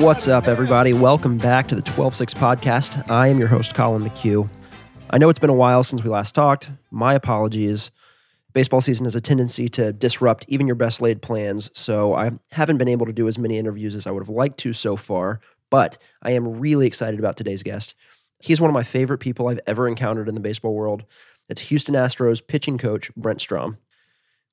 What's 0.00 0.28
up, 0.28 0.48
everybody? 0.48 0.94
Welcome 0.94 1.36
back 1.36 1.68
to 1.68 1.74
the 1.74 1.82
12 1.82 2.16
6 2.16 2.32
podcast. 2.32 3.10
I 3.10 3.28
am 3.28 3.38
your 3.38 3.48
host, 3.48 3.74
Colin 3.74 4.02
McHugh. 4.02 4.48
I 5.10 5.18
know 5.18 5.28
it's 5.28 5.38
been 5.38 5.50
a 5.50 5.54
while 5.54 5.84
since 5.84 6.02
we 6.02 6.08
last 6.08 6.34
talked. 6.34 6.70
My 6.90 7.12
apologies. 7.12 7.90
Baseball 8.54 8.80
season 8.80 9.04
has 9.04 9.14
a 9.14 9.20
tendency 9.20 9.68
to 9.68 9.92
disrupt 9.92 10.46
even 10.48 10.66
your 10.66 10.74
best 10.74 11.02
laid 11.02 11.20
plans, 11.20 11.70
so 11.74 12.14
I 12.14 12.30
haven't 12.50 12.78
been 12.78 12.88
able 12.88 13.04
to 13.04 13.12
do 13.12 13.28
as 13.28 13.38
many 13.38 13.58
interviews 13.58 13.94
as 13.94 14.06
I 14.06 14.10
would 14.10 14.22
have 14.22 14.30
liked 14.30 14.56
to 14.60 14.72
so 14.72 14.96
far, 14.96 15.38
but 15.68 15.98
I 16.22 16.30
am 16.30 16.58
really 16.58 16.86
excited 16.86 17.20
about 17.20 17.36
today's 17.36 17.62
guest. 17.62 17.94
He's 18.38 18.58
one 18.58 18.70
of 18.70 18.74
my 18.74 18.84
favorite 18.84 19.18
people 19.18 19.48
I've 19.48 19.60
ever 19.66 19.86
encountered 19.86 20.30
in 20.30 20.34
the 20.34 20.40
baseball 20.40 20.72
world. 20.72 21.04
It's 21.50 21.60
Houston 21.60 21.94
Astros 21.94 22.40
pitching 22.44 22.78
coach 22.78 23.14
Brent 23.16 23.42
Strom. 23.42 23.76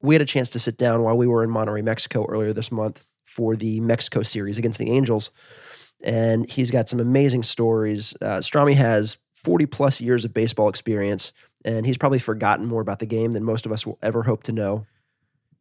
We 0.02 0.14
had 0.14 0.22
a 0.22 0.26
chance 0.26 0.50
to 0.50 0.60
sit 0.60 0.78
down 0.78 1.04
while 1.04 1.18
we 1.18 1.26
were 1.26 1.42
in 1.42 1.50
Monterrey, 1.50 1.86
Mexico 1.86 2.26
earlier 2.26 2.52
this 2.52 2.70
month 2.70 3.06
for 3.38 3.56
the 3.56 3.80
Mexico 3.80 4.24
series 4.24 4.58
against 4.58 4.80
the 4.80 4.90
Angels. 4.90 5.30
And 6.04 6.50
he's 6.50 6.72
got 6.72 6.90
some 6.90 7.00
amazing 7.00 7.44
stories. 7.44 8.16
Uh, 8.20 8.40
Stromy 8.40 8.74
has 8.74 9.18
40 9.36 9.68
plus 9.68 10.02
years 10.02 10.26
of 10.26 10.34
baseball 10.34 10.70
experience, 10.70 11.34
and 11.64 11.86
he's 11.86 12.00
probably 12.00 12.18
forgotten 12.18 12.66
more 12.66 12.82
about 12.82 12.98
the 12.98 13.06
game 13.06 13.34
than 13.34 13.44
most 13.44 13.68
of 13.68 13.72
us 13.72 13.86
will 13.86 14.00
ever 14.02 14.24
hope 14.24 14.42
to 14.44 14.52
know. 14.52 14.88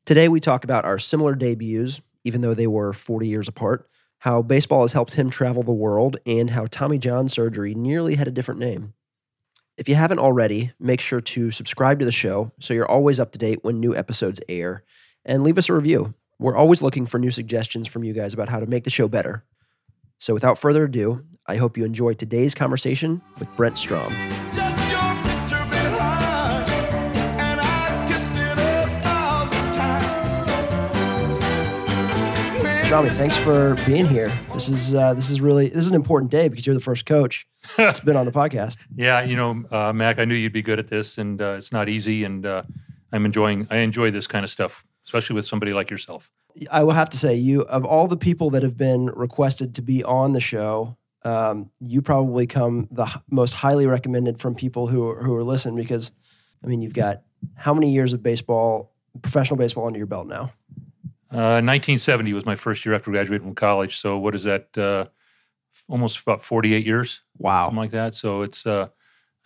Today, 0.06 0.28
we 0.28 0.40
talk 0.40 0.64
about 0.64 0.86
our 0.86 0.98
similar 0.98 1.34
debuts, 1.34 2.00
even 2.24 2.40
though 2.40 2.54
they 2.54 2.66
were 2.66 2.94
40 2.94 3.28
years 3.28 3.46
apart, 3.46 3.88
how 4.20 4.40
baseball 4.40 4.80
has 4.82 4.92
helped 4.92 5.14
him 5.14 5.28
travel 5.28 5.62
the 5.62 5.72
world, 5.72 6.16
and 6.24 6.50
how 6.50 6.66
Tommy 6.66 6.98
John 6.98 7.28
surgery 7.28 7.74
nearly 7.74 8.14
had 8.14 8.26
a 8.26 8.32
different 8.32 8.60
name. 8.60 8.94
If 9.76 9.86
you 9.86 9.96
haven't 9.96 10.20
already, 10.20 10.72
make 10.80 11.02
sure 11.02 11.20
to 11.20 11.50
subscribe 11.50 11.98
to 11.98 12.06
the 12.06 12.12
show 12.12 12.52
so 12.58 12.72
you're 12.72 12.90
always 12.90 13.20
up 13.20 13.32
to 13.32 13.38
date 13.38 13.62
when 13.62 13.78
new 13.78 13.94
episodes 13.94 14.40
air, 14.48 14.82
and 15.26 15.42
leave 15.42 15.58
us 15.58 15.68
a 15.68 15.74
review. 15.74 16.14
We're 16.38 16.56
always 16.56 16.82
looking 16.82 17.06
for 17.06 17.18
new 17.18 17.30
suggestions 17.30 17.88
from 17.88 18.04
you 18.04 18.12
guys 18.12 18.34
about 18.34 18.48
how 18.50 18.60
to 18.60 18.66
make 18.66 18.84
the 18.84 18.90
show 18.90 19.08
better. 19.08 19.42
So 20.18 20.34
without 20.34 20.58
further 20.58 20.84
ado, 20.84 21.24
I 21.46 21.56
hope 21.56 21.78
you 21.78 21.84
enjoy 21.84 22.12
today's 22.14 22.54
conversation 22.54 23.22
with 23.38 23.48
Brent 23.56 23.78
Strom. 23.78 24.12
Just 24.52 24.90
your 24.90 25.14
picture 25.22 25.64
behind, 25.70 26.68
and 27.40 27.58
I 27.60 28.04
kissed 28.06 28.28
it 28.36 28.58
a 28.58 28.86
thousand 29.02 29.72
times. 29.72 31.42
Stromy, 32.86 33.10
thanks 33.16 33.36
for 33.38 33.74
being 33.86 34.06
here. 34.06 34.28
This 34.52 34.68
is 34.68 34.94
uh, 34.94 35.14
this 35.14 35.30
is 35.30 35.40
really 35.40 35.68
this 35.70 35.84
is 35.84 35.88
an 35.90 35.96
important 35.96 36.30
day 36.30 36.48
because 36.48 36.66
you're 36.66 36.74
the 36.74 36.80
first 36.80 37.06
coach 37.06 37.46
that's 37.78 38.00
been 38.00 38.16
on 38.16 38.26
the 38.26 38.32
podcast. 38.32 38.76
Yeah, 38.94 39.22
you 39.22 39.36
know, 39.36 39.64
uh, 39.70 39.92
Mac, 39.94 40.18
I 40.18 40.26
knew 40.26 40.34
you'd 40.34 40.52
be 40.52 40.62
good 40.62 40.78
at 40.78 40.88
this, 40.88 41.16
and 41.16 41.40
uh, 41.40 41.54
it's 41.56 41.72
not 41.72 41.88
easy. 41.88 42.24
And 42.24 42.44
uh, 42.44 42.62
I'm 43.12 43.24
enjoying. 43.24 43.66
I 43.70 43.78
enjoy 43.78 44.10
this 44.10 44.26
kind 44.26 44.44
of 44.44 44.50
stuff, 44.50 44.84
especially 45.06 45.34
with 45.34 45.46
somebody 45.46 45.72
like 45.72 45.90
yourself. 45.90 46.30
I 46.70 46.82
will 46.84 46.92
have 46.92 47.10
to 47.10 47.18
say, 47.18 47.34
you 47.34 47.62
of 47.62 47.84
all 47.84 48.08
the 48.08 48.16
people 48.16 48.50
that 48.50 48.62
have 48.62 48.76
been 48.76 49.06
requested 49.06 49.74
to 49.76 49.82
be 49.82 50.02
on 50.04 50.32
the 50.32 50.40
show, 50.40 50.96
um, 51.22 51.70
you 51.80 52.02
probably 52.02 52.46
come 52.46 52.88
the 52.90 53.04
h- 53.04 53.16
most 53.30 53.54
highly 53.54 53.86
recommended 53.86 54.40
from 54.40 54.54
people 54.54 54.86
who 54.86 55.06
are, 55.08 55.22
who 55.22 55.34
are 55.34 55.44
listening 55.44 55.76
because, 55.76 56.12
I 56.64 56.68
mean, 56.68 56.82
you've 56.82 56.94
got 56.94 57.22
how 57.54 57.74
many 57.74 57.92
years 57.92 58.12
of 58.12 58.22
baseball, 58.22 58.94
professional 59.22 59.56
baseball 59.58 59.86
under 59.86 59.98
your 59.98 60.06
belt 60.06 60.26
now? 60.28 60.52
Uh, 61.30 61.60
1970 61.60 62.32
was 62.32 62.46
my 62.46 62.56
first 62.56 62.86
year 62.86 62.94
after 62.94 63.10
graduating 63.10 63.46
from 63.46 63.54
college. 63.54 63.98
So 63.98 64.18
what 64.18 64.34
is 64.34 64.44
that? 64.44 64.76
Uh, 64.78 65.06
almost 65.88 66.20
about 66.22 66.42
48 66.44 66.86
years, 66.86 67.22
Wow. 67.38 67.66
something 67.66 67.78
like 67.78 67.90
that. 67.90 68.14
So 68.14 68.42
it's 68.42 68.66
uh, 68.66 68.88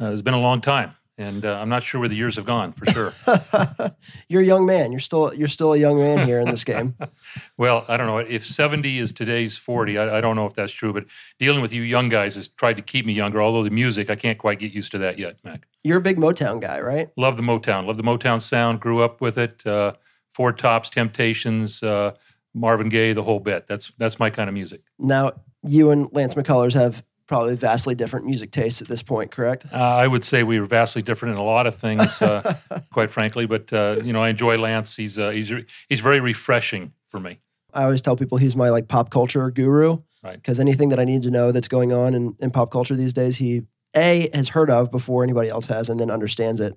uh, 0.00 0.12
it's 0.12 0.22
been 0.22 0.34
a 0.34 0.40
long 0.40 0.60
time, 0.60 0.94
and 1.20 1.44
uh, 1.44 1.58
I'm 1.60 1.68
not 1.68 1.82
sure 1.82 2.00
where 2.00 2.08
the 2.08 2.16
years 2.16 2.36
have 2.36 2.46
gone 2.46 2.72
for 2.72 2.86
sure. 2.86 3.12
you're 4.28 4.40
a 4.40 4.44
young 4.44 4.64
man. 4.64 4.90
You're 4.90 5.00
still 5.00 5.34
you're 5.34 5.48
still 5.48 5.74
a 5.74 5.76
young 5.76 5.98
man 5.98 6.26
here 6.26 6.40
in 6.40 6.50
this 6.50 6.64
game. 6.64 6.96
well, 7.58 7.84
I 7.88 7.98
don't 7.98 8.06
know 8.06 8.18
if 8.18 8.46
70 8.46 8.98
is 8.98 9.12
today's 9.12 9.56
40. 9.56 9.98
I, 9.98 10.18
I 10.18 10.20
don't 10.22 10.34
know 10.34 10.46
if 10.46 10.54
that's 10.54 10.72
true, 10.72 10.94
but 10.94 11.04
dealing 11.38 11.60
with 11.60 11.74
you 11.74 11.82
young 11.82 12.08
guys 12.08 12.36
has 12.36 12.48
tried 12.48 12.76
to 12.76 12.82
keep 12.82 13.04
me 13.04 13.12
younger. 13.12 13.42
Although 13.42 13.62
the 13.62 13.70
music, 13.70 14.08
I 14.08 14.16
can't 14.16 14.38
quite 14.38 14.60
get 14.60 14.72
used 14.72 14.92
to 14.92 14.98
that 14.98 15.18
yet, 15.18 15.36
Mac. 15.44 15.66
You're 15.84 15.98
a 15.98 16.02
big 16.02 16.16
Motown 16.16 16.58
guy, 16.58 16.80
right? 16.80 17.10
love 17.18 17.36
the 17.36 17.42
Motown. 17.42 17.86
Love 17.86 17.98
the 17.98 18.02
Motown 18.02 18.40
sound. 18.40 18.80
Grew 18.80 19.02
up 19.02 19.20
with 19.20 19.36
it. 19.36 19.66
Uh, 19.66 19.92
Four 20.32 20.52
Tops, 20.52 20.88
Temptations, 20.88 21.82
uh, 21.82 22.12
Marvin 22.54 22.88
Gaye, 22.88 23.12
the 23.12 23.22
whole 23.22 23.40
bit. 23.40 23.66
That's 23.66 23.92
that's 23.98 24.18
my 24.18 24.30
kind 24.30 24.48
of 24.48 24.54
music. 24.54 24.80
Now 24.98 25.32
you 25.62 25.90
and 25.90 26.08
Lance 26.12 26.34
McCullers 26.34 26.72
have 26.72 27.04
probably 27.30 27.54
vastly 27.54 27.94
different 27.94 28.26
music 28.26 28.50
tastes 28.50 28.82
at 28.82 28.88
this 28.88 29.02
point, 29.02 29.30
correct? 29.30 29.64
Uh, 29.72 29.76
I 29.76 30.08
would 30.08 30.24
say 30.24 30.42
we 30.42 30.58
were 30.58 30.66
vastly 30.66 31.00
different 31.00 31.34
in 31.34 31.38
a 31.38 31.44
lot 31.44 31.64
of 31.64 31.76
things, 31.76 32.20
uh, 32.20 32.58
quite 32.92 33.08
frankly. 33.08 33.46
But 33.46 33.72
uh, 33.72 34.00
you 34.02 34.12
know, 34.12 34.20
I 34.20 34.30
enjoy 34.30 34.58
Lance. 34.58 34.96
He's 34.96 35.16
uh, 35.16 35.30
he's 35.30 35.52
he's 35.88 36.00
very 36.00 36.18
refreshing 36.18 36.92
for 37.06 37.20
me. 37.20 37.38
I 37.72 37.84
always 37.84 38.02
tell 38.02 38.16
people 38.16 38.38
he's 38.38 38.56
my 38.56 38.70
like 38.70 38.88
pop 38.88 39.10
culture 39.10 39.48
guru. 39.52 39.98
Right. 40.24 40.34
Because 40.34 40.58
anything 40.58 40.88
that 40.88 40.98
I 40.98 41.04
need 41.04 41.22
to 41.22 41.30
know 41.30 41.52
that's 41.52 41.68
going 41.68 41.92
on 41.92 42.14
in, 42.14 42.36
in 42.40 42.50
pop 42.50 42.72
culture 42.72 42.96
these 42.96 43.12
days, 43.12 43.36
he 43.36 43.62
A 43.96 44.28
has 44.34 44.48
heard 44.48 44.68
of 44.68 44.90
before 44.90 45.22
anybody 45.22 45.48
else 45.48 45.66
has 45.66 45.88
and 45.88 46.00
then 46.00 46.10
understands 46.10 46.60
it 46.60 46.76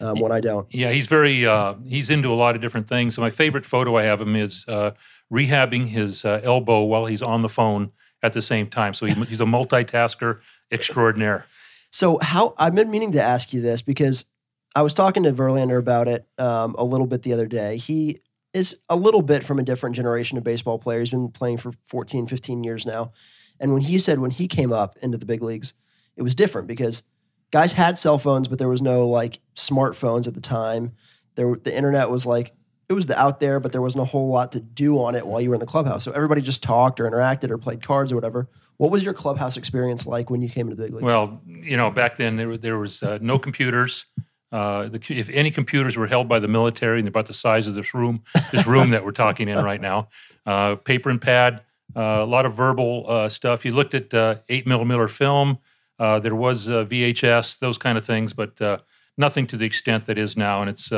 um, 0.00 0.18
when 0.18 0.32
I 0.32 0.40
don't. 0.40 0.66
Yeah, 0.74 0.92
he's 0.92 1.08
very 1.08 1.46
uh, 1.46 1.74
he's 1.86 2.08
into 2.08 2.32
a 2.32 2.34
lot 2.34 2.56
of 2.56 2.62
different 2.62 2.88
things. 2.88 3.16
So 3.16 3.20
my 3.20 3.30
favorite 3.30 3.66
photo 3.66 3.98
I 3.98 4.04
have 4.04 4.22
of 4.22 4.28
him 4.28 4.34
is 4.34 4.64
uh, 4.66 4.92
rehabbing 5.30 5.88
his 5.88 6.24
uh, 6.24 6.40
elbow 6.42 6.84
while 6.84 7.04
he's 7.04 7.22
on 7.22 7.42
the 7.42 7.50
phone 7.50 7.92
at 8.24 8.32
the 8.32 8.42
same 8.42 8.66
time. 8.66 8.94
So 8.94 9.06
he, 9.06 9.14
he's 9.26 9.40
a 9.40 9.44
multitasker 9.44 10.40
extraordinaire. 10.72 11.46
So 11.92 12.18
how 12.20 12.54
I've 12.58 12.74
been 12.74 12.90
meaning 12.90 13.12
to 13.12 13.22
ask 13.22 13.52
you 13.52 13.60
this 13.60 13.82
because 13.82 14.24
I 14.74 14.82
was 14.82 14.94
talking 14.94 15.22
to 15.22 15.32
Verlander 15.32 15.78
about 15.78 16.08
it 16.08 16.26
um, 16.38 16.74
a 16.76 16.82
little 16.82 17.06
bit 17.06 17.22
the 17.22 17.32
other 17.32 17.46
day. 17.46 17.76
He 17.76 18.20
is 18.52 18.76
a 18.88 18.96
little 18.96 19.22
bit 19.22 19.44
from 19.44 19.60
a 19.60 19.62
different 19.62 19.94
generation 19.94 20.36
of 20.38 20.42
baseball 20.42 20.78
player. 20.78 20.98
He's 20.98 21.10
been 21.10 21.28
playing 21.28 21.58
for 21.58 21.72
14, 21.84 22.26
15 22.26 22.64
years 22.64 22.84
now. 22.84 23.12
And 23.60 23.72
when 23.72 23.82
he 23.82 24.00
said 24.00 24.18
when 24.18 24.32
he 24.32 24.48
came 24.48 24.72
up 24.72 24.96
into 25.00 25.18
the 25.18 25.26
big 25.26 25.42
leagues, 25.42 25.74
it 26.16 26.22
was 26.22 26.34
different 26.34 26.66
because 26.66 27.04
guys 27.52 27.72
had 27.72 27.98
cell 27.98 28.18
phones, 28.18 28.48
but 28.48 28.58
there 28.58 28.68
was 28.68 28.82
no 28.82 29.06
like 29.06 29.38
smartphones 29.54 30.26
at 30.26 30.34
the 30.34 30.40
time. 30.40 30.92
There, 31.36 31.54
the 31.54 31.74
internet 31.74 32.10
was 32.10 32.26
like 32.26 32.52
it 32.88 32.92
was 32.92 33.06
the 33.06 33.18
out 33.18 33.40
there, 33.40 33.60
but 33.60 33.72
there 33.72 33.80
wasn't 33.80 34.02
a 34.02 34.06
whole 34.06 34.28
lot 34.28 34.52
to 34.52 34.60
do 34.60 34.98
on 35.02 35.14
it 35.14 35.26
while 35.26 35.40
you 35.40 35.48
were 35.48 35.54
in 35.54 35.60
the 35.60 35.66
clubhouse. 35.66 36.04
So 36.04 36.12
everybody 36.12 36.40
just 36.40 36.62
talked 36.62 37.00
or 37.00 37.10
interacted 37.10 37.50
or 37.50 37.58
played 37.58 37.82
cards 37.82 38.12
or 38.12 38.14
whatever. 38.14 38.48
What 38.76 38.90
was 38.90 39.02
your 39.02 39.14
clubhouse 39.14 39.56
experience 39.56 40.06
like 40.06 40.30
when 40.30 40.42
you 40.42 40.48
came 40.48 40.66
into 40.66 40.76
the 40.76 40.82
big 40.84 40.94
leagues? 40.94 41.04
Well, 41.04 41.40
you 41.46 41.76
know, 41.76 41.90
back 41.90 42.16
then 42.16 42.36
there, 42.36 42.56
there 42.56 42.78
was 42.78 43.02
uh, 43.02 43.18
no 43.20 43.38
computers. 43.38 44.04
Uh, 44.52 44.88
the, 44.88 45.00
if 45.08 45.28
any 45.30 45.50
computers 45.50 45.96
were 45.96 46.06
held 46.06 46.28
by 46.28 46.38
the 46.38 46.48
military, 46.48 46.98
and 46.98 47.08
about 47.08 47.26
the 47.26 47.32
size 47.32 47.66
of 47.66 47.74
this 47.74 47.94
room, 47.94 48.22
this 48.52 48.66
room 48.66 48.90
that 48.90 49.04
we're 49.04 49.12
talking 49.12 49.48
in 49.48 49.58
right 49.58 49.80
now, 49.80 50.08
uh, 50.46 50.76
paper 50.76 51.10
and 51.10 51.20
pad, 51.20 51.62
uh, 51.96 52.00
a 52.00 52.26
lot 52.26 52.46
of 52.46 52.54
verbal 52.54 53.04
uh, 53.08 53.28
stuff. 53.28 53.64
You 53.64 53.72
looked 53.74 53.94
at 53.94 54.12
uh, 54.12 54.36
eight 54.48 54.66
millimeter 54.66 55.08
film. 55.08 55.58
There 55.98 56.34
was 56.34 56.68
VHS, 56.68 57.58
those 57.60 57.78
kind 57.78 57.96
of 57.96 58.04
things, 58.04 58.32
but 58.32 58.60
nothing 59.16 59.46
to 59.46 59.56
the 59.56 59.64
extent 59.64 60.06
that 60.06 60.18
is 60.18 60.36
now. 60.36 60.60
And 60.60 60.68
it's 60.68 60.92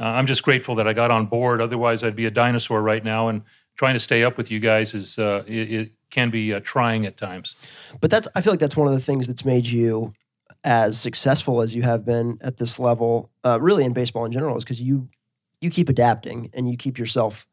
uh, 0.00 0.04
I'm 0.04 0.26
just 0.26 0.42
grateful 0.42 0.74
that 0.76 0.88
I 0.88 0.94
got 0.94 1.10
on 1.10 1.26
board. 1.26 1.60
Otherwise, 1.60 2.02
I'd 2.02 2.16
be 2.16 2.24
a 2.24 2.30
dinosaur 2.30 2.80
right 2.80 3.04
now. 3.04 3.28
And 3.28 3.42
trying 3.76 3.94
to 3.94 4.00
stay 4.00 4.24
up 4.24 4.36
with 4.36 4.50
you 4.50 4.58
guys 4.58 4.94
is 4.94 5.18
uh, 5.18 5.44
it, 5.46 5.72
it 5.72 5.92
can 6.10 6.30
be 6.30 6.54
uh, 6.54 6.60
trying 6.62 7.06
at 7.06 7.16
times. 7.16 7.54
But 8.00 8.10
that's 8.10 8.26
I 8.34 8.40
feel 8.40 8.52
like 8.52 8.60
that's 8.60 8.76
one 8.76 8.88
of 8.88 8.94
the 8.94 9.00
things 9.00 9.26
that's 9.26 9.44
made 9.44 9.66
you 9.66 10.12
as 10.64 11.00
successful 11.00 11.60
as 11.60 11.74
you 11.74 11.82
have 11.82 12.04
been 12.04 12.38
at 12.40 12.58
this 12.58 12.78
level, 12.78 13.30
uh, 13.44 13.58
really 13.60 13.84
in 13.84 13.92
baseball 13.92 14.24
in 14.24 14.32
general, 14.32 14.56
is 14.56 14.64
because 14.64 14.80
you 14.80 15.08
you 15.60 15.70
keep 15.70 15.88
adapting 15.88 16.50
and 16.54 16.70
you 16.70 16.76
keep 16.76 16.98
yourself 16.98 17.46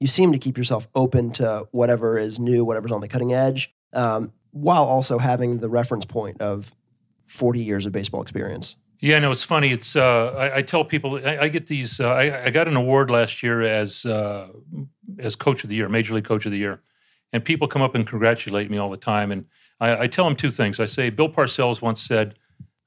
you 0.00 0.06
seem 0.06 0.32
to 0.32 0.38
keep 0.38 0.58
yourself 0.58 0.88
open 0.94 1.30
to 1.32 1.66
whatever 1.70 2.18
is 2.18 2.38
new, 2.38 2.64
whatever's 2.64 2.92
on 2.92 3.00
the 3.00 3.08
cutting 3.08 3.32
edge, 3.32 3.72
um, 3.92 4.32
while 4.50 4.84
also 4.84 5.18
having 5.18 5.58
the 5.58 5.68
reference 5.68 6.04
point 6.04 6.40
of 6.40 6.72
forty 7.26 7.62
years 7.62 7.86
of 7.86 7.92
baseball 7.92 8.20
experience. 8.20 8.76
Yeah, 9.04 9.18
no, 9.18 9.32
it's 9.32 9.44
funny. 9.44 9.70
It's 9.70 9.96
uh, 9.96 10.32
I, 10.34 10.56
I 10.56 10.62
tell 10.62 10.82
people 10.82 11.20
I, 11.22 11.36
I 11.36 11.48
get 11.48 11.66
these. 11.66 12.00
Uh, 12.00 12.08
I, 12.08 12.46
I 12.46 12.50
got 12.50 12.68
an 12.68 12.74
award 12.74 13.10
last 13.10 13.42
year 13.42 13.60
as 13.60 14.06
uh, 14.06 14.48
as 15.18 15.36
coach 15.36 15.62
of 15.62 15.68
the 15.68 15.76
year, 15.76 15.90
major 15.90 16.14
league 16.14 16.24
coach 16.24 16.46
of 16.46 16.52
the 16.52 16.56
year, 16.56 16.80
and 17.30 17.44
people 17.44 17.68
come 17.68 17.82
up 17.82 17.94
and 17.94 18.06
congratulate 18.06 18.70
me 18.70 18.78
all 18.78 18.88
the 18.88 18.96
time. 18.96 19.30
And 19.30 19.44
I, 19.78 20.06
tell 20.06 20.24
them 20.24 20.34
two 20.34 20.50
things. 20.50 20.80
I 20.80 20.86
say 20.86 21.10
Bill 21.10 21.28
Parcells 21.28 21.82
once 21.82 22.00
said, 22.00 22.36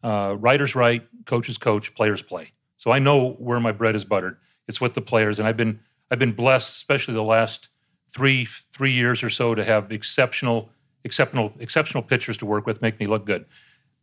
uh, 0.02 0.36
"Writers 0.40 0.74
write, 0.74 1.08
coaches 1.28 1.60
coach, 1.60 1.94
players 1.94 2.24
play." 2.24 2.52
So 2.78 2.90
I 2.90 2.98
know 2.98 3.34
where 3.34 3.60
my 3.60 3.72
bread 3.72 3.96
is 3.96 4.04
buttered. 4.04 4.38
It's 4.68 4.82
with 4.82 4.96
the 4.96 5.02
players, 5.02 5.38
and 5.38 5.48
I've 5.48 5.58
been 5.58 5.82
I've 6.10 6.18
been 6.18 6.34
blessed, 6.34 6.78
especially 6.78 7.14
the 7.14 7.22
last 7.22 7.70
three 8.12 8.48
three 8.74 8.92
years 8.92 9.22
or 9.22 9.30
so, 9.30 9.54
to 9.54 9.64
have 9.64 9.92
exceptional 9.92 10.72
exceptional 11.04 11.54
exceptional 11.60 12.02
pitchers 12.02 12.38
to 12.38 12.48
work 12.48 12.66
with, 12.66 12.82
make 12.82 13.00
me 13.00 13.06
look 13.06 13.28
good 13.28 13.46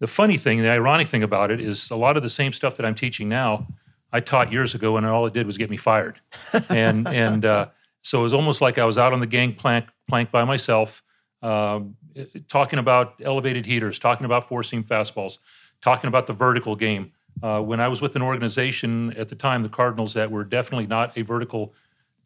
the 0.05 0.09
funny 0.09 0.37
thing, 0.37 0.61
the 0.61 0.69
ironic 0.69 1.07
thing 1.07 1.23
about 1.23 1.51
it 1.51 1.63
is 1.63 1.91
a 1.91 1.97
lot 1.97 2.19
of 2.19 2.23
the 2.23 2.29
same 2.29 2.53
stuff 2.53 2.75
that 2.75 2.85
I'm 2.85 2.95
teaching 2.95 3.27
now, 3.27 3.67
I 4.13 4.21
taught 4.21 4.53
years 4.53 4.75
ago, 4.75 4.99
and 4.99 5.07
all 5.07 5.25
it 5.25 5.33
did 5.33 5.47
was 5.47 5.57
get 5.57 5.71
me 5.71 5.79
fired. 5.79 6.21
and 6.69 7.09
and 7.09 7.43
uh, 7.47 7.69
so 8.03 8.21
it 8.21 8.23
was 8.23 8.35
almost 8.35 8.61
like 8.61 8.77
I 8.77 8.85
was 8.85 8.99
out 8.99 9.15
on 9.15 9.21
the 9.21 9.27
gangplank 9.27 9.87
plank 10.07 10.31
by 10.31 10.45
myself, 10.45 11.03
um, 11.41 11.97
talking 12.49 12.79
about 12.79 13.15
elevated 13.25 13.65
heaters, 13.65 13.99
talking 13.99 14.27
about 14.27 14.47
four 14.47 14.63
seam 14.63 14.85
fastballs, 14.85 15.39
talking 15.81 16.09
about 16.09 16.27
the 16.27 16.35
vertical 16.35 16.77
game. 16.77 17.13
Uh, 17.43 17.63
when 17.63 17.81
I 17.81 17.89
was 17.89 18.03
with 18.03 18.15
an 18.15 18.21
organization 18.21 19.15
at 19.17 19.31
the 19.31 19.35
time, 19.35 19.63
the 19.63 19.71
Cardinals, 19.71 20.13
that 20.13 20.31
were 20.31 20.45
definitely 20.45 20.87
not 20.87 21.17
a 21.17 21.23
vertical 21.23 21.73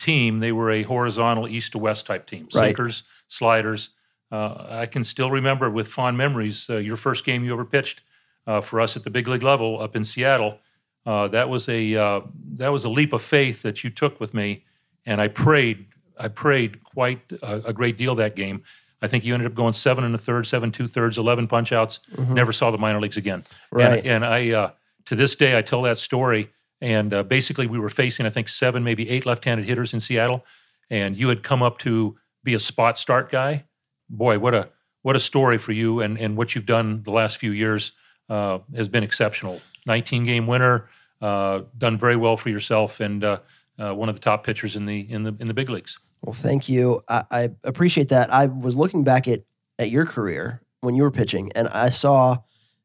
team, 0.01 0.41
they 0.41 0.51
were 0.51 0.73
a 0.73 0.83
horizontal 0.83 1.47
east 1.47 1.71
to 1.73 1.79
west 1.79 2.07
type 2.07 2.27
team. 2.27 2.49
Right. 2.53 2.71
Sinkers, 2.71 3.05
sliders, 3.29 3.91
uh, 4.31 4.67
I 4.69 4.87
can 4.87 5.05
still 5.05 5.31
remember 5.31 5.71
with 5.71 5.89
fond 5.89 6.17
memories 6.17 6.69
uh, 6.71 6.77
your 6.77 6.97
first 6.97 7.25
game 7.25 7.45
you 7.45 7.53
ever 7.53 7.65
pitched 7.65 8.03
uh, 8.47 8.61
for 8.61 8.81
us 8.81 8.97
at 8.97 9.05
the 9.05 9.11
big 9.11 9.29
league 9.29 9.43
level 9.43 9.81
up 9.81 9.97
in 9.97 10.05
Seattle. 10.05 10.59
Uh, 11.07 11.29
that 11.29 11.49
was 11.49 11.69
a 11.69 11.95
uh, 11.95 12.21
that 12.57 12.69
was 12.69 12.85
a 12.85 12.89
leap 12.89 13.13
of 13.13 13.23
faith 13.23 13.63
that 13.63 13.83
you 13.83 13.91
took 13.91 14.21
with 14.21 14.35
me, 14.35 14.65
and 15.07 15.21
I 15.21 15.29
prayed 15.29 15.87
I 16.19 16.29
prayed 16.29 16.85
quite 16.85 17.21
a, 17.43 17.69
a 17.69 17.73
great 17.73 17.97
deal 17.97 18.15
that 18.17 18.37
game. 18.37 18.63
I 19.01 19.07
think 19.07 19.25
you 19.25 19.33
ended 19.33 19.51
up 19.51 19.55
going 19.55 19.73
seven 19.75 20.05
and 20.05 20.15
a 20.15 20.19
third, 20.19 20.47
seven 20.47 20.73
two 20.73 20.89
thirds, 20.89 21.17
eleven 21.19 21.47
punch 21.47 21.73
outs. 21.73 22.01
Never 22.35 22.53
saw 22.53 22.71
the 22.71 22.79
minor 22.79 23.01
leagues 23.01 23.17
again. 23.17 23.45
Right. 23.71 23.99
And, 23.99 24.07
and 24.07 24.25
I 24.25 24.51
uh, 24.51 24.71
to 25.07 25.17
this 25.17 25.35
day 25.35 25.57
I 25.57 25.63
tell 25.63 25.83
that 25.83 25.99
story. 25.99 26.51
And 26.81 27.13
uh, 27.13 27.25
basically, 27.25 27.67
we 27.67 27.79
were 27.79 27.89
facing 27.89 28.25
I 28.27 28.31
think 28.31 28.49
seven, 28.49 28.85
maybe 28.85 29.09
eight 29.09 29.27
left-handed 29.27 29.67
hitters 29.67 29.93
in 29.93 30.01
Seattle, 30.01 30.45
and 30.91 31.17
you 31.17 31.29
had 31.29 31.43
come 31.43 31.61
up 31.61 31.79
to 31.79 32.17
be 32.45 32.55
a 32.55 32.61
spot 32.61 32.97
start 32.97 33.33
guy. 33.33 33.65
Boy, 34.11 34.39
what 34.39 34.55
a 34.55 34.69
what 35.03 35.17
a 35.17 35.21
story 35.21 35.59
for 35.59 35.73
you, 35.73 36.01
and 36.01 36.19
and 36.19 36.37
what 36.37 36.55
you've 36.55 36.67
done 36.67 37.03
the 37.03 37.11
last 37.11 37.39
few 37.39 37.51
years 37.51 37.93
uh, 38.29 38.59
has 38.75 38.89
been 38.89 39.03
exceptional. 39.03 39.61
19 39.87 40.25
game 40.25 40.47
winner, 40.47 40.89
uh, 41.23 41.63
done 41.77 41.99
very 41.99 42.17
well 42.17 42.37
for 42.37 42.51
yourself, 42.51 43.01
and 43.01 43.25
uh, 43.25 43.39
uh, 43.79 43.95
one 43.95 44.09
of 44.09 44.15
the 44.15 44.21
top 44.21 44.45
pitchers 44.45 44.77
in 44.77 44.87
the 44.87 45.01
in 45.11 45.23
the 45.23 45.35
in 45.41 45.49
the 45.49 45.55
big 45.55 45.71
leagues. 45.71 45.99
Well, 46.23 46.35
thank 46.35 46.69
you. 46.69 47.03
I, 47.09 47.25
I 47.31 47.51
appreciate 47.65 48.09
that. 48.09 48.33
I 48.33 48.47
was 48.47 48.77
looking 48.77 49.05
back 49.05 49.29
at 49.29 49.43
at 49.79 49.91
your 49.91 50.05
career 50.05 50.63
when 50.81 50.95
you 50.95 51.03
were 51.03 51.11
pitching, 51.11 51.53
and 51.55 51.69
I 51.69 51.89
saw 51.91 52.39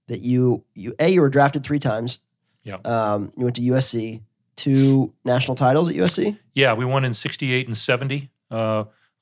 that 0.07 0.21
you 0.21 0.63
you 0.75 0.95
a 0.99 1.09
you 1.09 1.21
were 1.21 1.29
drafted 1.29 1.63
three 1.63 1.79
times. 1.79 2.19
Yeah. 2.63 2.77
Um, 2.85 3.31
you 3.35 3.43
went 3.43 3.57
to 3.57 3.61
USC, 3.61 4.21
two 4.55 5.13
national 5.25 5.55
titles 5.55 5.89
at 5.89 5.95
USC. 5.95 6.37
Yeah, 6.53 6.73
we 6.73 6.85
won 6.85 7.03
in 7.03 7.13
68 7.13 7.67
and 7.67 7.77
70. 7.77 8.29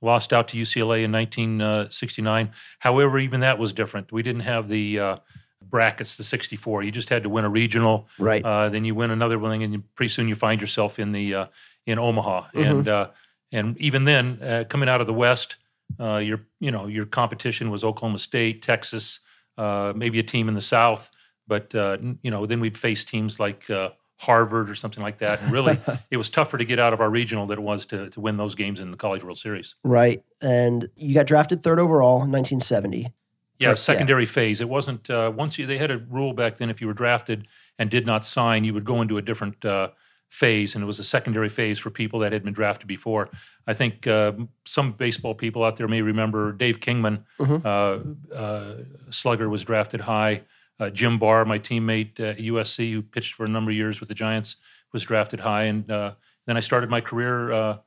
Lost 0.02 0.34
out 0.34 0.48
to 0.50 0.58
UCLA 0.58 1.04
in 1.04 1.12
1969. 1.12 2.52
However, 2.80 3.20
even 3.20 3.42
that 3.42 3.60
was 3.60 3.72
different. 3.72 4.12
We 4.12 4.24
didn't 4.24 4.42
have 4.42 4.68
the 4.68 5.00
uh, 5.00 5.18
brackets, 5.62 6.18
the 6.18 6.24
64. 6.24 6.84
You 6.84 6.92
just 6.92 7.10
had 7.10 7.24
to 7.24 7.30
win 7.30 7.46
a 7.46 7.50
regional. 7.50 8.08
Right. 8.18 8.44
Uh, 8.44 8.70
then 8.70 8.84
you 8.84 8.96
win 8.96 9.12
another 9.12 9.38
one, 9.38 9.62
and 9.62 9.74
you, 9.74 9.84
pretty 9.96 10.10
soon 10.10 10.28
you 10.28 10.36
find 10.36 10.60
yourself 10.60 11.00
in 11.00 11.12
the 11.12 11.36
uh, 11.36 11.46
in 11.86 12.00
Omaha. 12.00 12.48
Mhm. 12.54 12.70
And 12.70 12.88
uh, 12.88 13.10
and 13.52 13.78
even 13.78 14.06
then, 14.06 14.40
uh, 14.42 14.64
coming 14.70 14.90
out 14.90 15.02
of 15.02 15.08
the 15.08 15.14
West, 15.14 15.58
uh, 16.00 16.18
your 16.18 16.42
you 16.60 16.72
know 16.72 16.88
your 16.88 17.06
competition 17.06 17.70
was 17.70 17.84
Oklahoma 17.84 18.20
State, 18.20 18.62
Texas, 18.62 19.20
uh, 19.58 19.94
maybe 19.96 20.20
a 20.20 20.24
team 20.24 20.48
in 20.48 20.56
the 20.56 20.62
South. 20.62 21.10
But 21.48 21.76
uh, 21.76 21.98
you 22.24 22.32
know, 22.32 22.46
then 22.46 22.60
we'd 22.60 22.78
face 22.78 23.04
teams 23.04 23.40
like 23.40 23.70
uh, 23.70 23.90
Harvard 24.26 24.70
or 24.70 24.76
something 24.76 25.02
like 25.02 25.18
that. 25.18 25.42
And 25.42 25.52
really, 25.52 25.80
it 26.12 26.18
was 26.18 26.30
tougher 26.30 26.58
to 26.58 26.64
get 26.66 26.80
out 26.80 26.94
of 26.94 27.02
our 27.02 27.10
regional 27.10 27.48
than 27.48 27.58
it 27.58 27.62
was 27.64 27.86
to 27.88 28.10
to 28.12 28.22
win 28.22 28.38
those 28.38 28.54
games 28.56 28.80
in 28.80 28.92
the 28.92 28.98
College 28.98 29.24
World 29.24 29.40
Series. 29.40 29.76
right. 29.84 30.24
And 30.42 30.90
you 30.96 31.14
got 31.14 31.26
drafted 31.28 31.64
third 31.64 31.80
overall 31.80 32.22
in 32.24 32.32
1970. 32.32 32.98
Yeah, 33.00 33.08
Correct, 33.08 33.14
yeah. 33.60 33.74
secondary 33.76 34.26
phase. 34.26 34.62
It 34.62 34.70
wasn't 34.70 35.10
uh, 35.10 35.32
once 35.36 35.58
you. 35.58 35.66
They 35.66 35.78
had 35.78 35.92
a 35.92 35.98
rule 35.98 36.34
back 36.34 36.58
then. 36.58 36.70
If 36.70 36.82
you 36.82 36.88
were 36.88 36.94
drafted 36.94 37.48
and 37.80 37.90
did 37.90 38.06
not 38.06 38.26
sign, 38.26 38.64
you 38.64 38.74
would 38.74 38.86
go 38.86 39.02
into 39.02 39.18
a 39.18 39.22
different 39.22 39.64
uh, 39.66 39.90
phase, 40.30 40.76
and 40.76 40.84
it 40.84 40.88
was 40.88 41.00
a 41.00 41.04
secondary 41.04 41.50
phase 41.50 41.78
for 41.80 41.90
people 41.90 42.20
that 42.20 42.32
had 42.32 42.44
been 42.44 42.54
drafted 42.54 42.88
before. 42.88 43.30
I 43.68 43.74
think 43.74 44.08
uh, 44.08 44.32
some 44.66 44.94
baseball 44.94 45.36
people 45.36 45.64
out 45.64 45.76
there 45.78 45.88
may 45.88 46.02
remember 46.02 46.52
Dave 46.54 46.80
Kingman, 46.80 47.24
Mhm. 47.40 47.66
uh, 47.66 48.36
uh, 48.36 48.78
slugger, 49.10 49.50
was 49.50 49.64
drafted 49.64 50.02
high. 50.02 50.42
Uh, 50.82 50.90
Jim 50.90 51.20
Barr, 51.20 51.46
my 51.46 51.60
teammate 51.60 52.20
at 52.20 52.40
USC, 52.40 52.92
who 52.92 53.04
pitched 53.04 53.36
for 53.36 53.46
a 53.46 53.48
number 53.48 53.70
of 53.70 53.78
years 53.78 54.00
with 54.00 54.10
the 54.10 54.16
Giants, 54.16 54.56
was 54.92 55.04
drafted 55.04 55.40
high, 55.40 55.66
and 55.66 55.90
uh, 55.92 56.16
then 56.48 56.58
I 56.58 56.60
started 56.60 56.90
my 56.90 57.02
career 57.02 57.52
uh, 57.52 57.78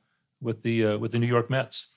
with 0.41 0.61
the 0.61 0.85
uh, 0.85 0.97
with 0.97 1.11
the 1.11 1.19
New 1.19 1.27
York 1.27 1.49
Mets. 1.49 1.87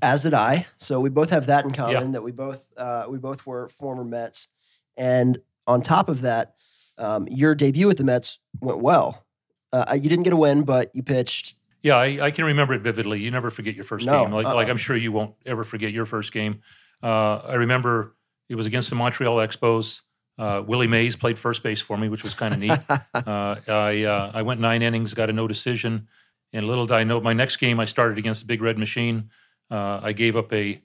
as 0.00 0.22
did 0.22 0.32
I. 0.32 0.66
So 0.78 1.00
we 1.00 1.10
both 1.10 1.28
have 1.28 1.46
that 1.46 1.66
in 1.66 1.72
common 1.72 2.12
that 2.12 2.22
we 2.22 2.32
both 2.32 2.66
uh, 2.78 3.04
we 3.10 3.18
both 3.18 3.44
were 3.44 3.68
former 3.68 4.04
Mets. 4.04 4.48
And 4.96 5.38
on 5.66 5.82
top 5.82 6.08
of 6.08 6.22
that, 6.22 6.54
um, 6.96 7.28
your 7.28 7.54
debut 7.54 7.86
with 7.86 7.98
the 7.98 8.04
Mets 8.04 8.38
went 8.62 8.80
well. 8.80 9.26
Uh, 9.70 9.98
you 10.00 10.08
didn't 10.08 10.24
get 10.24 10.32
a 10.32 10.36
win, 10.36 10.62
but 10.62 10.90
you 10.94 11.02
pitched. 11.02 11.56
Yeah, 11.82 11.96
I, 11.96 12.26
I 12.26 12.30
can 12.30 12.46
remember 12.46 12.72
it 12.72 12.80
vividly. 12.80 13.20
You 13.20 13.30
never 13.30 13.50
forget 13.50 13.74
your 13.74 13.84
first 13.84 14.06
No, 14.06 14.24
game. 14.24 14.32
Like, 14.32 14.46
uh-uh. 14.46 14.54
like 14.54 14.68
I'm 14.68 14.78
sure 14.78 14.96
you 14.96 15.12
won't 15.12 15.34
ever 15.44 15.62
forget 15.62 15.92
your 15.92 16.06
first 16.06 16.32
game. 16.32 16.62
Uh, 17.02 17.36
I 17.36 17.54
remember 17.54 18.14
it 18.48 18.54
was 18.54 18.64
against 18.64 18.88
the 18.88 18.96
Montreal 18.96 19.36
Expos. 19.36 20.00
Uh, 20.38 20.62
Willie 20.66 20.86
Mays 20.86 21.14
played 21.14 21.38
first 21.38 21.62
base 21.62 21.80
for 21.80 21.96
me, 21.96 22.08
which 22.08 22.24
was 22.24 22.34
kind 22.34 22.54
of 22.54 22.60
neat. 22.60 22.70
uh, 23.14 23.56
I 23.68 24.04
uh, 24.04 24.30
I 24.34 24.42
went 24.42 24.60
nine 24.60 24.82
innings, 24.82 25.14
got 25.14 25.30
a 25.30 25.32
no 25.32 25.46
decision, 25.46 26.08
and 26.52 26.66
little 26.66 26.86
did 26.86 26.96
I 26.96 27.04
know, 27.04 27.20
my 27.20 27.32
next 27.32 27.56
game 27.56 27.78
I 27.80 27.84
started 27.84 28.18
against 28.18 28.40
the 28.40 28.46
Big 28.46 28.62
Red 28.62 28.78
Machine. 28.78 29.30
Uh, 29.70 30.00
I 30.02 30.12
gave 30.12 30.36
up 30.36 30.52
a 30.52 30.82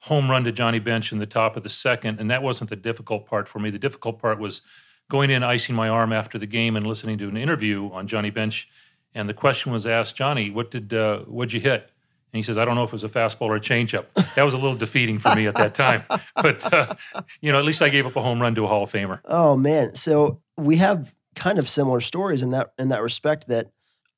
home 0.00 0.30
run 0.30 0.44
to 0.44 0.52
Johnny 0.52 0.78
Bench 0.78 1.12
in 1.12 1.18
the 1.18 1.26
top 1.26 1.56
of 1.56 1.62
the 1.62 1.68
second, 1.68 2.20
and 2.20 2.30
that 2.30 2.42
wasn't 2.42 2.70
the 2.70 2.76
difficult 2.76 3.26
part 3.26 3.48
for 3.48 3.58
me. 3.58 3.70
The 3.70 3.78
difficult 3.78 4.18
part 4.18 4.38
was 4.38 4.62
going 5.10 5.30
in, 5.30 5.42
icing 5.42 5.74
my 5.74 5.88
arm 5.88 6.12
after 6.12 6.38
the 6.38 6.46
game, 6.46 6.76
and 6.76 6.86
listening 6.86 7.18
to 7.18 7.28
an 7.28 7.36
interview 7.36 7.90
on 7.92 8.06
Johnny 8.06 8.30
Bench. 8.30 8.68
And 9.14 9.28
the 9.28 9.34
question 9.34 9.72
was 9.72 9.86
asked, 9.86 10.14
Johnny, 10.16 10.50
what 10.50 10.70
did 10.70 10.94
uh, 10.94 11.20
what'd 11.20 11.52
you 11.52 11.60
hit? 11.60 11.89
And 12.32 12.38
he 12.38 12.42
says, 12.42 12.56
I 12.56 12.64
don't 12.64 12.76
know 12.76 12.84
if 12.84 12.90
it 12.90 12.92
was 12.92 13.04
a 13.04 13.08
fastball 13.08 13.46
or 13.46 13.56
a 13.56 13.60
changeup. 13.60 14.06
That 14.34 14.44
was 14.44 14.54
a 14.54 14.56
little 14.56 14.76
defeating 14.76 15.18
for 15.18 15.34
me 15.34 15.46
at 15.46 15.56
that 15.56 15.74
time. 15.74 16.04
But 16.36 16.72
uh, 16.72 16.94
you 17.40 17.52
know, 17.52 17.58
at 17.58 17.64
least 17.64 17.82
I 17.82 17.88
gave 17.88 18.06
up 18.06 18.16
a 18.16 18.22
home 18.22 18.40
run 18.40 18.54
to 18.54 18.64
a 18.64 18.66
Hall 18.66 18.84
of 18.84 18.92
Famer. 18.92 19.20
Oh 19.24 19.56
man! 19.56 19.94
So 19.94 20.40
we 20.56 20.76
have 20.76 21.14
kind 21.34 21.58
of 21.58 21.68
similar 21.68 22.00
stories 22.00 22.42
in 22.42 22.50
that 22.50 22.72
in 22.78 22.88
that 22.90 23.02
respect. 23.02 23.48
That 23.48 23.70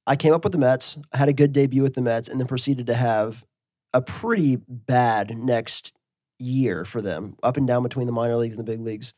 I 0.06 0.14
came 0.14 0.32
up 0.32 0.44
with 0.44 0.52
the 0.52 0.58
Mets, 0.58 0.98
I 1.12 1.18
had 1.18 1.28
a 1.28 1.32
good 1.32 1.52
debut 1.52 1.82
with 1.82 1.94
the 1.94 2.02
Mets, 2.02 2.28
and 2.28 2.38
then 2.38 2.46
proceeded 2.46 2.86
to 2.86 2.94
have 2.94 3.44
a 3.92 4.02
pretty 4.02 4.56
bad 4.68 5.36
next 5.36 5.92
year 6.38 6.84
for 6.84 7.02
them, 7.02 7.36
up 7.42 7.56
and 7.56 7.66
down 7.66 7.82
between 7.82 8.06
the 8.06 8.12
minor 8.12 8.36
leagues 8.36 8.54
and 8.54 8.60
the 8.60 8.70
big 8.70 8.80
leagues. 8.80 9.14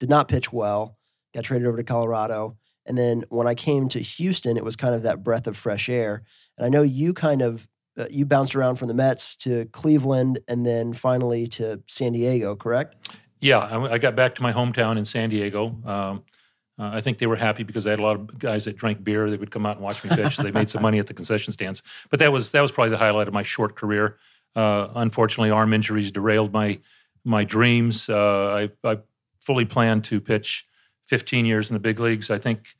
Did 0.00 0.10
not 0.10 0.28
pitch 0.28 0.52
well. 0.52 0.96
Got 1.34 1.44
traded 1.44 1.68
over 1.68 1.76
to 1.76 1.84
Colorado, 1.84 2.56
and 2.86 2.96
then 2.96 3.24
when 3.28 3.46
I 3.46 3.54
came 3.54 3.88
to 3.90 4.00
Houston, 4.00 4.56
it 4.56 4.64
was 4.64 4.74
kind 4.74 4.94
of 4.94 5.02
that 5.02 5.22
breath 5.22 5.46
of 5.46 5.56
fresh 5.56 5.88
air. 5.88 6.22
And 6.56 6.64
I 6.64 6.68
know 6.70 6.82
you 6.82 7.12
kind 7.12 7.42
of 7.42 7.68
uh, 7.98 8.06
you 8.10 8.24
bounced 8.24 8.54
around 8.54 8.76
from 8.76 8.88
the 8.88 8.94
Mets 8.94 9.36
to 9.36 9.66
Cleveland, 9.72 10.38
and 10.48 10.64
then 10.64 10.92
finally 10.92 11.46
to 11.48 11.82
San 11.86 12.12
Diego. 12.12 12.54
Correct? 12.54 12.94
Yeah, 13.40 13.58
I, 13.58 13.94
I 13.94 13.98
got 13.98 14.16
back 14.16 14.34
to 14.36 14.42
my 14.42 14.52
hometown 14.52 14.96
in 14.96 15.04
San 15.04 15.30
Diego. 15.30 15.76
Um, 15.84 16.24
uh, 16.78 16.90
I 16.92 17.00
think 17.00 17.18
they 17.18 17.26
were 17.26 17.36
happy 17.36 17.64
because 17.64 17.86
I 17.86 17.90
had 17.90 17.98
a 17.98 18.02
lot 18.02 18.16
of 18.16 18.38
guys 18.38 18.64
that 18.66 18.76
drank 18.76 19.02
beer. 19.02 19.28
They 19.30 19.36
would 19.36 19.50
come 19.50 19.66
out 19.66 19.76
and 19.76 19.84
watch 19.84 20.02
me 20.04 20.10
pitch. 20.10 20.36
they 20.36 20.52
made 20.52 20.70
some 20.70 20.82
money 20.82 20.98
at 20.98 21.08
the 21.08 21.14
concession 21.14 21.52
stands. 21.52 21.82
But 22.08 22.20
that 22.20 22.30
was 22.30 22.52
that 22.52 22.60
was 22.60 22.70
probably 22.70 22.90
the 22.90 22.98
highlight 22.98 23.26
of 23.26 23.34
my 23.34 23.42
short 23.42 23.74
career. 23.74 24.16
Uh, 24.54 24.88
unfortunately, 24.94 25.50
arm 25.50 25.72
injuries 25.72 26.10
derailed 26.10 26.52
my 26.52 26.78
my 27.24 27.44
dreams. 27.44 28.08
Uh, 28.08 28.68
I, 28.84 28.88
I 28.88 28.98
fully 29.40 29.64
planned 29.64 30.04
to 30.04 30.20
pitch 30.20 30.66
15 31.06 31.46
years 31.46 31.68
in 31.68 31.74
the 31.74 31.80
big 31.80 31.98
leagues. 31.98 32.30
I 32.30 32.38
think 32.38 32.76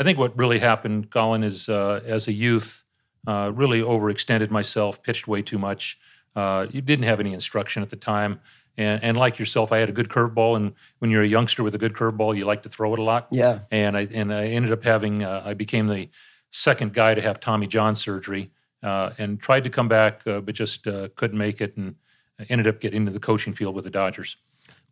I 0.00 0.04
think 0.04 0.18
what 0.18 0.36
really 0.36 0.58
happened, 0.58 1.10
Colin, 1.10 1.44
is 1.44 1.68
uh, 1.68 2.00
as 2.06 2.28
a 2.28 2.32
youth, 2.32 2.81
uh, 3.26 3.52
really 3.54 3.80
overextended 3.80 4.50
myself, 4.50 5.02
pitched 5.02 5.28
way 5.28 5.42
too 5.42 5.58
much. 5.58 5.98
Uh, 6.34 6.66
you 6.70 6.80
didn't 6.80 7.04
have 7.04 7.20
any 7.20 7.32
instruction 7.32 7.82
at 7.82 7.90
the 7.90 7.96
time. 7.96 8.40
And, 8.78 9.02
and 9.04 9.16
like 9.16 9.38
yourself, 9.38 9.70
I 9.70 9.78
had 9.78 9.88
a 9.88 9.92
good 9.92 10.08
curveball. 10.08 10.56
And 10.56 10.72
when 10.98 11.10
you're 11.10 11.22
a 11.22 11.26
youngster 11.26 11.62
with 11.62 11.74
a 11.74 11.78
good 11.78 11.92
curveball, 11.92 12.36
you 12.36 12.46
like 12.46 12.62
to 12.62 12.68
throw 12.68 12.92
it 12.94 12.98
a 12.98 13.02
lot. 13.02 13.28
Yeah. 13.30 13.60
And 13.70 13.96
I 13.96 14.08
and 14.12 14.32
I 14.32 14.46
ended 14.46 14.72
up 14.72 14.82
having 14.82 15.22
uh, 15.22 15.42
I 15.44 15.54
became 15.54 15.88
the 15.88 16.08
second 16.50 16.94
guy 16.94 17.14
to 17.14 17.20
have 17.20 17.38
Tommy 17.40 17.66
John 17.66 17.94
surgery 17.94 18.50
uh, 18.82 19.10
and 19.18 19.40
tried 19.40 19.64
to 19.64 19.70
come 19.70 19.88
back, 19.88 20.26
uh, 20.26 20.40
but 20.40 20.54
just 20.54 20.86
uh, 20.86 21.08
couldn't 21.16 21.38
make 21.38 21.60
it, 21.60 21.76
and 21.76 21.96
ended 22.48 22.66
up 22.66 22.80
getting 22.80 23.02
into 23.02 23.12
the 23.12 23.20
coaching 23.20 23.52
field 23.52 23.74
with 23.74 23.84
the 23.84 23.90
Dodgers. 23.90 24.36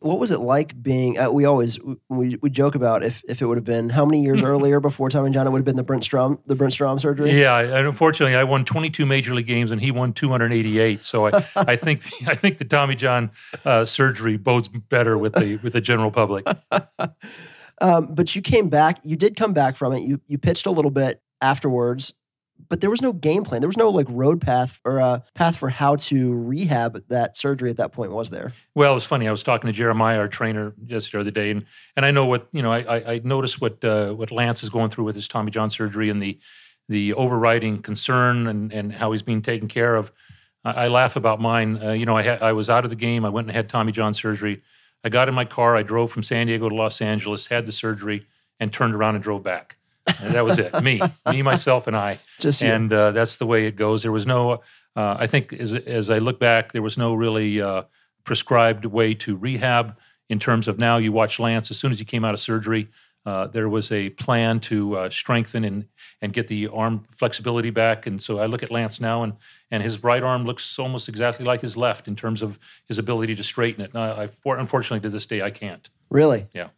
What 0.00 0.18
was 0.18 0.30
it 0.30 0.40
like 0.40 0.82
being 0.82 1.18
uh, 1.18 1.30
we 1.30 1.44
always 1.44 1.78
we, 2.08 2.36
we 2.40 2.50
joke 2.50 2.74
about 2.74 3.02
if 3.02 3.22
if 3.28 3.42
it 3.42 3.46
would 3.46 3.58
have 3.58 3.64
been 3.64 3.90
how 3.90 4.04
many 4.04 4.22
years 4.22 4.42
earlier 4.50 4.80
before 4.80 5.10
Tommy 5.10 5.30
John 5.30 5.46
it 5.46 5.50
would 5.50 5.58
have 5.58 5.64
been 5.64 5.76
the 5.76 5.84
Brent 5.84 6.04
Strom 6.04 6.38
the 6.46 6.54
Brent 6.54 6.72
Strom 6.72 6.98
surgery 6.98 7.38
Yeah, 7.38 7.58
and 7.58 7.86
unfortunately, 7.86 8.34
I 8.34 8.44
won 8.44 8.64
22 8.64 9.06
major 9.06 9.34
league 9.34 9.46
games, 9.46 9.70
and 9.70 9.80
he 9.80 9.90
won 9.90 10.12
288. 10.12 11.04
So 11.04 11.26
I, 11.28 11.44
I 11.56 11.76
think 11.76 12.02
I 12.26 12.34
think 12.34 12.58
the 12.58 12.64
Tommy 12.64 12.96
John 12.96 13.30
uh, 13.64 13.84
surgery 13.84 14.36
bodes 14.36 14.68
better 14.68 15.16
with 15.18 15.34
the 15.34 15.58
with 15.62 15.74
the 15.74 15.80
general 15.80 16.10
public. 16.10 16.46
um, 17.80 18.14
but 18.14 18.34
you 18.34 18.42
came 18.42 18.68
back 18.68 19.00
you 19.04 19.16
did 19.16 19.36
come 19.36 19.52
back 19.52 19.76
from 19.76 19.92
it 19.92 20.00
you 20.00 20.20
you 20.26 20.38
pitched 20.38 20.66
a 20.66 20.70
little 20.70 20.90
bit 20.90 21.22
afterwards 21.40 22.14
but 22.68 22.80
there 22.80 22.90
was 22.90 23.02
no 23.02 23.12
game 23.12 23.44
plan 23.44 23.60
there 23.60 23.68
was 23.68 23.76
no 23.76 23.90
like 23.90 24.06
road 24.10 24.40
path 24.40 24.80
or 24.84 24.98
a 24.98 25.22
path 25.34 25.56
for 25.56 25.70
how 25.70 25.96
to 25.96 26.34
rehab 26.34 27.02
that 27.08 27.36
surgery 27.36 27.70
at 27.70 27.76
that 27.76 27.92
point 27.92 28.12
was 28.12 28.30
there 28.30 28.52
Well, 28.74 28.92
it 28.92 28.94
was 28.94 29.04
funny. 29.04 29.26
I 29.26 29.30
was 29.30 29.42
talking 29.42 29.66
to 29.66 29.72
Jeremiah, 29.72 30.18
our 30.18 30.28
trainer, 30.28 30.72
just 30.86 31.12
the 31.12 31.20
other 31.20 31.30
day, 31.30 31.50
and 31.50 31.66
and 31.96 32.06
I 32.06 32.10
know 32.10 32.26
what 32.26 32.48
you 32.52 32.62
know. 32.62 32.72
I 32.72 33.14
I, 33.14 33.20
noticed 33.24 33.60
what 33.60 33.84
uh, 33.84 34.12
what 34.12 34.30
Lance 34.30 34.62
is 34.62 34.70
going 34.70 34.90
through 34.90 35.04
with 35.04 35.16
his 35.16 35.28
Tommy 35.28 35.50
John 35.50 35.70
surgery 35.70 36.08
and 36.08 36.22
the 36.22 36.38
the 36.88 37.12
overriding 37.14 37.82
concern 37.82 38.46
and 38.46 38.72
and 38.72 38.92
how 38.92 39.12
he's 39.12 39.22
being 39.22 39.42
taken 39.42 39.68
care 39.68 39.96
of. 39.96 40.12
I, 40.64 40.84
I 40.84 40.88
laugh 40.88 41.16
about 41.16 41.40
mine. 41.40 41.82
Uh, 41.82 41.92
you 41.92 42.06
know, 42.06 42.16
I 42.16 42.22
had, 42.22 42.42
I 42.42 42.52
was 42.52 42.70
out 42.70 42.84
of 42.84 42.90
the 42.90 42.96
game. 42.96 43.24
I 43.24 43.28
went 43.28 43.48
and 43.48 43.56
had 43.56 43.68
Tommy 43.68 43.92
John 43.92 44.14
surgery. 44.14 44.62
I 45.02 45.08
got 45.08 45.28
in 45.28 45.34
my 45.34 45.44
car. 45.44 45.76
I 45.76 45.82
drove 45.82 46.12
from 46.12 46.22
San 46.22 46.46
Diego 46.46 46.68
to 46.68 46.74
Los 46.74 47.00
Angeles, 47.00 47.48
had 47.48 47.66
the 47.66 47.72
surgery, 47.72 48.26
and 48.60 48.72
turned 48.72 48.94
around 48.94 49.16
and 49.16 49.24
drove 49.24 49.42
back. 49.42 49.76
And 50.22 50.34
that 50.34 50.44
was 50.44 50.58
it. 50.58 50.82
me, 50.82 51.00
me, 51.30 51.42
myself, 51.42 51.86
and 51.86 51.96
I 51.96 52.18
just 52.38 52.62
you. 52.62 52.68
and 52.68 52.92
uh, 52.92 53.12
that's 53.12 53.36
the 53.36 53.46
way 53.46 53.66
it 53.66 53.76
goes. 53.76 54.02
There 54.02 54.12
was 54.12 54.26
no, 54.26 54.52
uh, 54.96 55.16
I 55.18 55.26
think, 55.26 55.52
as 55.52 55.74
as 55.74 56.10
I 56.10 56.18
look 56.18 56.38
back, 56.38 56.72
there 56.72 56.82
was 56.82 56.96
no 56.98 57.14
really 57.14 57.60
uh, 57.60 57.84
prescribed 58.24 58.84
way 58.84 59.14
to 59.14 59.36
rehab 59.36 59.96
in 60.28 60.38
terms 60.38 60.68
of 60.68 60.78
now 60.78 60.96
you 60.96 61.12
watch 61.12 61.38
Lance 61.38 61.70
as 61.70 61.78
soon 61.78 61.90
as 61.90 61.98
he 61.98 62.04
came 62.04 62.24
out 62.24 62.34
of 62.34 62.40
surgery. 62.40 62.88
Uh, 63.26 63.46
there 63.46 63.68
was 63.68 63.92
a 63.92 64.08
plan 64.10 64.60
to 64.60 64.96
uh, 64.96 65.10
strengthen 65.10 65.64
and 65.64 65.86
and 66.22 66.32
get 66.32 66.48
the 66.48 66.68
arm 66.68 67.04
flexibility 67.12 67.70
back, 67.70 68.06
and 68.06 68.22
so 68.22 68.38
I 68.38 68.46
look 68.46 68.62
at 68.62 68.70
Lance 68.70 69.00
now, 69.00 69.22
and 69.22 69.34
and 69.70 69.82
his 69.82 70.02
right 70.02 70.22
arm 70.22 70.44
looks 70.44 70.78
almost 70.78 71.08
exactly 71.08 71.44
like 71.44 71.60
his 71.60 71.76
left 71.76 72.08
in 72.08 72.16
terms 72.16 72.42
of 72.42 72.58
his 72.86 72.98
ability 72.98 73.34
to 73.36 73.44
straighten 73.44 73.84
it. 73.84 73.92
Now, 73.92 74.20
I, 74.20 74.26
for, 74.26 74.56
unfortunately, 74.56 75.00
to 75.08 75.10
this 75.10 75.26
day, 75.26 75.42
I 75.42 75.50
can't. 75.50 75.88
Really? 76.08 76.48
Yeah. 76.52 76.68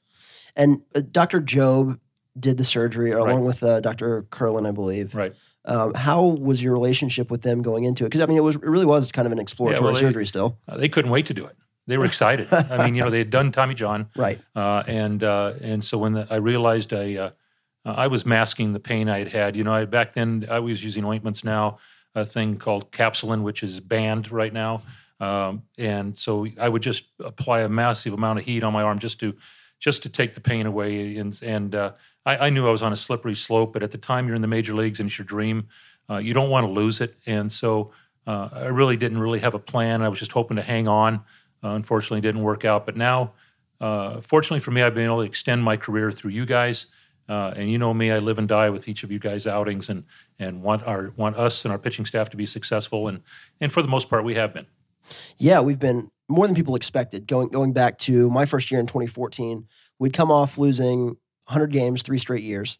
And 0.56 0.82
uh, 0.94 1.00
Dr. 1.10 1.40
Jobe 1.40 1.98
did 2.38 2.56
the 2.56 2.64
surgery 2.64 3.10
along 3.10 3.44
with 3.44 3.62
uh, 3.62 3.80
Dr. 3.80 4.22
Kerlan, 4.30 4.66
I 4.66 4.70
believe. 4.70 5.14
Right. 5.14 5.34
Um, 5.64 5.94
how 5.94 6.24
was 6.24 6.62
your 6.62 6.72
relationship 6.72 7.30
with 7.30 7.42
them 7.42 7.62
going 7.62 7.84
into 7.84 8.04
it? 8.04 8.08
Because 8.08 8.20
I 8.20 8.26
mean, 8.26 8.36
it 8.36 8.42
was 8.42 8.56
it 8.56 8.62
really 8.62 8.86
was 8.86 9.12
kind 9.12 9.26
of 9.26 9.32
an 9.32 9.38
exploratory 9.38 9.84
well, 9.84 9.94
they- 9.94 10.00
surgery 10.00 10.26
still, 10.26 10.58
Uh, 10.66 10.76
they 10.76 10.88
couldn't 10.88 11.10
wait 11.10 11.26
to 11.26 11.34
do 11.34 11.46
it. 11.46 11.56
They 11.86 11.98
were 11.98 12.04
excited. 12.04 12.46
I 12.52 12.84
mean, 12.84 12.94
you 12.94 13.02
know, 13.02 13.10
they 13.10 13.18
had 13.18 13.30
done 13.30 13.50
Tommy 13.50 13.74
John, 13.74 14.08
right? 14.16 14.40
uh, 14.54 14.84
and 14.86 15.22
uh, 15.22 15.54
and 15.60 15.84
so 15.84 15.98
when 15.98 16.12
the, 16.12 16.26
I 16.30 16.36
realized 16.36 16.92
I 16.92 17.16
uh, 17.16 17.30
I 17.84 18.06
was 18.06 18.24
masking 18.24 18.72
the 18.72 18.80
pain 18.80 19.08
I 19.08 19.18
had 19.18 19.28
had. 19.28 19.56
You 19.56 19.64
know, 19.64 19.74
I, 19.74 19.84
back 19.84 20.12
then 20.12 20.46
I 20.48 20.60
was 20.60 20.82
using 20.82 21.04
ointments. 21.04 21.42
Now 21.42 21.78
a 22.14 22.24
thing 22.24 22.56
called 22.56 22.92
Capsolin, 22.92 23.42
which 23.42 23.62
is 23.64 23.80
banned 23.80 24.30
right 24.30 24.52
now, 24.52 24.82
um, 25.18 25.64
and 25.76 26.16
so 26.16 26.46
I 26.60 26.68
would 26.68 26.82
just 26.82 27.04
apply 27.18 27.62
a 27.62 27.68
massive 27.68 28.12
amount 28.12 28.38
of 28.38 28.44
heat 28.44 28.62
on 28.62 28.72
my 28.72 28.82
arm 28.82 29.00
just 29.00 29.18
to 29.20 29.34
just 29.80 30.04
to 30.04 30.08
take 30.08 30.34
the 30.34 30.40
pain 30.40 30.66
away. 30.66 31.16
And 31.16 31.36
and 31.42 31.74
uh, 31.74 31.92
I, 32.24 32.46
I 32.46 32.50
knew 32.50 32.66
I 32.66 32.70
was 32.70 32.82
on 32.82 32.92
a 32.92 32.96
slippery 32.96 33.34
slope, 33.34 33.72
but 33.72 33.82
at 33.82 33.90
the 33.90 33.98
time 33.98 34.26
you're 34.26 34.36
in 34.36 34.42
the 34.42 34.48
major 34.48 34.74
leagues 34.74 35.00
and 35.00 35.08
it's 35.08 35.18
your 35.18 35.26
dream, 35.26 35.68
uh, 36.10 36.18
you 36.18 36.34
don't 36.34 36.50
want 36.50 36.66
to 36.66 36.72
lose 36.72 37.00
it. 37.00 37.16
And 37.26 37.50
so 37.50 37.92
uh, 38.26 38.48
I 38.52 38.66
really 38.66 38.96
didn't 38.96 39.18
really 39.18 39.40
have 39.40 39.54
a 39.54 39.58
plan. 39.58 40.02
I 40.02 40.08
was 40.08 40.18
just 40.18 40.32
hoping 40.32 40.56
to 40.56 40.62
hang 40.62 40.88
on. 40.88 41.16
Uh, 41.64 41.70
unfortunately, 41.70 42.20
didn't 42.20 42.42
work 42.42 42.64
out. 42.64 42.86
But 42.86 42.96
now, 42.96 43.32
uh, 43.80 44.20
fortunately 44.20 44.60
for 44.60 44.70
me, 44.70 44.82
I've 44.82 44.94
been 44.94 45.06
able 45.06 45.18
to 45.18 45.22
extend 45.22 45.62
my 45.62 45.76
career 45.76 46.10
through 46.12 46.32
you 46.32 46.46
guys. 46.46 46.86
Uh, 47.28 47.52
and 47.56 47.70
you 47.70 47.78
know 47.78 47.94
me, 47.94 48.10
I 48.10 48.18
live 48.18 48.38
and 48.38 48.48
die 48.48 48.68
with 48.70 48.88
each 48.88 49.04
of 49.04 49.12
you 49.12 49.18
guys' 49.18 49.46
outings, 49.46 49.88
and 49.88 50.04
and 50.40 50.60
want 50.60 50.84
our 50.86 51.12
want 51.16 51.36
us 51.36 51.64
and 51.64 51.70
our 51.70 51.78
pitching 51.78 52.04
staff 52.04 52.28
to 52.30 52.36
be 52.36 52.46
successful. 52.46 53.06
And 53.06 53.22
and 53.60 53.72
for 53.72 53.80
the 53.80 53.88
most 53.88 54.10
part, 54.10 54.24
we 54.24 54.34
have 54.34 54.52
been. 54.52 54.66
Yeah, 55.38 55.60
we've 55.60 55.78
been 55.78 56.10
more 56.28 56.46
than 56.46 56.56
people 56.56 56.74
expected. 56.74 57.28
Going 57.28 57.48
going 57.48 57.72
back 57.72 57.98
to 57.98 58.28
my 58.28 58.44
first 58.44 58.70
year 58.70 58.80
in 58.80 58.86
2014, 58.86 59.66
we'd 60.00 60.12
come 60.12 60.32
off 60.32 60.58
losing 60.58 61.16
100 61.52 61.70
games 61.70 62.02
three 62.02 62.18
straight 62.18 62.42
years. 62.42 62.78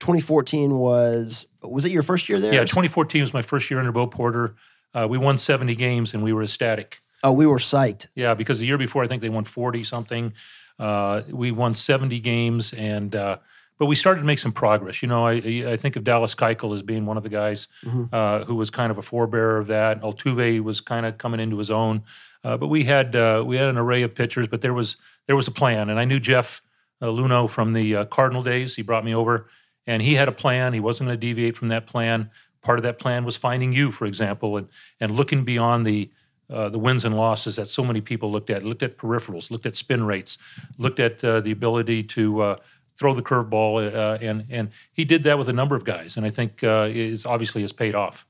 2014 0.00 0.74
was 0.78 1.46
was 1.62 1.84
it 1.84 1.92
your 1.92 2.02
first 2.02 2.28
year 2.28 2.40
there? 2.40 2.52
Yeah, 2.52 2.60
2014 2.62 3.20
was 3.22 3.32
my 3.32 3.42
first 3.42 3.70
year 3.70 3.78
under 3.78 3.92
Bo 3.92 4.06
Porter. 4.06 4.54
Uh, 4.92 5.06
we 5.08 5.16
won 5.18 5.38
70 5.38 5.74
games, 5.76 6.12
and 6.14 6.22
we 6.22 6.32
were 6.32 6.42
ecstatic. 6.42 6.98
Oh, 7.22 7.32
we 7.32 7.46
were 7.46 7.58
psyched. 7.58 8.06
Yeah, 8.14 8.34
because 8.34 8.58
the 8.58 8.66
year 8.66 8.76
before, 8.78 9.02
I 9.02 9.06
think 9.06 9.22
they 9.22 9.28
won 9.30 9.44
40 9.44 9.82
something. 9.84 10.34
Uh, 10.78 11.22
we 11.30 11.50
won 11.52 11.74
70 11.74 12.20
games, 12.20 12.72
and 12.72 13.14
uh, 13.16 13.38
but 13.78 13.86
we 13.86 13.94
started 13.96 14.20
to 14.20 14.26
make 14.26 14.38
some 14.40 14.52
progress. 14.52 15.00
You 15.02 15.08
know, 15.08 15.24
I 15.26 15.34
I 15.72 15.76
think 15.76 15.94
of 15.96 16.02
Dallas 16.04 16.34
Keuchel 16.34 16.74
as 16.74 16.82
being 16.82 17.06
one 17.06 17.16
of 17.16 17.22
the 17.22 17.28
guys 17.28 17.68
Mhm. 17.86 18.12
uh, 18.12 18.44
who 18.44 18.56
was 18.56 18.70
kind 18.70 18.90
of 18.90 18.98
a 18.98 19.02
forebearer 19.02 19.60
of 19.60 19.68
that. 19.68 20.02
Altuve 20.02 20.60
was 20.60 20.80
kind 20.80 21.06
of 21.06 21.16
coming 21.18 21.40
into 21.40 21.56
his 21.58 21.70
own, 21.70 22.02
uh, 22.42 22.56
but 22.56 22.66
we 22.66 22.84
had 22.84 23.14
uh, 23.16 23.42
we 23.46 23.56
had 23.56 23.68
an 23.68 23.78
array 23.78 24.02
of 24.02 24.14
pitchers, 24.14 24.48
but 24.48 24.60
there 24.60 24.74
was 24.74 24.96
there 25.26 25.36
was 25.36 25.46
a 25.48 25.52
plan, 25.52 25.88
and 25.88 25.98
I 26.00 26.04
knew 26.04 26.18
Jeff 26.20 26.60
Luhnow 27.02 27.48
from 27.48 27.72
the 27.72 27.96
uh, 27.96 28.04
Cardinal 28.06 28.42
days. 28.42 28.76
He 28.76 28.82
brought 28.82 29.04
me 29.04 29.14
over, 29.14 29.48
and 29.86 30.02
he 30.02 30.14
had 30.14 30.28
a 30.28 30.32
plan. 30.32 30.72
He 30.72 30.80
wasn't 30.80 31.08
going 31.08 31.18
to 31.18 31.26
deviate 31.26 31.56
from 31.56 31.68
that 31.68 31.86
plan. 31.86 32.30
Part 32.62 32.78
of 32.78 32.82
that 32.84 32.98
plan 32.98 33.24
was 33.24 33.36
finding 33.36 33.72
you, 33.72 33.90
for 33.90 34.06
example, 34.06 34.56
and 34.56 34.68
and 35.00 35.10
looking 35.12 35.44
beyond 35.44 35.86
the 35.86 36.10
uh, 36.50 36.68
the 36.68 36.78
wins 36.78 37.04
and 37.04 37.16
losses 37.16 37.56
that 37.56 37.68
so 37.68 37.84
many 37.84 38.00
people 38.00 38.30
looked 38.30 38.50
at, 38.50 38.64
looked 38.64 38.82
at 38.82 38.98
peripherals, 38.98 39.50
looked 39.50 39.66
at 39.66 39.76
spin 39.76 40.04
rates, 40.04 40.38
looked 40.78 41.00
at 41.00 41.24
uh, 41.24 41.40
the 41.40 41.50
ability 41.50 42.02
to 42.02 42.40
uh, 42.40 42.56
throw 42.96 43.14
the 43.14 43.22
curveball, 43.22 43.94
uh, 43.94 44.18
and 44.20 44.46
and 44.50 44.70
he 44.92 45.04
did 45.04 45.22
that 45.24 45.38
with 45.38 45.48
a 45.48 45.52
number 45.52 45.74
of 45.76 45.84
guys, 45.84 46.16
and 46.16 46.24
I 46.24 46.30
think 46.30 46.62
uh, 46.62 46.88
is 46.90 47.26
obviously 47.26 47.62
has 47.62 47.72
paid 47.72 47.94
off. 47.94 48.26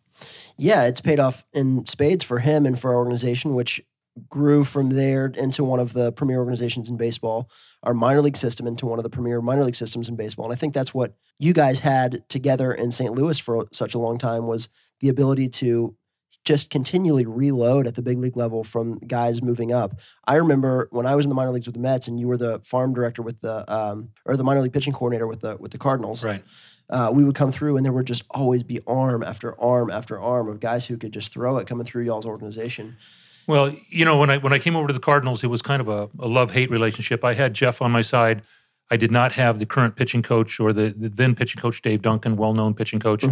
Yeah, 0.56 0.85
it's 0.85 1.00
paid 1.00 1.18
off 1.18 1.42
in 1.52 1.87
spades 1.87 2.23
for 2.23 2.38
him 2.38 2.66
and 2.66 2.78
for 2.78 2.90
our 2.90 2.97
organization, 2.97 3.54
which 3.54 3.80
grew 4.28 4.64
from 4.64 4.90
there 4.90 5.26
into 5.26 5.64
one 5.64 5.80
of 5.80 5.92
the 5.92 6.12
premier 6.12 6.38
organizations 6.38 6.88
in 6.88 6.97
baseball, 6.97 7.49
our 7.83 7.94
minor 7.94 8.23
league 8.23 8.37
system 8.37 8.66
into 8.66 8.87
one 8.87 8.99
of 8.99 9.02
the 9.02 9.11
premier 9.11 9.40
minor 9.40 9.64
league 9.64 9.75
systems 9.75 10.09
in 10.09 10.16
baseball. 10.16 10.47
And 10.47 10.52
I 10.52 10.56
think 10.56 10.73
that's 10.75 10.94
what 10.94 11.14
you 11.38 11.52
guys 11.52 11.80
had 11.80 12.28
together 12.28 12.73
in 12.73 12.92
St. 12.92 13.12
Louis 13.12 13.38
for 13.38 13.66
such 13.73 13.94
a 13.94 13.99
long 13.99 14.18
time 14.18 14.47
was 14.47 14.68
the 15.00 15.09
ability 15.09 15.49
to 15.49 15.97
just 16.44 16.68
continually 16.71 17.25
reload 17.25 17.87
at 17.87 17.94
the 17.94 18.02
big 18.02 18.18
league 18.18 18.37
level 18.37 18.62
from 18.62 18.99
guys 18.99 19.42
moving 19.42 19.73
up. 19.73 19.99
I 20.26 20.37
remember 20.37 20.88
when 20.90 21.06
I 21.06 21.16
was 21.16 21.25
in 21.25 21.30
the 21.30 21.35
minor 21.35 21.50
leagues 21.50 21.66
with 21.66 21.75
the 21.75 21.80
Mets 21.80 22.06
and 22.06 22.21
you 22.21 22.28
were 22.28 22.37
the 22.37 22.61
farm 22.64 22.92
director 22.92 23.23
with 23.23 23.40
the 23.40 23.64
um, 23.73 24.11
or 24.26 24.37
the 24.37 24.44
minor 24.44 24.61
league 24.61 24.73
pitching 24.73 24.92
coordinator 24.92 25.26
with 25.26 25.40
the 25.40 25.56
with 25.56 25.73
the 25.73 25.78
Cardinals 25.78 26.23
Right. 26.23 26.44
uh, 26.90 27.11
we 27.14 27.25
would 27.25 27.35
come 27.35 27.50
through 27.50 27.78
and 27.78 27.85
there 27.85 27.94
would 27.94 28.06
just 28.06 28.25
always 28.30 28.62
be 28.62 28.80
arm 28.87 29.23
after 29.25 29.59
arm 29.59 29.90
after 29.90 30.21
arm 30.21 30.49
of 30.49 30.61
guys 30.61 30.85
who 30.87 30.99
could 30.99 31.12
just 31.12 31.33
throw 31.33 31.56
it 31.56 31.66
coming 31.66 31.87
through 31.87 32.04
y'all's 32.04 32.26
organization. 32.26 32.97
Well, 33.46 33.74
you 33.88 34.04
know, 34.04 34.16
when 34.16 34.30
I 34.30 34.38
when 34.38 34.52
I 34.52 34.58
came 34.58 34.76
over 34.76 34.86
to 34.86 34.92
the 34.92 35.00
Cardinals, 35.00 35.44
it 35.44 35.48
was 35.48 35.62
kind 35.62 35.80
of 35.80 35.88
a, 35.88 36.08
a 36.18 36.28
love 36.28 36.52
hate 36.52 36.70
relationship. 36.70 37.24
I 37.24 37.34
had 37.34 37.54
Jeff 37.54 37.82
on 37.82 37.90
my 37.90 38.02
side. 38.02 38.42
I 38.90 38.96
did 38.96 39.10
not 39.10 39.32
have 39.32 39.58
the 39.58 39.66
current 39.66 39.96
pitching 39.96 40.22
coach 40.22 40.60
or 40.60 40.72
the, 40.72 40.94
the 40.96 41.08
then 41.08 41.34
pitching 41.34 41.60
coach 41.60 41.80
Dave 41.82 42.02
Duncan, 42.02 42.36
well 42.36 42.52
known 42.52 42.74
pitching 42.74 43.00
coach. 43.00 43.24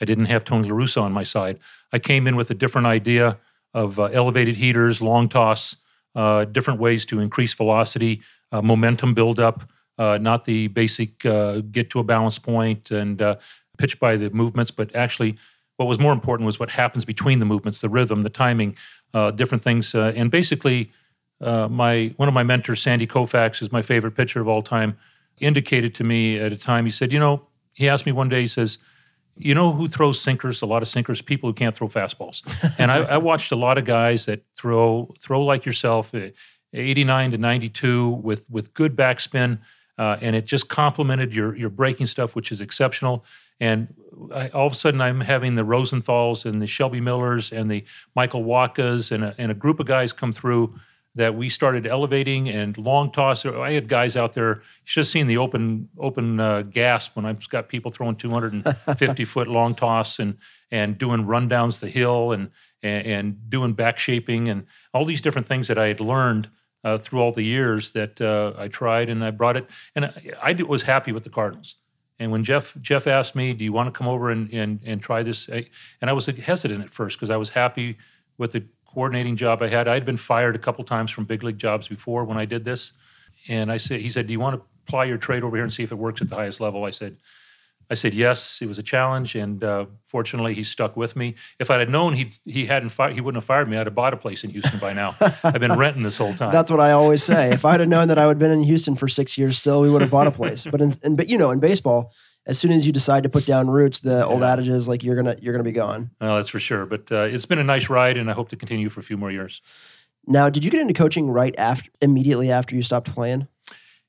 I 0.00 0.04
didn't 0.04 0.26
have 0.26 0.44
Tony 0.44 0.68
La 0.68 0.76
Russa 0.76 1.02
on 1.02 1.12
my 1.12 1.22
side. 1.22 1.58
I 1.92 1.98
came 1.98 2.26
in 2.26 2.36
with 2.36 2.50
a 2.50 2.54
different 2.54 2.86
idea 2.86 3.38
of 3.74 3.98
uh, 3.98 4.04
elevated 4.04 4.56
heaters, 4.56 5.00
long 5.00 5.28
toss, 5.28 5.76
uh, 6.14 6.44
different 6.44 6.80
ways 6.80 7.06
to 7.06 7.20
increase 7.20 7.54
velocity, 7.54 8.20
uh, 8.52 8.60
momentum 8.60 9.14
buildup, 9.14 9.68
uh, 9.98 10.18
not 10.18 10.44
the 10.44 10.68
basic 10.68 11.24
uh, 11.24 11.60
get 11.70 11.90
to 11.90 11.98
a 11.98 12.04
balance 12.04 12.38
point 12.38 12.90
and 12.90 13.20
uh, 13.22 13.36
pitch 13.78 13.98
by 13.98 14.16
the 14.16 14.30
movements, 14.30 14.70
but 14.70 14.94
actually 14.94 15.38
what 15.76 15.86
was 15.86 15.98
more 15.98 16.12
important 16.12 16.44
was 16.44 16.58
what 16.58 16.70
happens 16.70 17.04
between 17.04 17.38
the 17.38 17.44
movements, 17.44 17.80
the 17.80 17.88
rhythm, 17.88 18.24
the 18.24 18.30
timing, 18.30 18.76
uh, 19.14 19.30
different 19.30 19.62
things. 19.62 19.94
Uh, 19.94 20.12
and 20.14 20.30
basically, 20.30 20.92
uh, 21.40 21.68
my 21.68 22.12
one 22.16 22.28
of 22.28 22.34
my 22.34 22.42
mentors, 22.42 22.82
Sandy 22.82 23.06
Koufax, 23.06 23.62
is 23.62 23.72
my 23.72 23.82
favorite 23.82 24.12
pitcher 24.12 24.40
of 24.40 24.48
all 24.48 24.62
time, 24.62 24.98
indicated 25.40 25.94
to 25.96 26.04
me 26.04 26.38
at 26.38 26.52
a 26.52 26.56
time. 26.56 26.84
He 26.84 26.90
said, 26.90 27.12
"You 27.12 27.20
know," 27.20 27.46
he 27.74 27.88
asked 27.88 28.06
me 28.06 28.12
one 28.12 28.28
day. 28.28 28.42
He 28.42 28.48
says, 28.48 28.78
"You 29.36 29.54
know 29.54 29.72
who 29.72 29.88
throws 29.88 30.20
sinkers? 30.20 30.62
A 30.62 30.66
lot 30.66 30.82
of 30.82 30.88
sinkers. 30.88 31.22
People 31.22 31.48
who 31.48 31.54
can't 31.54 31.74
throw 31.74 31.88
fastballs." 31.88 32.42
and 32.78 32.90
I, 32.90 33.04
I 33.04 33.18
watched 33.18 33.52
a 33.52 33.56
lot 33.56 33.78
of 33.78 33.84
guys 33.84 34.26
that 34.26 34.42
throw 34.56 35.14
throw 35.20 35.44
like 35.44 35.64
yourself, 35.64 36.14
uh, 36.14 36.28
89 36.72 37.32
to 37.32 37.38
92 37.38 38.08
with 38.10 38.48
with 38.50 38.74
good 38.74 38.96
backspin. 38.96 39.58
Uh, 39.96 40.16
and 40.20 40.36
it 40.36 40.44
just 40.44 40.68
complemented 40.68 41.34
your 41.34 41.56
your 41.56 41.70
breaking 41.70 42.06
stuff, 42.06 42.36
which 42.36 42.52
is 42.52 42.60
exceptional. 42.60 43.24
And 43.60 43.94
I, 44.34 44.48
all 44.48 44.66
of 44.66 44.72
a 44.72 44.76
sudden, 44.76 45.00
I'm 45.00 45.20
having 45.20 45.54
the 45.54 45.64
Rosenthals 45.64 46.44
and 46.44 46.60
the 46.60 46.66
Shelby 46.66 47.00
Millers 47.00 47.52
and 47.52 47.70
the 47.70 47.84
Michael 48.14 48.44
Wachas 48.44 49.12
and 49.12 49.24
a, 49.24 49.34
and 49.38 49.50
a 49.50 49.54
group 49.54 49.80
of 49.80 49.86
guys 49.86 50.12
come 50.12 50.32
through 50.32 50.78
that 51.14 51.34
we 51.34 51.48
started 51.48 51.86
elevating 51.86 52.48
and 52.48 52.78
long 52.78 53.10
toss. 53.10 53.44
I 53.44 53.72
had 53.72 53.88
guys 53.88 54.16
out 54.16 54.34
there. 54.34 54.56
You 54.56 54.62
should 54.84 55.00
have 55.00 55.08
seen 55.08 55.26
the 55.26 55.38
open 55.38 55.88
open 55.98 56.38
uh, 56.38 56.62
gasp 56.62 57.16
when 57.16 57.26
I've 57.26 57.48
got 57.48 57.68
people 57.68 57.90
throwing 57.90 58.16
250 58.16 59.24
foot 59.24 59.48
long 59.48 59.74
toss 59.74 60.18
and 60.18 60.36
and 60.70 60.96
doing 60.98 61.24
rundowns 61.24 61.80
the 61.80 61.88
hill 61.88 62.32
and, 62.32 62.50
and 62.82 63.06
and 63.06 63.50
doing 63.50 63.72
back 63.72 63.98
shaping 63.98 64.48
and 64.48 64.66
all 64.94 65.04
these 65.04 65.20
different 65.20 65.46
things 65.46 65.68
that 65.68 65.78
I 65.78 65.88
had 65.88 66.00
learned 66.00 66.50
uh, 66.84 66.98
through 66.98 67.20
all 67.20 67.32
the 67.32 67.42
years 67.42 67.92
that 67.92 68.20
uh, 68.20 68.52
I 68.56 68.68
tried 68.68 69.08
and 69.08 69.24
I 69.24 69.30
brought 69.30 69.56
it. 69.56 69.66
And 69.94 70.06
I, 70.06 70.32
I 70.42 70.52
was 70.62 70.82
happy 70.82 71.12
with 71.12 71.24
the 71.24 71.30
Cardinals. 71.30 71.76
And 72.18 72.32
when 72.32 72.44
Jeff 72.44 72.76
Jeff 72.80 73.06
asked 73.06 73.34
me, 73.34 73.52
"Do 73.52 73.64
you 73.64 73.72
want 73.72 73.86
to 73.86 73.96
come 73.96 74.08
over 74.08 74.30
and 74.30 74.52
and, 74.52 74.80
and 74.84 75.00
try 75.00 75.22
this?" 75.22 75.48
I, 75.48 75.66
and 76.00 76.10
I 76.10 76.12
was 76.12 76.26
hesitant 76.26 76.82
at 76.84 76.92
first 76.92 77.16
because 77.16 77.30
I 77.30 77.36
was 77.36 77.50
happy 77.50 77.96
with 78.38 78.52
the 78.52 78.64
coordinating 78.86 79.36
job 79.36 79.62
I 79.62 79.68
had. 79.68 79.86
I'd 79.86 80.04
been 80.04 80.16
fired 80.16 80.56
a 80.56 80.58
couple 80.58 80.84
times 80.84 81.10
from 81.10 81.24
big 81.24 81.42
league 81.42 81.58
jobs 81.58 81.88
before 81.88 82.24
when 82.24 82.38
I 82.38 82.44
did 82.44 82.64
this. 82.64 82.92
And 83.48 83.70
I 83.70 83.76
said, 83.76 84.00
he 84.00 84.08
said, 84.08 84.26
"Do 84.26 84.32
you 84.32 84.40
want 84.40 84.56
to 84.56 84.62
apply 84.86 85.04
your 85.04 85.18
trade 85.18 85.42
over 85.44 85.56
here 85.56 85.64
and 85.64 85.72
see 85.72 85.82
if 85.82 85.92
it 85.92 85.98
works 85.98 86.20
at 86.20 86.28
the 86.28 86.34
highest 86.34 86.60
level?" 86.60 86.84
I 86.84 86.90
said, 86.90 87.16
I 87.90 87.94
said 87.94 88.12
yes. 88.14 88.60
It 88.60 88.66
was 88.68 88.78
a 88.78 88.82
challenge, 88.82 89.34
and 89.34 89.64
uh, 89.64 89.86
fortunately, 90.04 90.52
he 90.54 90.62
stuck 90.62 90.96
with 90.96 91.16
me. 91.16 91.34
If 91.58 91.70
I 91.70 91.78
had 91.78 91.88
known 91.88 92.12
he 92.14 92.30
he 92.44 92.66
hadn't 92.66 92.90
fired, 92.90 93.14
he 93.14 93.20
wouldn't 93.20 93.42
have 93.42 93.46
fired 93.46 93.68
me. 93.68 93.76
I'd 93.78 93.86
have 93.86 93.94
bought 93.94 94.12
a 94.12 94.16
place 94.18 94.44
in 94.44 94.50
Houston 94.50 94.78
by 94.78 94.92
now. 94.92 95.16
I've 95.42 95.60
been 95.60 95.76
renting 95.76 96.02
this 96.02 96.18
whole 96.18 96.34
time. 96.34 96.52
That's 96.52 96.70
what 96.70 96.80
I 96.80 96.92
always 96.92 97.22
say. 97.24 97.52
if 97.52 97.64
I'd 97.64 97.80
have 97.80 97.88
known 97.88 98.08
that 98.08 98.18
I 98.18 98.26
would 98.26 98.32
have 98.32 98.38
been 98.38 98.50
in 98.50 98.62
Houston 98.64 98.94
for 98.94 99.08
six 99.08 99.38
years 99.38 99.56
still, 99.56 99.80
we 99.80 99.88
would 99.90 100.02
have 100.02 100.10
bought 100.10 100.26
a 100.26 100.30
place. 100.30 100.66
But 100.70 100.80
in, 100.80 100.94
in 101.02 101.16
but 101.16 101.28
you 101.28 101.38
know, 101.38 101.50
in 101.50 101.60
baseball, 101.60 102.12
as 102.46 102.58
soon 102.58 102.72
as 102.72 102.86
you 102.86 102.92
decide 102.92 103.22
to 103.22 103.28
put 103.28 103.46
down 103.46 103.68
roots, 103.70 103.98
the 104.00 104.24
old 104.26 104.40
Yeah. 104.40 104.52
adage 104.52 104.68
is 104.68 104.86
like 104.88 105.02
you're 105.02 105.16
gonna 105.16 105.36
you're 105.40 105.54
gonna 105.54 105.64
be 105.64 105.72
gone. 105.72 106.10
well, 106.20 106.36
that's 106.36 106.48
for 106.50 106.60
sure. 106.60 106.84
But 106.84 107.10
uh, 107.10 107.22
it's 107.22 107.46
been 107.46 107.58
a 107.58 107.64
nice 107.64 107.88
ride, 107.88 108.16
and 108.18 108.30
I 108.30 108.34
hope 108.34 108.50
to 108.50 108.56
continue 108.56 108.88
for 108.90 109.00
a 109.00 109.02
few 109.02 109.16
more 109.16 109.30
years. 109.30 109.62
Now, 110.26 110.50
did 110.50 110.62
you 110.62 110.70
get 110.70 110.82
into 110.82 110.92
coaching 110.92 111.30
right 111.30 111.54
after 111.56 111.90
immediately 112.02 112.50
after 112.50 112.76
you 112.76 112.82
stopped 112.82 113.10
playing? 113.14 113.48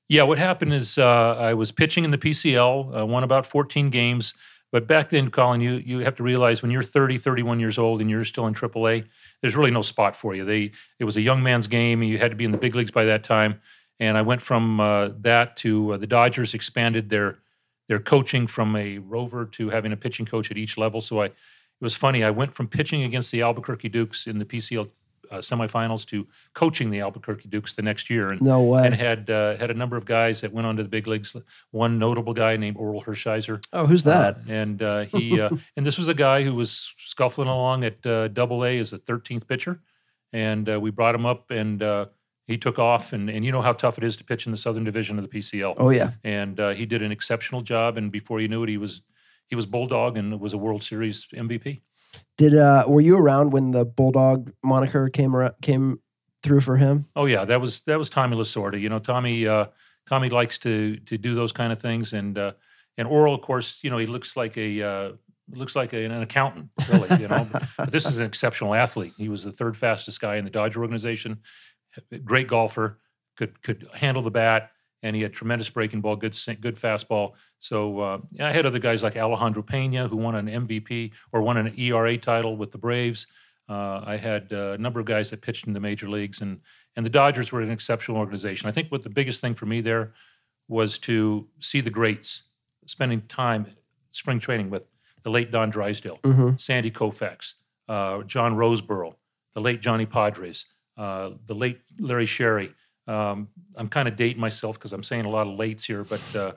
Yeah, 0.10 0.24
what 0.24 0.40
happened 0.40 0.74
is 0.74 0.98
uh, 0.98 1.36
I 1.38 1.54
was 1.54 1.72
pitching 1.72 2.04
in 2.04 2.10
the 2.12 2.18
PCL, 2.18 3.02
uh, 3.02 3.06
won 3.06 3.24
about 3.24 3.46
14 3.46 3.92
games. 3.92 4.34
But 4.72 4.88
back 4.88 5.10
then, 5.10 5.32
Colin, 5.32 5.62
you 5.62 5.74
you 5.74 6.00
have 6.00 6.16
to 6.16 6.24
realize 6.24 6.62
when 6.62 6.72
you're 6.72 6.84
30, 6.84 7.18
31 7.18 7.60
years 7.60 7.78
old 7.78 8.02
and 8.02 8.10
you're 8.10 8.26
still 8.26 8.46
in 8.48 8.54
AAA, 8.54 9.06
there's 9.42 9.56
really 9.56 9.72
no 9.72 9.82
spot 9.82 10.16
for 10.16 10.36
you. 10.36 10.46
They 10.46 10.72
it 11.00 11.06
was 11.06 11.16
a 11.16 11.22
young 11.22 11.42
man's 11.42 11.68
game. 11.68 12.02
and 12.02 12.10
You 12.10 12.18
had 12.18 12.32
to 12.32 12.38
be 12.38 12.46
in 12.46 12.52
the 12.52 12.58
big 12.58 12.76
leagues 12.76 12.92
by 12.92 13.06
that 13.06 13.24
time. 13.24 13.62
And 14.00 14.18
I 14.18 14.22
went 14.22 14.42
from 14.42 14.80
uh, 14.80 15.10
that 15.22 15.58
to 15.58 15.94
uh, 15.94 15.98
the 15.98 16.08
Dodgers 16.08 16.54
expanded 16.54 17.10
their 17.10 17.40
their 17.88 18.00
coaching 18.00 18.46
from 18.46 18.76
a 18.76 19.00
rover 19.00 19.46
to 19.46 19.70
having 19.70 19.92
a 19.92 19.98
pitching 19.98 20.26
coach 20.28 20.52
at 20.52 20.58
each 20.58 20.78
level. 20.78 21.02
So 21.02 21.22
I 21.22 21.26
it 21.26 21.34
was 21.86 21.96
funny. 21.96 22.24
I 22.24 22.32
went 22.32 22.54
from 22.54 22.68
pitching 22.68 23.04
against 23.04 23.32
the 23.32 23.42
Albuquerque 23.42 23.90
Dukes 23.90 24.28
in 24.28 24.38
the 24.38 24.46
PCL 24.46 24.90
uh, 25.32 25.38
semifinals 25.38 26.06
to 26.08 26.28
coaching 26.54 26.90
the 26.90 27.00
Albuquerque 27.02 27.50
Dukes 27.50 27.74
the 27.74 27.82
next 27.82 28.10
year. 28.10 28.30
And 28.32 28.42
No 28.42 28.62
way. 28.62 28.86
and 28.86 28.96
had 28.96 29.30
uh, 29.30 29.58
had 29.58 29.72
a 29.72 29.74
number 29.74 29.96
of 29.98 30.06
guys 30.06 30.42
that 30.42 30.52
went 30.54 30.68
on 30.68 30.76
to 30.78 30.84
the 30.84 30.90
big 30.90 31.08
leagues. 31.08 31.36
One 31.72 32.00
notable 32.00 32.34
guy 32.34 32.58
named 32.58 32.78
Orel 32.78 33.04
Hershiser. 33.04 33.64
oh, 33.74 33.86
who's 33.86 34.04
that? 34.04 34.36
Uh, 34.38 34.40
and 34.48 34.82
uh, 34.82 35.02
he 35.14 35.40
uh, 35.40 35.50
and 35.78 35.86
this 35.86 35.98
was 35.98 36.08
a 36.08 36.14
guy 36.14 36.44
who 36.44 36.56
was 36.56 36.94
scuffling 36.98 37.48
along 37.48 37.84
at 37.84 38.06
uh, 38.06 38.28
Double 38.30 38.66
A 38.66 38.80
as 38.80 38.94
a 38.94 39.00
13th 39.00 39.48
pitcher, 39.48 39.82
and 40.34 40.70
uh, 40.70 40.80
we 40.80 40.92
brought 40.92 41.16
him 41.16 41.26
up, 41.26 41.52
and 41.52 41.82
uh, 41.84 42.06
he 42.48 42.58
took 42.58 42.80
off. 42.80 43.14
And 43.14 43.30
and 43.30 43.46
you 43.46 43.52
know 43.52 43.62
how 43.62 43.74
tough 43.74 43.98
it 43.98 44.04
is 44.04 44.18
to 44.18 44.24
pitch 44.24 44.46
in 44.46 44.52
the 44.52 44.58
Southern 44.58 44.84
Division 44.84 45.20
of 45.20 45.30
the 45.30 45.40
PCL. 45.40 45.76
oh 45.78 45.90
yeah. 45.92 46.12
And 46.24 46.60
uh, 46.60 46.70
he 46.72 46.86
did 46.86 47.02
an 47.02 47.12
exceptional 47.12 47.62
job. 47.62 47.98
And 47.98 48.12
before 48.12 48.40
you 48.42 48.48
knew 48.48 48.64
it, 48.64 48.70
he 48.70 48.78
was 48.78 49.02
he 49.48 49.56
was 49.56 49.66
bulldog 49.66 50.18
and 50.18 50.40
was 50.40 50.54
a 50.54 50.58
World 50.58 50.84
Series 50.84 51.28
MVP. 51.34 51.82
Did 52.38 52.56
uh 52.56 52.86
were 52.88 53.02
you 53.02 53.18
around 53.18 53.52
when 53.52 53.72
the 53.72 53.86
Bulldog 53.86 54.52
moniker 54.64 55.10
came 55.10 55.36
ar- 55.36 55.56
came 55.62 56.00
through 56.44 56.62
for 56.62 56.78
him? 56.78 57.06
Oh 57.16 57.26
yeah, 57.26 57.46
that 57.46 57.62
was 57.62 57.82
that 57.82 57.98
was 57.98 58.10
Tommy 58.10 58.36
Lasorda. 58.36 58.80
You 58.80 58.90
know, 58.90 59.00
Tommy 59.00 59.48
uh, 59.48 59.66
Tommy 60.08 60.30
likes 60.30 60.58
to 60.60 60.98
to 60.98 61.18
do 61.18 61.36
those 61.36 61.52
kind 61.52 61.72
of 61.72 61.82
things, 61.82 62.14
and 62.14 62.38
uh, 62.38 62.54
and 62.98 63.08
Orel, 63.08 63.34
of 63.34 63.42
course, 63.42 63.80
you 63.82 63.90
know, 63.90 63.98
he 63.98 64.06
looks 64.06 64.36
like 64.36 64.58
a 64.58 64.82
uh, 64.82 65.12
looks 65.52 65.76
like 65.76 65.94
a, 65.94 66.04
an 66.04 66.22
accountant, 66.22 66.70
really. 66.90 67.22
You 67.22 67.28
know, 67.28 67.48
but, 67.52 67.64
but 67.78 67.92
this 67.92 68.06
is 68.06 68.20
an 68.20 68.26
exceptional 68.26 68.74
athlete. 68.74 69.14
He 69.18 69.30
was 69.30 69.44
the 69.44 69.52
third 69.52 69.78
fastest 69.78 70.22
guy 70.22 70.36
in 70.36 70.46
the 70.46 70.52
Dodger 70.52 70.82
organization. 70.82 71.40
Great 72.24 72.48
golfer, 72.48 73.00
could 73.36 73.62
could 73.62 73.88
handle 73.94 74.24
the 74.24 74.32
bat, 74.32 74.72
and 75.04 75.16
he 75.16 75.22
had 75.22 75.34
tremendous 75.34 75.70
breaking 75.70 76.02
ball, 76.02 76.16
good 76.16 76.38
good 76.62 76.76
fastball. 76.76 77.34
So 77.60 78.00
uh, 78.00 78.18
I 78.40 78.52
had 78.52 78.66
other 78.66 78.80
guys 78.80 79.04
like 79.04 79.16
Alejandro 79.18 79.64
Pena, 79.64 80.08
who 80.08 80.18
won 80.18 80.36
an 80.36 80.48
MVP 80.48 81.12
or 81.32 81.42
won 81.42 81.58
an 81.58 81.74
ERA 81.78 82.18
title 82.18 82.56
with 82.58 82.72
the 82.72 82.78
Braves. 82.78 83.28
Uh, 83.68 84.02
I 84.06 84.18
had 84.18 84.52
uh, 84.52 84.72
a 84.72 84.78
number 84.78 85.00
of 85.00 85.06
guys 85.06 85.30
that 85.30 85.42
pitched 85.42 85.68
in 85.68 85.74
the 85.74 85.80
major 85.80 86.10
leagues, 86.10 86.42
and 86.42 86.60
and 86.96 87.06
the 87.06 87.10
Dodgers 87.10 87.52
were 87.52 87.62
an 87.62 87.70
exceptional 87.72 88.18
organization. 88.18 88.68
I 88.68 88.72
think 88.72 88.92
what 88.92 89.04
the 89.04 89.10
biggest 89.10 89.42
thing 89.42 89.56
for 89.56 89.66
me 89.66 89.82
there 89.82 90.14
was 90.68 90.98
to 91.00 91.48
see 91.60 91.82
the 91.82 91.90
greats, 91.90 92.44
spending 92.86 93.22
time 93.28 93.68
spring 94.12 94.40
training 94.40 94.70
with 94.70 94.84
the 95.24 95.30
late 95.30 95.52
Don 95.52 95.70
Drysdale, 95.70 96.20
Mm-hmm. 96.24 96.58
Sandy 96.58 96.92
Koufax, 96.92 97.54
uh, 97.88 98.24
John 98.24 98.56
Roseboro, 98.56 99.16
the 99.54 99.62
late 99.62 99.82
Johnny 99.82 100.06
Podres, 100.06 100.66
uh, 100.98 101.32
the 101.46 101.56
late 101.56 101.80
Larry 102.00 102.26
Sherry. 102.26 102.74
Um, 103.10 103.48
I'm 103.76 103.88
kind 103.90 104.08
of 104.08 104.16
dating 104.16 104.40
myself 104.40 104.78
because 104.78 104.94
I'm 104.94 105.04
saying 105.04 105.26
a 105.26 105.30
lot 105.30 105.48
of 105.48 105.58
lates 105.58 105.84
here, 105.86 106.04
but 106.04 106.22
uh, 106.36 106.52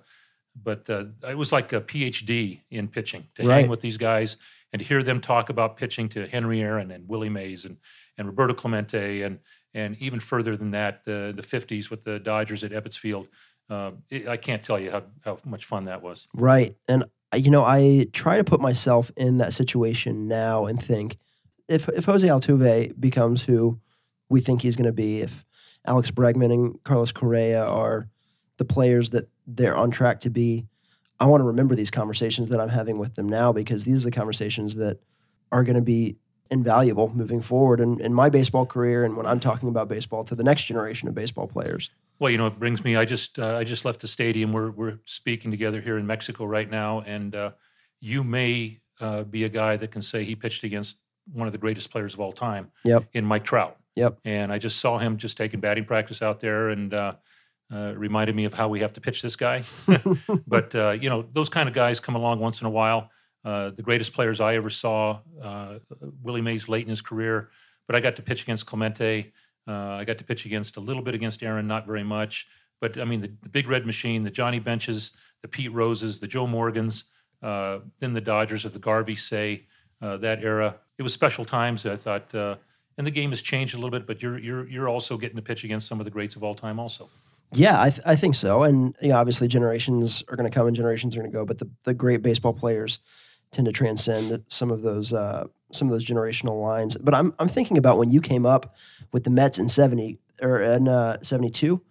but 0.63 0.89
uh, 0.91 1.05
it 1.29 1.37
was 1.37 1.51
like 1.53 1.73
a 1.73 1.81
PhD 1.81 2.61
in 2.71 2.89
pitching 2.89 3.25
to 3.37 3.47
Right. 3.47 3.61
hang 3.63 3.71
with 3.71 3.81
these 3.81 3.97
guys 3.97 4.37
and 4.73 4.81
to 4.81 4.85
hear 4.87 5.03
them 5.03 5.21
talk 5.21 5.49
about 5.49 5.77
pitching 5.77 6.09
to 6.11 6.27
Henry 6.27 6.61
Aaron 6.61 6.91
and 6.91 7.09
Willie 7.09 7.31
Mays 7.31 7.65
and 7.65 7.79
and 8.19 8.27
Roberto 8.27 8.53
Clemente 8.55 9.23
and 9.23 9.39
and 9.75 9.97
even 10.01 10.21
further 10.21 10.55
than 10.57 10.73
that, 10.73 11.05
the 11.07 11.33
the 11.35 11.43
50s 11.43 11.89
with 11.91 12.05
the 12.05 12.19
Dodgers 12.19 12.63
at 12.65 12.73
Ebbets 12.73 12.99
Field. 12.99 13.29
Uh, 13.71 13.93
it, 14.11 14.29
I 14.29 14.37
can't 14.37 14.63
tell 14.63 14.79
you 14.79 14.91
how, 14.91 15.03
how 15.25 15.39
much 15.47 15.65
fun 15.65 15.87
that 15.87 16.03
was. 16.03 16.29
Right. 16.35 16.77
And 16.89 17.05
uh, 17.33 17.39
you 17.39 17.51
know, 17.51 17.65
I 17.65 18.09
try 18.13 18.37
to 18.37 18.45
put 18.45 18.61
myself 18.61 19.11
in 19.17 19.39
that 19.39 19.55
situation 19.55 20.29
now 20.29 20.67
and 20.67 20.83
think 20.83 21.17
if 21.69 21.89
if 21.89 22.05
Jose 22.05 22.27
Altuve 22.29 23.01
becomes 23.01 23.45
who 23.45 23.79
we 24.29 24.43
think 24.43 24.61
he's 24.63 24.77
going 24.77 24.87
to 24.87 24.93
be, 24.93 25.21
if 25.23 25.47
Alex 25.85 26.11
Bregman 26.11 26.53
and 26.53 26.85
Carlos 26.85 27.13
Correa 27.13 27.65
are 27.65 28.09
the 28.59 28.65
players 28.65 29.11
that 29.11 29.29
they're 29.47 29.77
on 29.77 29.91
track 29.91 30.21
to 30.21 30.31
be, 30.31 30.67
I 31.19 31.27
want 31.27 31.41
to 31.41 31.47
remember 31.47 31.75
these 31.75 31.91
conversations 31.91 32.49
that 32.51 32.61
I'm 32.61 32.69
having 32.69 32.99
with 32.99 33.15
them 33.15 33.29
now 33.29 33.53
because 33.53 33.85
these 33.85 34.03
are 34.03 34.11
the 34.11 34.17
conversations 34.17 34.75
that 34.77 34.99
are 35.51 35.65
going 35.65 35.77
to 35.77 35.83
be 35.83 36.17
invaluable 36.51 37.09
moving 37.15 37.41
forward 37.41 37.81
in, 37.81 37.99
in 38.01 38.13
my 38.13 38.29
baseball 38.29 38.67
career 38.67 39.05
and 39.05 39.17
when 39.17 39.27
I'm 39.27 39.41
talking 39.41 39.69
about 39.69 39.89
baseball 39.89 40.23
to 40.25 40.35
the 40.35 40.45
next 40.45 40.65
generation 40.65 41.09
of 41.09 41.15
baseball 41.15 41.47
players. 41.47 41.91
Well, 42.19 42.31
you 42.31 42.39
know, 42.39 42.47
it 42.47 42.59
brings 42.59 42.85
me. 42.85 42.95
I 42.95 43.05
just 43.05 43.39
uh, 43.39 43.57
I 43.57 43.65
just 43.65 43.85
left 43.85 44.01
the 44.01 44.07
stadium. 44.07 44.53
We're 44.53 44.71
we're 44.71 44.99
speaking 45.07 45.51
together 45.51 45.81
here 45.81 45.99
in 45.99 46.07
Mexico 46.07 46.45
right 46.45 46.71
now, 46.71 47.01
and 47.01 47.35
uh, 47.35 47.51
you 48.01 48.23
may 48.23 48.79
uh, 49.01 49.25
be 49.25 49.43
a 49.43 49.49
guy 49.49 49.77
that 49.77 49.91
can 49.91 50.03
say 50.03 50.23
he 50.23 50.37
pitched 50.37 50.63
against 50.63 50.99
one 51.33 51.49
of 51.49 51.53
the 51.53 51.59
greatest 51.59 51.91
players 51.91 52.15
of 52.15 52.21
all 52.21 52.33
time 52.33 52.71
Yep. 52.85 53.07
in 53.15 53.25
Mike 53.25 53.45
Trout. 53.45 53.77
Yep. 53.97 54.21
And 54.25 54.53
I 54.53 54.59
just 54.59 54.79
saw 54.79 54.99
him 54.99 55.17
just 55.17 55.37
taking 55.37 55.61
batting 55.61 55.85
practice 55.85 56.23
out 56.23 56.41
there, 56.41 56.71
and 56.71 56.93
uh, 56.95 57.15
uh, 57.73 57.95
reminded 57.97 58.35
me 58.35 58.45
of 58.45 58.55
how 58.55 58.69
we 58.69 58.81
have 58.81 58.93
to 58.95 59.01
pitch 59.01 59.23
this 59.23 59.37
guy. 59.37 59.65
but 60.47 60.75
uh, 60.75 60.91
you 60.91 61.09
know, 61.09 61.25
those 61.33 61.49
kind 61.49 61.69
of 61.69 61.75
guys 61.75 62.01
come 62.01 62.15
along 62.15 62.39
once 62.41 62.61
in 62.61 62.67
a 62.67 62.71
while. 62.71 63.11
Uh, 63.45 63.71
the 63.71 63.83
greatest 63.83 64.13
players 64.13 64.41
I 64.41 64.55
ever 64.55 64.71
saw, 64.71 65.21
uh, 65.43 65.79
Willie 66.23 66.43
Mays 66.43 66.69
late 66.69 66.85
in 66.85 66.91
his 66.91 67.03
career, 67.03 67.51
but 67.87 67.97
I 67.97 68.01
got 68.01 68.17
to 68.17 68.23
pitch 68.23 68.43
against 68.43 68.67
Clemente. 68.67 69.33
Uh, 69.67 69.73
I 69.73 70.05
got 70.05 70.19
to 70.19 70.25
pitch 70.25 70.47
against 70.47 70.77
a 70.77 70.81
little 70.81 71.03
bit 71.03 71.15
against 71.15 71.43
Aaron, 71.43 71.67
not 71.67 71.87
very 71.87 72.05
much. 72.05 72.47
But 72.81 72.99
I 72.99 73.05
mean, 73.05 73.21
the, 73.21 73.33
the 73.43 73.49
Big 73.49 73.69
Red 73.69 73.85
Machine, 73.85 74.23
the 74.23 74.31
Johnny 74.31 74.59
Benches, 74.59 75.13
the 75.41 75.49
Pete 75.49 75.73
Roses, 75.73 76.19
the 76.19 76.29
Joe 76.29 76.47
Morgans, 76.47 77.05
then 77.41 78.13
the 78.13 78.21
Dodgers 78.21 78.65
of 78.65 78.73
the 78.73 78.79
Garvey 78.79 79.17
Cey, 79.17 79.67
that 80.01 80.43
era. 80.43 80.77
It 80.99 81.03
was 81.03 81.13
special 81.13 81.45
times. 81.45 81.85
I 81.87 81.97
thought, 81.97 82.59
and 82.99 83.07
the 83.07 83.11
game 83.11 83.31
has 83.31 83.43
changed 83.43 83.75
a 83.75 83.77
little 83.77 83.91
bit, 83.91 84.07
but 84.07 84.23
you're 84.23 84.39
you're 84.39 84.69
you're 84.69 84.89
also 84.89 85.17
getting 85.17 85.37
to 85.37 85.43
pitch 85.43 85.65
against 85.65 85.87
some 85.87 86.01
of 86.01 86.05
the 86.05 86.11
greats 86.11 86.37
of 86.37 86.43
all 86.43 86.55
time, 86.55 86.79
also. 86.79 87.09
Yeah, 87.55 87.81
I, 87.81 87.91
th- 87.91 88.03
I 88.07 88.17
think 88.17 88.35
so. 88.35 88.63
And 88.63 88.97
you 89.03 89.09
know, 89.09 89.17
obviously, 89.17 89.47
generations 89.47 90.25
are 90.29 90.37
going 90.37 90.51
to 90.51 90.55
come 90.55 90.67
and 90.67 90.75
generations 90.75 91.15
are 91.15 91.21
going 91.21 91.31
to 91.31 91.37
go. 91.37 91.45
But 91.45 91.59
the, 91.59 91.69
the 91.85 91.93
great 91.93 92.23
baseball 92.23 92.55
players 92.55 92.99
tend 93.51 93.67
to 93.67 93.73
transcend 93.73 94.43
some 94.49 94.71
of 94.71 94.83
those 94.83 95.13
uh, 95.13 95.47
some 95.71 95.89
of 95.89 95.93
those 95.93 96.05
generational 96.05 96.63
lines. 96.63 96.97
But 96.97 97.15
I'm 97.15 97.35
I'm 97.39 97.49
thinking 97.49 97.79
about 97.79 97.99
when 97.99 98.11
you 98.11 98.21
came 98.21 98.47
up 98.47 98.75
with 99.13 99.25
the 99.25 99.31
Mets 99.31 99.59
in 99.59 99.69
seventy 99.69 100.19
or 100.41 100.61
in 100.61 100.89
uh, 100.89 101.19
seventy 101.23 101.51
two. 101.51 101.83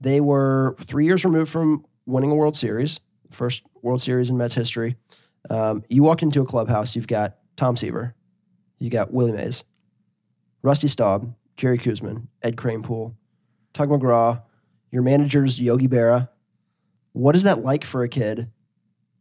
They 0.00 0.20
were 0.20 0.76
three 0.82 1.06
years 1.06 1.24
removed 1.24 1.50
from 1.50 1.86
winning 2.04 2.30
a 2.30 2.34
World 2.34 2.56
Series, 2.56 3.00
first 3.30 3.62
World 3.82 4.02
Series 4.02 4.28
in 4.28 4.36
Mets 4.36 4.54
history. 4.54 4.96
Um, 5.48 5.84
you 5.88 6.02
walk 6.02 6.22
into 6.22 6.42
a 6.42 6.44
clubhouse, 6.44 6.96
you've 6.96 7.06
got 7.06 7.36
Tom 7.56 7.76
Seaver, 7.76 8.14
you 8.78 8.90
got 8.90 9.12
Willie 9.12 9.32
Mays, 9.32 9.64
Rusty 10.66 10.88
Staub, 10.88 11.32
Jerry 11.56 11.78
Koosman, 11.78 12.26
Ed 12.42 12.56
Kranepool, 12.56 13.14
Tug 13.72 13.88
McGraw, 13.88 14.42
your 14.90 15.02
manager's 15.02 15.60
Yogi 15.60 15.86
Berra. 15.86 16.28
What 17.12 17.36
is 17.36 17.44
that 17.44 17.62
like 17.62 17.84
for 17.84 18.02
a 18.02 18.08
kid 18.08 18.50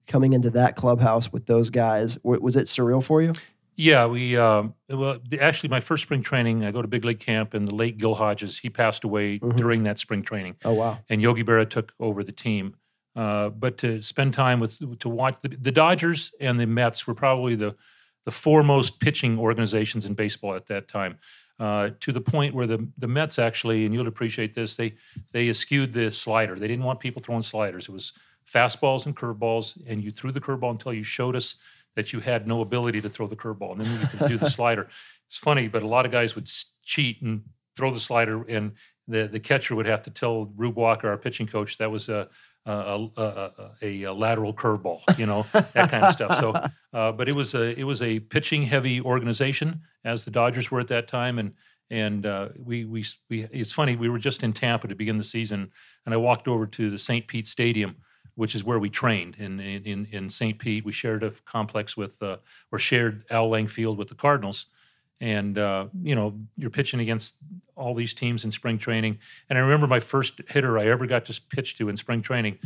coming 0.08 0.34
into 0.34 0.50
that 0.50 0.76
clubhouse 0.76 1.32
with 1.32 1.46
those 1.46 1.70
guys? 1.70 2.18
Was 2.24 2.56
it 2.56 2.66
surreal 2.66 3.04
for 3.04 3.22
you? 3.22 3.34
Yeah, 3.76 4.08
we 4.08 4.36
um, 4.38 4.74
well 4.90 5.20
actually 5.40 5.70
my 5.70 5.82
first 5.82 6.02
spring 6.02 6.24
training. 6.24 6.66
I 6.66 6.72
go 6.72 6.82
to 6.82 6.88
big 6.88 7.06
league 7.06 7.20
camp, 7.20 7.54
and 7.54 7.68
the 7.68 7.76
late 7.76 7.98
Gil 8.00 8.16
Hodges 8.16 8.58
he 8.58 8.70
passed 8.72 9.04
away 9.04 9.38
Mhm. 9.38 9.56
during 9.56 9.84
that 9.84 10.00
spring 10.00 10.24
training, 10.24 10.56
Oh 10.66 10.74
wow! 10.74 10.98
and 11.10 11.22
Yogi 11.22 11.44
Berra 11.44 11.70
took 11.70 11.94
over 12.00 12.24
the 12.24 12.32
team. 12.32 12.76
Uh, 13.16 13.50
but 13.50 13.78
to 13.80 14.02
spend 14.02 14.34
time 14.34 14.60
with 14.62 14.80
to 15.00 15.10
watch 15.10 15.36
the, 15.42 15.50
the 15.50 15.72
Dodgers 15.72 16.32
and 16.40 16.60
the 16.60 16.66
Mets 16.66 17.06
were 17.06 17.14
probably 17.14 17.56
the 17.56 17.76
the 18.26 18.32
foremost 18.32 19.00
pitching 19.00 19.40
organizations 19.40 20.06
in 20.06 20.14
baseball 20.14 20.56
at 20.56 20.66
that 20.68 20.88
time. 20.88 21.18
Uh, 21.58 21.92
to 22.02 22.12
the 22.12 22.20
point 22.20 22.54
where 22.54 22.68
the 22.68 22.86
the 22.98 23.08
Mets 23.08 23.40
actually, 23.40 23.86
and 23.86 23.94
you'll 23.94 24.08
appreciate 24.08 24.54
this, 24.54 24.76
they 24.76 24.96
they 25.32 25.48
eschewed 25.48 25.94
the 25.94 26.12
slider. 26.12 26.60
They 26.60 26.68
didn't 26.68 26.84
want 26.84 27.00
people 27.00 27.22
throwing 27.22 27.44
sliders. 27.44 27.88
It 27.88 27.92
was 27.92 28.12
fastballs 28.52 29.06
and 29.06 29.16
curveballs, 29.16 29.82
and 29.88 30.04
you 30.04 30.12
threw 30.12 30.34
the 30.34 30.42
curveball 30.42 30.72
until 30.72 30.94
you 30.94 31.04
showed 31.04 31.36
us 31.36 31.56
that 31.96 32.12
you 32.12 32.20
had 32.20 32.46
no 32.46 32.60
ability 32.60 33.00
to 33.02 33.10
throw 33.10 33.26
the 33.26 33.38
curveball, 33.38 33.72
and 33.72 33.82
then 33.82 34.02
you 34.02 34.08
could 34.08 34.28
do 34.28 34.38
the 34.38 34.50
slider. 34.58 34.90
It's 35.28 35.38
funny, 35.38 35.70
but 35.70 35.82
a 35.82 35.88
lot 35.88 36.06
of 36.06 36.12
guys 36.12 36.36
would 36.36 36.50
cheat 36.84 37.22
and 37.22 37.44
throw 37.78 37.94
the 37.94 38.02
slider, 38.02 38.44
and 38.50 38.74
the 39.08 39.30
the 39.32 39.40
catcher 39.40 39.76
would 39.76 39.86
have 39.86 40.04
to 40.04 40.12
tell 40.12 40.52
Rube 40.58 40.76
Walker, 40.76 41.08
our 41.08 41.18
pitching 41.18 41.48
coach, 41.48 41.78
that 41.78 41.90
was 41.90 42.10
a 42.10 42.28
a, 42.66 43.10
a, 43.18 43.52
a, 43.82 44.04
a 44.04 44.14
lateral 44.14 44.54
curveball, 44.54 45.02
you 45.18 45.26
know 45.26 45.46
that 45.54 45.90
kind 45.90 46.04
of 46.04 46.14
stuff. 46.14 46.40
So, 46.40 46.54
uh, 46.98 47.12
but 47.12 47.30
it 47.30 47.34
was 47.34 47.54
a 47.54 47.78
it 47.80 47.84
was 47.84 48.02
a 48.02 48.20
pitching 48.20 48.64
heavy 48.64 49.02
organization 49.02 49.82
as 50.04 50.26
the 50.26 50.32
Dodgers 50.32 50.72
were 50.72 50.80
at 50.80 50.88
that 50.88 51.08
time, 51.08 51.40
and 51.40 51.54
and 51.90 52.26
uh, 52.26 52.50
we, 52.58 52.86
we 52.86 53.06
we 53.30 53.44
it's 53.52 53.72
funny 53.72 53.96
we 53.96 54.10
were 54.10 54.20
just 54.20 54.44
in 54.44 54.54
Tampa 54.54 54.88
to 54.88 54.96
begin 54.96 55.18
the 55.18 55.24
season, 55.24 55.72
and 56.06 56.14
I 56.14 56.18
walked 56.18 56.48
over 56.48 56.66
to 56.66 56.90
the 56.90 57.00
St. 57.00 57.28
Pete 57.28 57.48
Stadium, 57.48 57.98
which 58.36 58.56
is 58.56 58.64
where 58.64 58.80
we 58.80 58.90
trained 58.90 59.36
in 59.38 59.60
in 59.60 60.08
in 60.12 60.30
St. 60.30 60.58
Pete. 60.58 60.86
We 60.86 60.92
shared 60.92 61.24
a 61.24 61.34
complex 61.46 61.96
with 61.96 62.22
uh, 62.22 62.38
or 62.72 62.80
shared 62.80 63.26
Al 63.30 63.50
Lang 63.50 63.68
Field 63.68 63.98
with 63.98 64.08
the 64.08 64.16
Cardinals, 64.16 64.66
and 65.22 65.58
uh, 65.58 65.88
you 66.02 66.16
know 66.16 66.36
you're 66.58 66.70
pitching 66.70 67.00
against 67.00 67.36
all 67.76 67.94
these 67.94 68.14
teams 68.14 68.46
in 68.46 68.52
spring 68.52 68.78
training. 68.78 69.20
And 69.50 69.58
I 69.58 69.62
remember 69.62 69.88
my 69.88 70.00
first 70.00 70.42
hitter 70.48 70.80
I 70.80 70.88
ever 70.88 71.06
got 71.06 71.26
to 71.26 71.42
pitch 71.50 71.78
to 71.78 71.90
in 71.90 71.98
spring 71.98 72.22
training. 72.22 72.58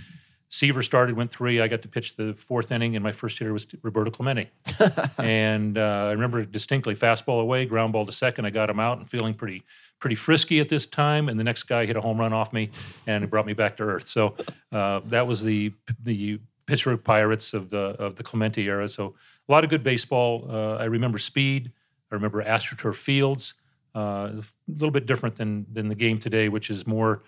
Seaver 0.51 0.81
started, 0.81 1.15
went 1.15 1.31
three. 1.31 1.61
I 1.61 1.67
got 1.67 1.83
to 1.83 1.87
pitch 1.87 2.15
the 2.15 2.33
fourth 2.33 2.71
inning, 2.71 2.95
and 2.95 3.03
my 3.03 3.11
first 3.11 3.37
hitter 3.37 3.53
was 3.53 3.67
Roberto 3.83 4.09
Clemente. 4.09 4.49
and 5.19 5.77
uh, 5.77 6.07
I 6.07 6.11
remember 6.11 6.43
distinctly 6.43 6.95
fastball 6.95 7.41
away, 7.41 7.65
ground 7.65 7.93
ball 7.93 8.05
to 8.05 8.11
second. 8.11 8.45
I 8.45 8.49
got 8.49 8.69
him 8.69 8.79
out 8.79 8.97
and 8.97 9.09
feeling 9.09 9.35
pretty 9.35 9.63
pretty 9.99 10.15
frisky 10.15 10.59
at 10.59 10.69
this 10.69 10.85
time. 10.85 11.29
And 11.29 11.39
the 11.39 11.43
next 11.43 11.63
guy 11.63 11.85
hit 11.85 11.97
a 11.97 12.01
home 12.01 12.19
run 12.19 12.33
off 12.33 12.51
me, 12.51 12.71
and 13.05 13.23
it 13.23 13.29
brought 13.29 13.45
me 13.45 13.53
back 13.53 13.77
to 13.77 13.83
earth. 13.83 14.07
So 14.07 14.35
uh, 14.71 15.01
that 15.05 15.27
was 15.27 15.43
the 15.43 15.73
the 16.03 16.39
Pittsburgh 16.65 17.03
Pirates 17.03 17.53
of 17.53 17.69
the 17.69 17.95
of 17.99 18.15
the 18.15 18.23
Clemente 18.23 18.63
era. 18.63 18.87
So 18.87 19.15
a 19.47 19.51
lot 19.51 19.63
of 19.63 19.69
good 19.69 19.83
baseball. 19.83 20.47
Uh, 20.49 20.75
I 20.77 20.85
remember 20.85 21.19
speed. 21.19 21.71
I 22.11 22.15
remember 22.15 22.43
AstroTurf 22.43 22.95
fields. 22.95 23.53
Uh, 23.95 24.31
a 24.33 24.43
little 24.67 24.91
bit 24.91 25.07
different 25.07 25.35
than 25.35 25.65
than 25.71 25.87
the 25.87 25.95
game 25.95 26.19
today, 26.19 26.47
which 26.47 26.69
is 26.69 26.85
more 26.85 27.23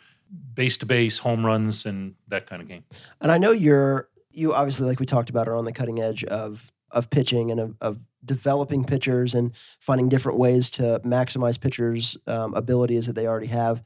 base 0.54 0.78
to 0.78 0.86
base, 0.86 1.18
home 1.18 1.46
runs, 1.46 1.86
and 1.86 2.16
that 2.28 2.46
kind 2.48 2.62
of 2.62 2.68
game. 2.68 2.84
And 3.20 3.32
I 3.32 3.38
know 3.38 3.52
you're 3.52 4.10
you 4.30 4.54
obviously 4.54 4.86
like 4.86 5.00
we 5.00 5.06
talked 5.06 5.30
about 5.30 5.48
are 5.48 5.56
on 5.56 5.66
the 5.66 5.72
cutting 5.72 6.00
edge 6.00 6.24
of 6.24 6.72
of 6.92 7.10
pitching 7.10 7.52
and 7.52 7.60
of, 7.60 7.76
of 7.82 8.00
developing 8.24 8.84
pitchers 8.84 9.34
and 9.34 9.52
finding 9.80 10.10
different 10.10 10.38
ways 10.38 10.70
to 10.70 11.02
maximize 11.04 11.60
pitchers' 11.60 12.18
um, 12.28 12.54
abilities 12.54 13.08
that 13.08 13.14
they 13.14 13.26
already 13.26 13.48
have. 13.48 13.84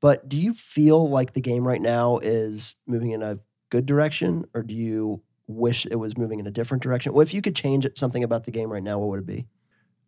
But 0.00 0.28
do 0.28 0.36
you 0.36 0.52
feel 0.52 1.08
like 1.08 1.32
the 1.32 1.40
game 1.40 1.66
right 1.66 1.80
now 1.80 2.18
is 2.18 2.76
moving 2.86 3.12
in 3.12 3.22
a 3.22 3.38
good 3.70 3.86
direction, 3.86 4.44
or 4.54 4.62
do 4.62 4.74
you 4.74 5.22
wish 5.46 5.86
it 5.86 5.96
was 5.96 6.16
moving 6.16 6.38
in 6.38 6.46
a 6.46 6.50
different 6.50 6.82
direction? 6.82 7.12
Well, 7.12 7.22
if 7.22 7.32
you 7.32 7.42
could 7.42 7.56
change 7.56 7.86
something 7.96 8.22
about 8.22 8.44
the 8.44 8.50
game 8.50 8.70
right 8.70 8.82
now, 8.82 8.98
what 8.98 9.08
would 9.08 9.20
it 9.20 9.26
be? 9.26 9.46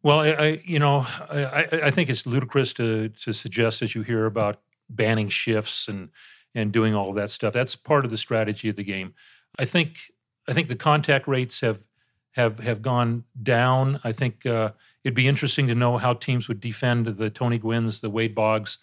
Well, 0.02 0.20
I, 0.20 0.28
I 0.30 0.62
you 0.64 0.78
know, 0.78 1.00
I, 1.30 1.66
I- 1.84 1.90
think 1.90 2.08
it's 2.08 2.26
ludicrous 2.26 2.72
to 2.74 3.08
to 3.08 3.32
suggest 3.32 3.82
as 3.82 3.94
you 3.94 4.02
hear 4.02 4.26
about 4.26 4.60
banning 4.88 5.28
shifts 5.28 5.88
and 5.88 6.10
and 6.54 6.72
doing 6.72 6.94
all 6.94 7.10
of 7.10 7.16
that 7.16 7.30
stuff. 7.30 7.52
That's 7.52 7.76
part 7.76 8.04
of 8.04 8.10
the 8.10 8.18
strategy 8.18 8.68
of 8.68 8.76
the 8.76 8.84
game. 8.84 9.14
I 9.58 9.64
think 9.64 9.98
I 10.48 10.52
think 10.52 10.68
the 10.68 10.76
contact 10.76 11.28
rates 11.28 11.60
have 11.60 11.80
have 12.32 12.58
have 12.60 12.82
gone 12.82 13.24
down. 13.42 14.00
I 14.04 14.12
think 14.12 14.46
uh, 14.46 14.72
it'd 15.04 15.14
be 15.14 15.28
interesting 15.28 15.66
to 15.68 15.74
know 15.74 15.98
how 15.98 16.14
teams 16.14 16.48
would 16.48 16.60
defend 16.60 17.06
the 17.06 17.30
Tony 17.30 17.58
Gwynns, 17.58 18.00
the 18.00 18.10
Wade 18.10 18.34
Boggs 18.34 18.78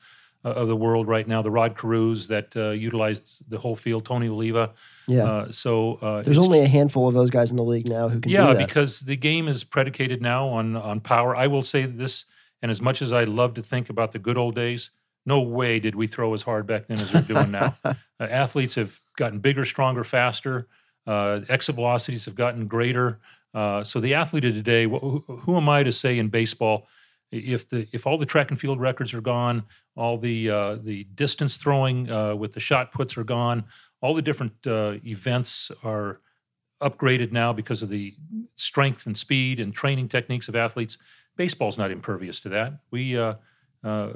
of 0.55 0.67
the 0.67 0.75
world 0.75 1.07
right 1.07 1.27
now, 1.27 1.41
the 1.41 1.51
Rod 1.51 1.75
Carews 1.77 2.27
that 2.27 2.55
uh, 2.55 2.69
utilized 2.71 3.41
the 3.49 3.57
whole 3.57 3.75
field, 3.75 4.05
Tony 4.05 4.27
Oliva. 4.27 4.71
Yeah, 5.07 5.23
Uh, 5.23 5.51
so 5.51 5.95
uh, 6.01 6.21
there's 6.23 6.37
only 6.37 6.59
a 6.59 6.67
handful 6.67 7.07
of 7.07 7.13
those 7.13 7.29
guys 7.29 7.49
in 7.51 7.57
the 7.57 7.63
league 7.63 7.87
now 7.89 8.09
who 8.09 8.19
can 8.19 8.31
yeah, 8.31 8.47
do 8.47 8.53
that. 8.57 8.67
because 8.67 8.99
the 9.01 9.15
game 9.15 9.47
is 9.47 9.63
predicated 9.63 10.21
now 10.21 10.47
on 10.47 10.75
on 10.75 10.99
power. 10.99 11.35
I 11.35 11.47
will 11.47 11.63
say 11.63 11.85
this, 11.85 12.25
and 12.61 12.69
as 12.71 12.81
much 12.81 13.01
as 13.01 13.11
I 13.13 13.23
love 13.23 13.53
to 13.55 13.61
think 13.61 13.89
about 13.89 14.11
the 14.11 14.19
good 14.19 14.37
old 14.37 14.55
days, 14.55 14.91
no 15.25 15.41
way 15.41 15.79
did 15.79 15.95
we 15.95 16.07
throw 16.07 16.33
as 16.33 16.41
hard 16.41 16.67
back 16.67 16.87
then 16.87 16.99
as 16.99 17.13
we're 17.13 17.21
doing 17.21 17.51
now. 17.51 17.75
Uh, 18.19 18.23
athletes 18.23 18.73
have 18.73 18.99
gotten 19.15 19.37
bigger, 19.37 19.63
stronger, 19.63 20.03
faster. 20.03 20.67
Uh, 21.05 21.41
exit 21.49 21.75
velocities 21.75 22.25
have 22.25 22.33
gotten 22.33 22.65
greater. 22.65 23.19
Uh, 23.53 23.83
so 23.83 23.99
the 23.99 24.15
athlete 24.15 24.43
of 24.43 24.55
today, 24.55 24.85
wh- 24.85 25.21
who 25.43 25.55
am 25.55 25.69
I 25.69 25.83
to 25.83 25.91
say 25.91 26.17
in 26.17 26.29
baseball? 26.29 26.87
If 27.31 27.69
the 27.69 27.87
if 27.91 28.07
all 28.07 28.17
the 28.17 28.25
track 28.25 28.51
and 28.51 28.59
field 28.59 28.79
records 28.79 29.13
are 29.13 29.21
gone, 29.21 29.63
all 29.95 30.17
the 30.17 30.49
uh, 30.49 30.75
the 30.75 31.03
distance 31.15 31.57
throwing 31.57 32.09
uh, 32.09 32.35
with 32.35 32.53
the 32.53 32.59
shot 32.59 32.91
puts 32.91 33.17
are 33.17 33.23
gone, 33.23 33.65
all 34.01 34.13
the 34.13 34.21
different 34.21 34.53
uh, 34.65 34.95
events 35.05 35.71
are 35.83 36.21
upgraded 36.81 37.31
now 37.31 37.51
because 37.53 37.81
of 37.81 37.89
the 37.89 38.13
strength 38.55 39.05
and 39.07 39.17
speed 39.17 39.59
and 39.59 39.73
training 39.73 40.07
techniques 40.07 40.47
of 40.47 40.55
athletes. 40.55 40.97
Baseball's 41.35 41.77
not 41.77 41.91
impervious 41.91 42.39
to 42.41 42.49
that. 42.49 42.79
We, 42.91 43.17
uh, 43.17 43.35
uh, 43.83 44.09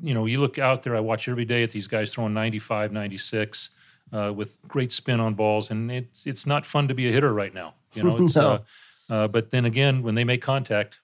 you 0.00 0.14
know, 0.14 0.26
you 0.26 0.40
look 0.40 0.58
out 0.58 0.82
there, 0.82 0.96
I 0.96 1.00
watch 1.00 1.28
every 1.28 1.44
day 1.44 1.62
at 1.62 1.70
these 1.70 1.86
guys 1.86 2.12
throwing 2.12 2.34
95, 2.34 2.92
96 2.92 3.70
uh, 4.12 4.32
with 4.34 4.58
great 4.66 4.92
spin 4.92 5.20
on 5.20 5.34
balls, 5.34 5.70
and 5.70 5.90
it's, 5.90 6.26
it's 6.26 6.46
not 6.46 6.66
fun 6.66 6.88
to 6.88 6.94
be 6.94 7.08
a 7.08 7.12
hitter 7.12 7.32
right 7.32 7.54
now. 7.54 7.74
You 7.94 8.02
know, 8.04 8.24
it's, 8.24 8.36
No. 8.36 8.62
uh, 9.08 9.12
uh, 9.12 9.28
but 9.28 9.50
then 9.50 9.64
again, 9.64 10.02
when 10.02 10.14
they 10.14 10.24
make 10.24 10.42
contact, 10.42 10.99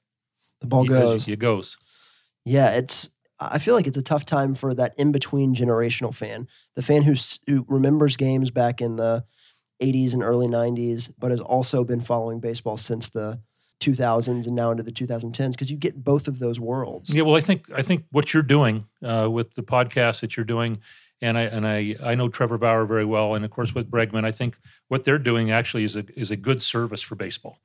the 0.66 0.70
ball 0.70 0.84
it 0.84 0.88
goes. 0.88 1.28
It 1.28 1.38
goes. 1.38 1.78
Yeah, 2.44 2.70
it's. 2.72 3.10
I 3.38 3.58
feel 3.58 3.74
like 3.74 3.86
it's 3.86 3.98
a 3.98 4.02
tough 4.02 4.24
time 4.24 4.54
for 4.54 4.74
that 4.74 4.94
in 4.96 5.12
between 5.12 5.54
generational 5.54 6.14
fan, 6.14 6.48
the 6.74 6.80
fan 6.80 7.02
who's, 7.02 7.38
who 7.46 7.66
remembers 7.68 8.16
games 8.16 8.50
back 8.50 8.80
in 8.80 8.96
the 8.96 9.24
80s 9.82 10.14
and 10.14 10.22
early 10.22 10.46
90s, 10.46 11.12
but 11.18 11.30
has 11.30 11.40
also 11.40 11.84
been 11.84 12.00
following 12.00 12.40
baseball 12.40 12.78
since 12.78 13.10
the 13.10 13.40
2000s 13.80 14.46
and 14.46 14.56
now 14.56 14.70
into 14.70 14.82
the 14.82 14.92
2010s 14.92 15.52
because 15.52 15.70
you 15.70 15.76
get 15.76 16.02
both 16.02 16.28
of 16.28 16.38
those 16.38 16.58
worlds. 16.58 17.12
Yeah, 17.12 17.22
well, 17.22 17.36
I 17.36 17.40
think 17.40 17.70
I 17.74 17.82
think 17.82 18.04
what 18.10 18.32
you're 18.32 18.42
doing 18.42 18.86
uh, 19.04 19.28
with 19.30 19.54
the 19.54 19.62
podcast 19.62 20.20
that 20.20 20.36
you're 20.36 20.46
doing, 20.46 20.80
and 21.20 21.36
I 21.36 21.42
and 21.42 21.66
I 21.66 21.96
I 22.02 22.14
know 22.14 22.28
Trevor 22.28 22.56
Bauer 22.58 22.86
very 22.86 23.04
well, 23.04 23.34
and 23.34 23.44
of 23.44 23.50
course 23.50 23.74
with 23.74 23.90
Bregman, 23.90 24.24
I 24.24 24.32
think 24.32 24.56
what 24.88 25.04
they're 25.04 25.18
doing 25.18 25.50
actually 25.50 25.84
is 25.84 25.94
a 25.94 26.04
is 26.18 26.30
a 26.30 26.36
good 26.36 26.62
service 26.62 27.02
for 27.02 27.16
baseball. 27.16 27.58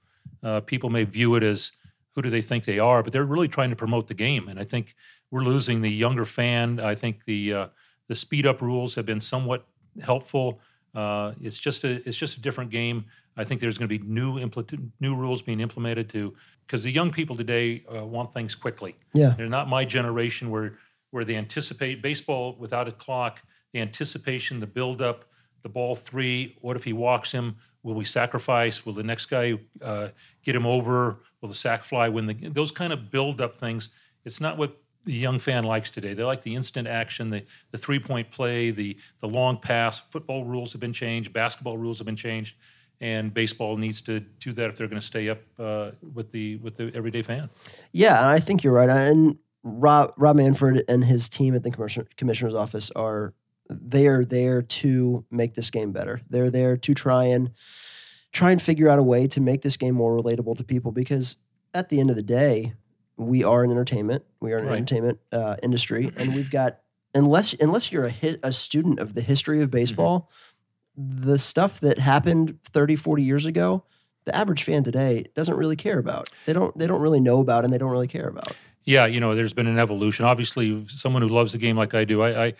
Uh, 0.44 0.60
people 0.60 0.90
may 0.90 1.04
view 1.04 1.36
it 1.36 1.44
as 1.44 1.72
who 2.15 2.21
do 2.21 2.30
they 2.30 2.41
think 2.41 2.65
they 2.65 2.80
are, 2.80 3.04
but 3.04 3.13
they're 3.13 3.26
really 3.26 3.47
trying 3.47 3.69
to 3.69 3.76
promote 3.76 4.08
the 4.08 4.13
game, 4.13 4.47
and 4.47 4.60
I 4.60 4.63
think 4.63 4.95
we're 5.30 5.43
losing 5.43 5.82
the 5.82 5.89
younger 5.89 6.26
fan. 6.26 6.80
I 6.80 6.95
think 6.95 7.26
the 7.26 7.54
uh, 7.54 7.67
the 8.08 8.15
speed 8.15 8.45
up 8.45 8.62
rules 8.62 8.95
have 8.95 9.06
been 9.06 9.21
somewhat 9.21 9.65
helpful. 10.02 10.60
Uh, 10.93 11.34
it's 11.41 11.58
just 11.58 11.84
a 11.84 12.08
it's 12.08 12.17
just 12.17 12.38
a 12.38 12.41
different 12.41 12.69
game. 12.69 13.06
I 13.38 13.43
think 13.45 13.62
there's 13.62 13.78
going 13.78 13.89
to 13.89 14.00
be 14.00 14.06
new 14.06 14.36
impl- 14.39 14.91
new 15.00 15.15
rules 15.15 15.41
being 15.41 15.62
implemented 15.62 16.10
to 16.10 16.34
because 16.67 16.84
the 16.84 16.91
young 16.91 17.12
people 17.12 17.36
today 17.36 17.84
uh, 17.93 18.06
want 18.06 18.34
things 18.34 18.56
quickly. 18.56 18.95
Yeah. 19.13 19.34
They're 19.38 19.47
not 19.47 19.69
my 19.69 19.86
generation 19.86 20.50
where 20.50 20.78
where 21.12 21.26
they 21.26 21.36
anticipate 21.36 22.02
baseball 22.02 22.56
without 22.58 22.88
a 22.88 22.91
clock, 22.91 23.41
the 23.74 23.80
anticipation, 23.80 24.60
the 24.60 24.67
buildup, 24.67 25.26
the 25.63 25.69
ball 25.69 25.95
three. 25.95 26.58
What 26.62 26.76
if 26.76 26.84
he 26.84 26.93
walks 26.93 27.32
him? 27.32 27.56
Will 27.84 27.96
we 27.96 28.06
sacrifice? 28.06 28.86
Will 28.86 28.94
the 28.94 29.04
next 29.04 29.26
guy 29.28 29.60
uh, 29.82 30.10
get 30.44 30.56
him 30.56 30.65
over? 30.65 31.17
Will 31.41 31.50
the 31.50 31.56
sack 31.56 31.84
fly 31.84 32.10
win 32.10 32.28
the 32.28 32.50
those 32.50 32.72
kind 32.72 32.94
of 32.94 33.12
build 33.12 33.41
up 33.41 33.58
things? 33.58 33.89
It's 34.24 34.39
not 34.39 34.58
what 34.58 34.78
the 35.06 35.13
young 35.13 35.39
fan 35.39 35.63
likes 35.63 35.89
today. 35.89 36.13
They 36.13 36.24
like 36.24 36.44
the 36.44 36.56
instant 36.56 36.88
action, 36.88 37.30
the 37.30 37.44
the 37.72 37.78
three 37.78 38.00
point 38.00 38.32
play, 38.32 38.72
the 38.72 38.98
the 39.20 39.28
long 39.28 39.58
pass. 39.58 40.00
Football 40.00 40.46
rules 40.46 40.72
have 40.74 40.82
been 40.82 40.94
changed. 40.94 41.34
Basketball 41.34 41.78
rules 41.78 41.98
have 41.98 42.06
been 42.06 42.15
changed, 42.15 42.56
and 43.00 43.34
baseball 43.34 43.78
needs 43.78 44.02
to 44.02 44.20
do 44.20 44.54
that 44.54 44.70
if 44.70 44.76
they're 44.76 44.88
going 44.88 45.00
to 45.00 45.06
stay 45.06 45.30
up 45.30 45.39
uh, 45.58 45.91
with 46.13 46.32
the 46.32 46.58
with 46.58 46.78
the 46.78 46.91
everyday 46.94 47.24
fan. 47.24 47.50
Yeah, 47.91 48.28
I 48.28 48.39
think 48.39 48.63
you're 48.63 48.74
right. 48.74 48.89
And 48.89 49.39
Rob 49.63 50.13
Rob 50.17 50.36
Manfred 50.36 50.84
and 50.88 51.04
his 51.04 51.30
team 51.30 51.56
at 51.56 51.63
the 51.63 52.06
commissioner's 52.17 52.56
office 52.56 52.91
are 52.96 53.34
they 53.72 54.08
are 54.08 54.26
there 54.26 54.62
to 54.62 55.26
make 55.32 55.54
this 55.56 55.70
game 55.70 55.92
better. 55.92 56.22
They're 56.30 56.50
there 56.52 56.78
to 56.78 56.94
try 56.94 57.26
and 57.26 57.52
try 58.32 58.52
and 58.52 58.62
figure 58.62 58.90
out 58.90 59.00
a 59.00 59.04
way 59.04 59.28
to 59.28 59.42
make 59.42 59.62
this 59.62 59.78
game 59.78 59.94
more 59.96 60.16
relatable 60.18 60.58
to 60.58 60.64
people 60.64 60.92
because 60.92 61.38
at 61.74 61.90
the 61.90 62.00
end 62.00 62.10
of 62.10 62.16
the 62.16 62.22
day, 62.24 62.74
we 63.18 63.44
are 63.44 63.64
an 63.64 63.72
entertainment. 63.72 64.24
We 64.40 64.54
are 64.54 64.58
an 64.58 64.66
Right. 64.68 64.78
entertainment 64.78 65.20
uh, 65.32 65.58
industry, 65.64 66.12
and 66.16 66.34
we've 66.36 66.50
got 66.52 66.80
unless 67.14 67.54
unless 67.54 67.92
you're 67.92 68.08
a 68.08 68.38
a 68.44 68.52
student 68.52 69.00
of 69.00 69.14
the 69.14 69.22
history 69.22 69.62
of 69.62 69.70
baseball, 69.70 70.30
the 70.98 71.38
stuff 71.38 71.80
that 71.82 72.00
happened 72.00 72.58
30, 72.72 72.96
40 72.96 73.24
years 73.24 73.46
ago, 73.46 73.84
the 74.26 74.36
average 74.36 74.64
fan 74.64 74.84
today 74.84 75.26
doesn't 75.36 75.56
really 75.56 75.76
care 75.76 76.00
about. 76.00 76.30
They 76.46 76.54
don't 76.54 76.78
they 76.78 76.88
don't 76.88 77.02
really 77.02 77.20
know 77.20 77.40
about 77.42 77.64
and 77.64 77.74
they 77.74 77.78
don't 77.78 77.92
really 77.92 78.08
care 78.08 78.28
about. 78.28 78.56
Yeah, 78.84 79.06
you 79.06 79.20
know, 79.20 79.36
there's 79.36 79.54
been 79.54 79.68
an 79.68 79.78
evolution. 79.78 80.26
Obviously, 80.26 80.86
someone 80.88 81.22
who 81.22 81.28
loves 81.28 81.52
the 81.52 81.58
game 81.60 81.78
like 81.78 81.94
I 81.94 82.04
do, 82.06 82.22
I 82.24 82.46
I 82.48 82.54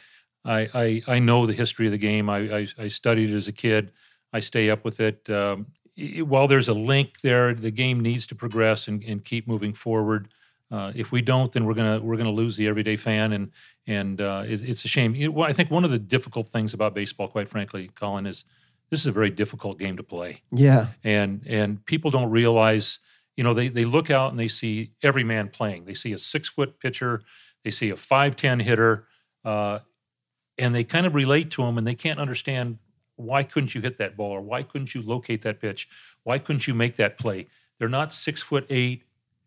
I, 0.46 0.70
I, 0.74 1.02
I 1.16 1.20
know 1.20 1.46
the 1.46 1.54
history 1.54 1.86
of 1.86 1.92
the 1.92 1.98
game. 1.98 2.30
I, 2.30 2.38
I, 2.60 2.68
I 2.78 2.88
studied 2.88 3.30
it 3.30 3.36
as 3.36 3.48
a 3.48 3.52
kid. 3.52 3.92
I 4.34 4.40
stay 4.40 4.70
up 4.70 4.84
with 4.84 5.00
it. 5.00 5.30
Um, 5.30 5.68
i- 5.98 6.22
while 6.22 6.48
there's 6.48 6.68
a 6.70 6.74
link 6.74 7.22
there, 7.22 7.54
the 7.54 7.72
game 7.72 8.00
needs 8.00 8.26
to 8.28 8.36
progress 8.36 8.88
and, 8.88 9.04
and 9.04 9.24
keep 9.24 9.48
moving 9.48 9.74
forward. 9.74 10.30
Uh, 10.72 10.92
if 10.96 11.12
we 11.12 11.22
don't, 11.22 11.52
then 11.52 11.66
we're 11.66 11.74
gonna 11.74 12.00
we're 12.00 12.16
gonna 12.16 12.32
lose 12.32 12.56
the 12.56 12.66
everyday 12.66 12.96
fan, 12.96 13.34
and 13.34 13.52
and 13.88 14.22
uh, 14.22 14.44
it's, 14.46 14.62
it's 14.62 14.86
a 14.86 14.88
shame. 14.88 15.12
Know, 15.12 15.30
well, 15.32 15.50
I 15.50 15.52
think 15.52 15.70
one 15.70 15.84
of 15.84 15.92
the 15.92 16.00
difficult 16.00 16.48
things 16.48 16.74
about 16.74 16.96
baseball, 16.96 17.28
quite 17.28 17.50
frankly, 17.50 17.90
Colin, 17.94 18.26
is 18.26 18.46
this 18.90 19.02
is 19.02 19.06
a 19.08 19.12
very 19.12 19.30
difficult 19.32 19.80
game 19.80 19.98
to 19.98 20.04
play 20.04 20.42
Yeah. 20.52 20.88
and 21.04 21.44
and 21.46 21.86
people 21.86 22.10
don't 22.10 22.30
realize 22.32 23.00
you 23.36 23.44
know 23.44 23.54
they 23.54 23.68
they 23.68 23.84
look 23.86 24.10
out 24.10 24.32
and 24.32 24.40
they 24.40 24.48
see 24.48 24.92
every 25.04 25.24
man 25.26 25.48
playing 25.50 25.86
they 25.86 25.94
see 25.94 26.12
a 26.14 26.18
six 26.18 26.48
foot 26.50 26.78
pitcher 26.80 27.22
they 27.64 27.72
see 27.72 27.90
a 27.90 27.96
5'10 27.96 28.62
hitter 28.62 29.08
uh, 29.46 29.80
and 30.62 30.74
they 30.74 30.84
kind 30.84 31.06
of 31.06 31.16
relate 31.16 31.52
to 31.52 31.64
him 31.64 31.78
and 31.78 31.86
they 31.86 31.96
can't 31.96 32.20
understand 32.20 32.78
why 33.16 33.44
couldn't 33.44 33.76
you 33.76 33.82
hit 33.82 33.98
that 33.98 34.16
ball 34.16 34.32
or 34.32 34.42
why 34.42 34.64
couldn't 34.64 34.96
you 34.96 35.02
locate 35.02 35.42
that 35.42 35.60
pitch? 35.60 35.90
Why 36.24 36.38
couldn't 36.38 36.68
you 36.68 36.74
make 36.74 36.96
that 36.98 37.18
play? 37.18 37.48
They're 37.78 37.90
not 37.90 38.14
six 38.14 38.42
foot 38.42 38.66
eight 38.70 39.04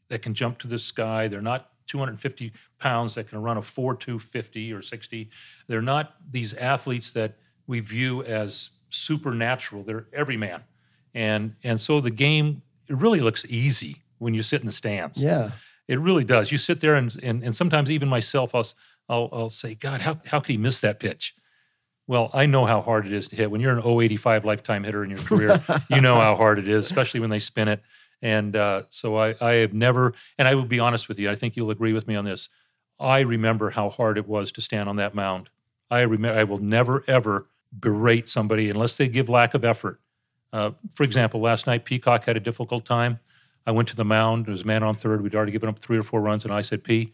that 0.09 0.23
can 0.23 0.35
jump 0.35 0.59
to 0.59 0.69
the 0.69 0.79
sky. 0.79 1.29
They're 1.29 1.41
not 1.41 1.71
250 1.87 2.53
pounds 2.79 3.15
that 3.15 3.29
can 3.29 3.41
run 3.43 3.57
a 3.57 3.63
4 3.63 3.95
250 3.95 4.73
or 4.73 4.81
60 4.81 5.31
they're 5.69 5.83
not 5.83 6.15
these 6.31 6.55
athletes 6.55 7.11
that 7.13 7.37
we 7.67 7.81
view 7.81 8.23
as 8.25 8.71
supernatural. 8.91 9.83
They're 9.83 10.07
every 10.13 10.37
man. 10.37 10.63
And 11.15 11.57
and 11.63 11.81
so 11.81 12.01
the 12.01 12.11
game 12.11 12.63
it 12.89 12.97
really 12.97 13.21
looks 13.21 13.45
easy 13.49 14.03
when 14.19 14.35
you 14.35 14.43
sit 14.43 14.61
in 14.61 14.67
the 14.67 14.73
stands. 14.73 15.23
Yeah. 15.23 15.53
it 15.89 15.99
really 15.99 16.25
does. 16.25 16.53
You 16.53 16.59
sit 16.59 16.81
there 16.81 16.95
and 16.95 17.15
and, 17.23 17.43
and 17.43 17.55
sometimes 17.55 17.91
even 17.91 18.09
myself 18.09 18.55
I'll, 18.55 18.67
I'll 19.09 19.29
i'll 19.33 19.51
say 19.51 19.75
god 19.75 20.03
how, 20.03 20.21
how 20.27 20.41
could 20.41 20.51
he 20.51 20.57
miss 20.57 20.81
that 20.81 20.99
pitch 21.01 21.35
Well, 22.07 22.31
I 22.35 22.47
know 22.47 22.67
how 22.67 22.83
hard 22.83 23.07
it 23.07 23.13
is 23.13 23.29
to 23.29 23.37
hit. 23.37 23.51
When 23.51 23.61
you're 23.61 23.77
an 23.79 23.83
085 23.85 24.45
lifetime 24.45 24.85
hitter 24.85 25.03
in 25.05 25.11
your 25.11 25.21
career, 25.21 25.63
you 25.91 26.01
know 26.01 26.17
how 26.21 26.37
hard 26.37 26.59
it 26.59 26.69
is, 26.69 26.85
especially 26.85 27.21
when 27.21 27.31
they 27.31 27.39
spin 27.39 27.69
it. 27.69 27.83
And 28.21 28.55
uh, 28.57 28.83
so 28.91 29.17
I, 29.17 29.35
I 29.41 29.53
have 29.65 29.73
never, 29.73 30.13
and 30.39 30.47
I 30.47 30.55
will 30.55 30.67
be 30.67 30.81
honest 30.81 31.09
with 31.09 31.19
you, 31.19 31.31
I 31.31 31.35
think 31.35 31.57
you'll 31.57 31.71
agree 31.71 31.93
with 31.93 32.07
me 32.07 32.15
on 32.15 32.25
this. 32.25 32.49
I 33.01 33.21
remember 33.21 33.71
how 33.71 33.89
hard 33.91 34.19
it 34.19 34.29
was 34.29 34.53
to 34.53 34.61
stand 34.61 34.89
on 34.89 34.97
that 34.97 35.15
mound. 35.15 35.51
I 35.91 36.01
remember, 36.01 36.39
I 36.39 36.45
will 36.45 36.59
never 36.59 37.05
ever 37.07 37.49
berate 37.73 38.29
somebody 38.29 38.71
unless 38.71 38.97
they 38.97 39.09
give 39.09 39.29
lack 39.29 39.55
of 39.55 39.65
effort. 39.65 40.01
Uh, 40.53 40.73
for 40.93 41.03
example, 41.03 41.41
last 41.41 41.67
night 41.67 41.85
Peacock 41.85 42.25
had 42.27 42.37
a 42.37 42.41
difficult 42.41 42.85
time. 42.85 43.19
I 43.67 43.73
went 43.73 43.89
to 43.89 43.97
the 43.97 44.05
mound. 44.05 44.47
There 44.47 44.53
was 44.53 44.63
a 44.63 44.67
man 44.67 44.83
on 44.83 44.95
third. 44.95 45.23
We'd 45.23 45.35
already 45.35 45.53
given 45.53 45.69
up 45.69 45.79
three 45.79 45.99
or 45.99 46.03
four 46.03 46.21
runs, 46.21 46.45
and 46.45 46.53
I 46.53 46.61
said, 46.61 46.85
"P, 46.85 47.13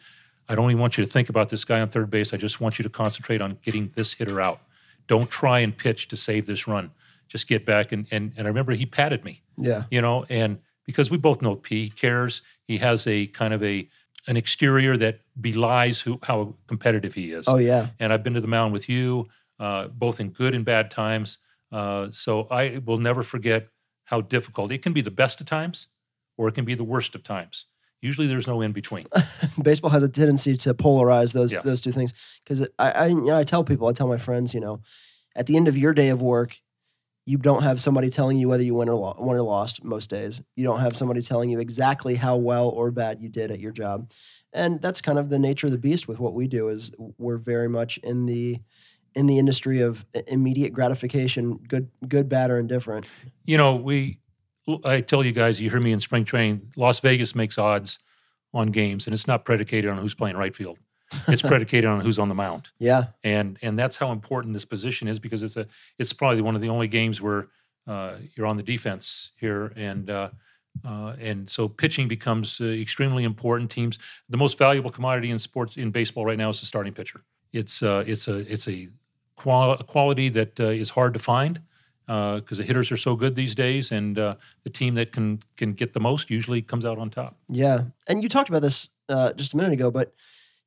I 0.50 0.56
don't 0.56 0.68
even 0.70 0.80
want 0.80 0.98
you 0.98 1.04
to 1.04 1.10
think 1.10 1.28
about 1.28 1.48
this 1.48 1.64
guy 1.64 1.80
on 1.80 1.88
third 1.88 2.10
base. 2.10 2.34
I 2.34 2.36
just 2.36 2.60
want 2.60 2.78
you 2.78 2.82
to 2.82 2.88
concentrate 2.90 3.40
on 3.40 3.58
getting 3.62 3.92
this 3.94 4.12
hitter 4.14 4.40
out. 4.40 4.60
Don't 5.06 5.30
try 5.30 5.60
and 5.60 5.76
pitch 5.76 6.08
to 6.08 6.16
save 6.16 6.46
this 6.46 6.66
run. 6.66 6.90
Just 7.28 7.46
get 7.46 7.64
back." 7.64 7.92
And 7.92 8.06
and, 8.10 8.32
and 8.36 8.46
I 8.46 8.48
remember 8.48 8.72
he 8.72 8.84
patted 8.84 9.24
me 9.24 9.42
Yeah. 9.58 9.84
you 9.90 10.02
know, 10.02 10.26
and 10.28 10.58
because 10.84 11.08
we 11.08 11.18
both 11.18 11.40
know 11.40 11.54
P 11.54 11.88
cares, 11.90 12.42
he 12.66 12.78
has 12.78 13.06
a 13.06 13.28
kind 13.28 13.54
of 13.54 13.62
a 13.62 13.88
an 14.26 14.36
exterior 14.36 14.96
that 14.96 15.20
belies 15.40 16.00
who 16.00 16.18
how 16.24 16.56
competitive 16.66 17.14
he 17.14 17.30
is. 17.30 17.46
Oh 17.46 17.56
yeah. 17.58 17.88
And 18.00 18.12
I've 18.12 18.24
been 18.24 18.34
to 18.34 18.40
the 18.40 18.48
mound 18.48 18.72
with 18.72 18.88
you, 18.88 19.28
uh, 19.60 19.86
both 19.86 20.18
in 20.18 20.30
good 20.30 20.54
and 20.54 20.64
bad 20.64 20.90
times. 20.90 21.38
Uh, 21.70 22.08
so 22.10 22.48
I 22.50 22.80
will 22.84 22.98
never 22.98 23.22
forget 23.22 23.68
how 24.04 24.20
difficult 24.20 24.72
it 24.72 24.82
can 24.82 24.92
be. 24.92 25.00
The 25.00 25.12
best 25.12 25.40
of 25.40 25.46
times, 25.46 25.86
or 26.36 26.48
it 26.48 26.54
can 26.56 26.64
be 26.64 26.74
the 26.74 26.82
worst 26.84 27.14
of 27.14 27.22
times. 27.22 27.66
Usually, 28.02 28.26
there's 28.26 28.46
no 28.46 28.60
in 28.60 28.72
between. 28.72 29.06
baseball 29.62 29.90
has 29.90 30.02
a 30.02 30.08
tendency 30.08 30.56
to 30.58 30.74
polarize 30.74 31.32
those 31.32 31.52
Yes. 31.52 31.64
those 31.64 31.80
two 31.80 31.92
things 31.92 32.12
because 32.44 32.66
I 32.78 32.90
I, 32.90 33.06
you 33.08 33.20
know, 33.26 33.36
I 33.36 33.44
tell 33.44 33.64
people 33.64 33.88
I 33.88 33.92
tell 33.92 34.08
my 34.08 34.18
friends 34.18 34.54
you 34.54 34.60
know 34.60 34.80
at 35.36 35.46
the 35.46 35.56
end 35.56 35.68
of 35.68 35.76
your 35.76 35.92
day 35.92 36.08
of 36.08 36.20
work 36.22 36.56
you 37.26 37.36
don't 37.36 37.62
have 37.62 37.80
somebody 37.80 38.08
telling 38.10 38.38
you 38.38 38.48
whether 38.48 38.62
you 38.62 38.74
win 38.74 38.88
or 38.88 38.94
lo- 38.94 39.14
won 39.18 39.36
or 39.36 39.42
lost 39.42 39.84
most 39.84 40.10
days 40.10 40.40
you 40.56 40.64
don't 40.64 40.80
have 40.80 40.96
somebody 40.96 41.22
telling 41.22 41.50
you 41.50 41.60
exactly 41.60 42.14
how 42.16 42.36
well 42.36 42.68
or 42.68 42.90
bad 42.90 43.20
you 43.20 43.28
did 43.28 43.50
at 43.50 43.60
your 43.60 43.70
job 43.72 44.10
and 44.52 44.80
that's 44.80 45.00
kind 45.00 45.18
of 45.18 45.28
the 45.28 45.38
nature 45.38 45.66
of 45.66 45.70
the 45.70 45.78
beast 45.78 46.08
with 46.08 46.18
what 46.18 46.34
we 46.34 46.48
do 46.48 46.68
is 46.68 46.90
we're 47.18 47.36
very 47.36 47.68
much 47.68 47.98
in 47.98 48.26
the 48.26 48.58
in 49.14 49.26
the 49.26 49.38
industry 49.38 49.80
of 49.80 50.04
immediate 50.26 50.72
gratification 50.72 51.58
good 51.68 51.90
good 52.08 52.28
bad 52.28 52.50
or 52.50 52.58
indifferent 52.58 53.06
you 53.44 53.56
know, 53.58 53.74
we, 53.74 54.18
I 54.84 55.00
tell 55.00 55.24
you 55.24 55.32
guys, 55.32 55.60
you 55.60 55.70
hear 55.70 55.80
me 55.80 55.92
in 55.92 56.00
spring 56.00 56.24
training, 56.24 56.72
Las 56.76 57.00
Vegas 57.00 57.34
makes 57.34 57.58
odds 57.58 57.98
on 58.52 58.70
games, 58.70 59.06
and 59.06 59.14
it's 59.14 59.26
not 59.26 59.44
predicated 59.44 59.90
on 59.90 59.98
who's 59.98 60.14
playing 60.14 60.36
right 60.36 60.54
field. 60.54 60.78
It's 61.28 61.42
predicated 61.52 61.88
on 61.88 62.00
who's 62.00 62.18
on 62.18 62.28
the 62.28 62.34
mound. 62.34 62.68
yeah 62.78 63.04
and 63.24 63.58
and 63.62 63.78
that's 63.78 63.96
how 63.96 64.12
important 64.12 64.54
this 64.54 64.64
position 64.64 65.08
is 65.08 65.18
because 65.18 65.42
it's 65.42 65.56
a 65.56 65.66
it's 65.98 66.12
probably 66.12 66.42
one 66.42 66.54
of 66.54 66.60
the 66.60 66.68
only 66.68 66.88
games 66.88 67.20
where 67.20 67.48
uh, 67.86 68.12
you're 68.34 68.46
on 68.46 68.56
the 68.56 68.62
defense 68.62 69.32
here 69.36 69.72
and 69.76 70.08
uh, 70.10 70.28
uh, 70.84 71.14
and 71.20 71.50
so 71.50 71.68
pitching 71.68 72.08
becomes 72.08 72.60
uh, 72.60 72.64
extremely 72.64 73.24
important. 73.24 73.70
Teams 73.70 73.98
the 74.28 74.36
most 74.36 74.56
valuable 74.58 74.90
commodity 74.90 75.30
in 75.30 75.38
sports 75.38 75.76
in 75.76 75.90
baseball 75.90 76.24
right 76.24 76.38
now 76.38 76.50
is 76.50 76.60
the 76.60 76.66
starting 76.66 76.92
pitcher. 76.92 77.22
It's 77.52 77.82
uh, 77.82 78.04
it's 78.06 78.28
a 78.28 78.36
it's 78.52 78.68
a 78.68 78.88
qual- 79.36 79.78
quality 79.78 80.28
that 80.30 80.60
uh, 80.60 80.64
is 80.66 80.90
hard 80.90 81.12
to 81.14 81.18
find 81.18 81.60
because 82.10 82.58
the 82.58 82.64
hitters 82.64 82.90
are 82.90 82.96
so 82.96 83.14
good 83.14 83.36
these 83.36 83.54
days, 83.54 83.92
and 83.92 84.18
uh, 84.18 84.34
the 84.64 84.70
team 84.70 84.94
that 84.96 85.12
can 85.12 85.42
can 85.56 85.74
get 85.74 85.92
the 85.92 86.00
most 86.00 86.28
usually 86.28 86.60
comes 86.60 86.84
out 86.84 86.98
on 86.98 87.08
top. 87.08 87.36
Yeah, 87.48 87.84
and 88.08 88.22
you 88.22 88.28
talked 88.28 88.48
about 88.48 88.62
this 88.62 88.88
uh, 89.08 89.32
just 89.34 89.54
a 89.54 89.56
minute 89.56 89.72
ago, 89.72 89.92
but 89.92 90.12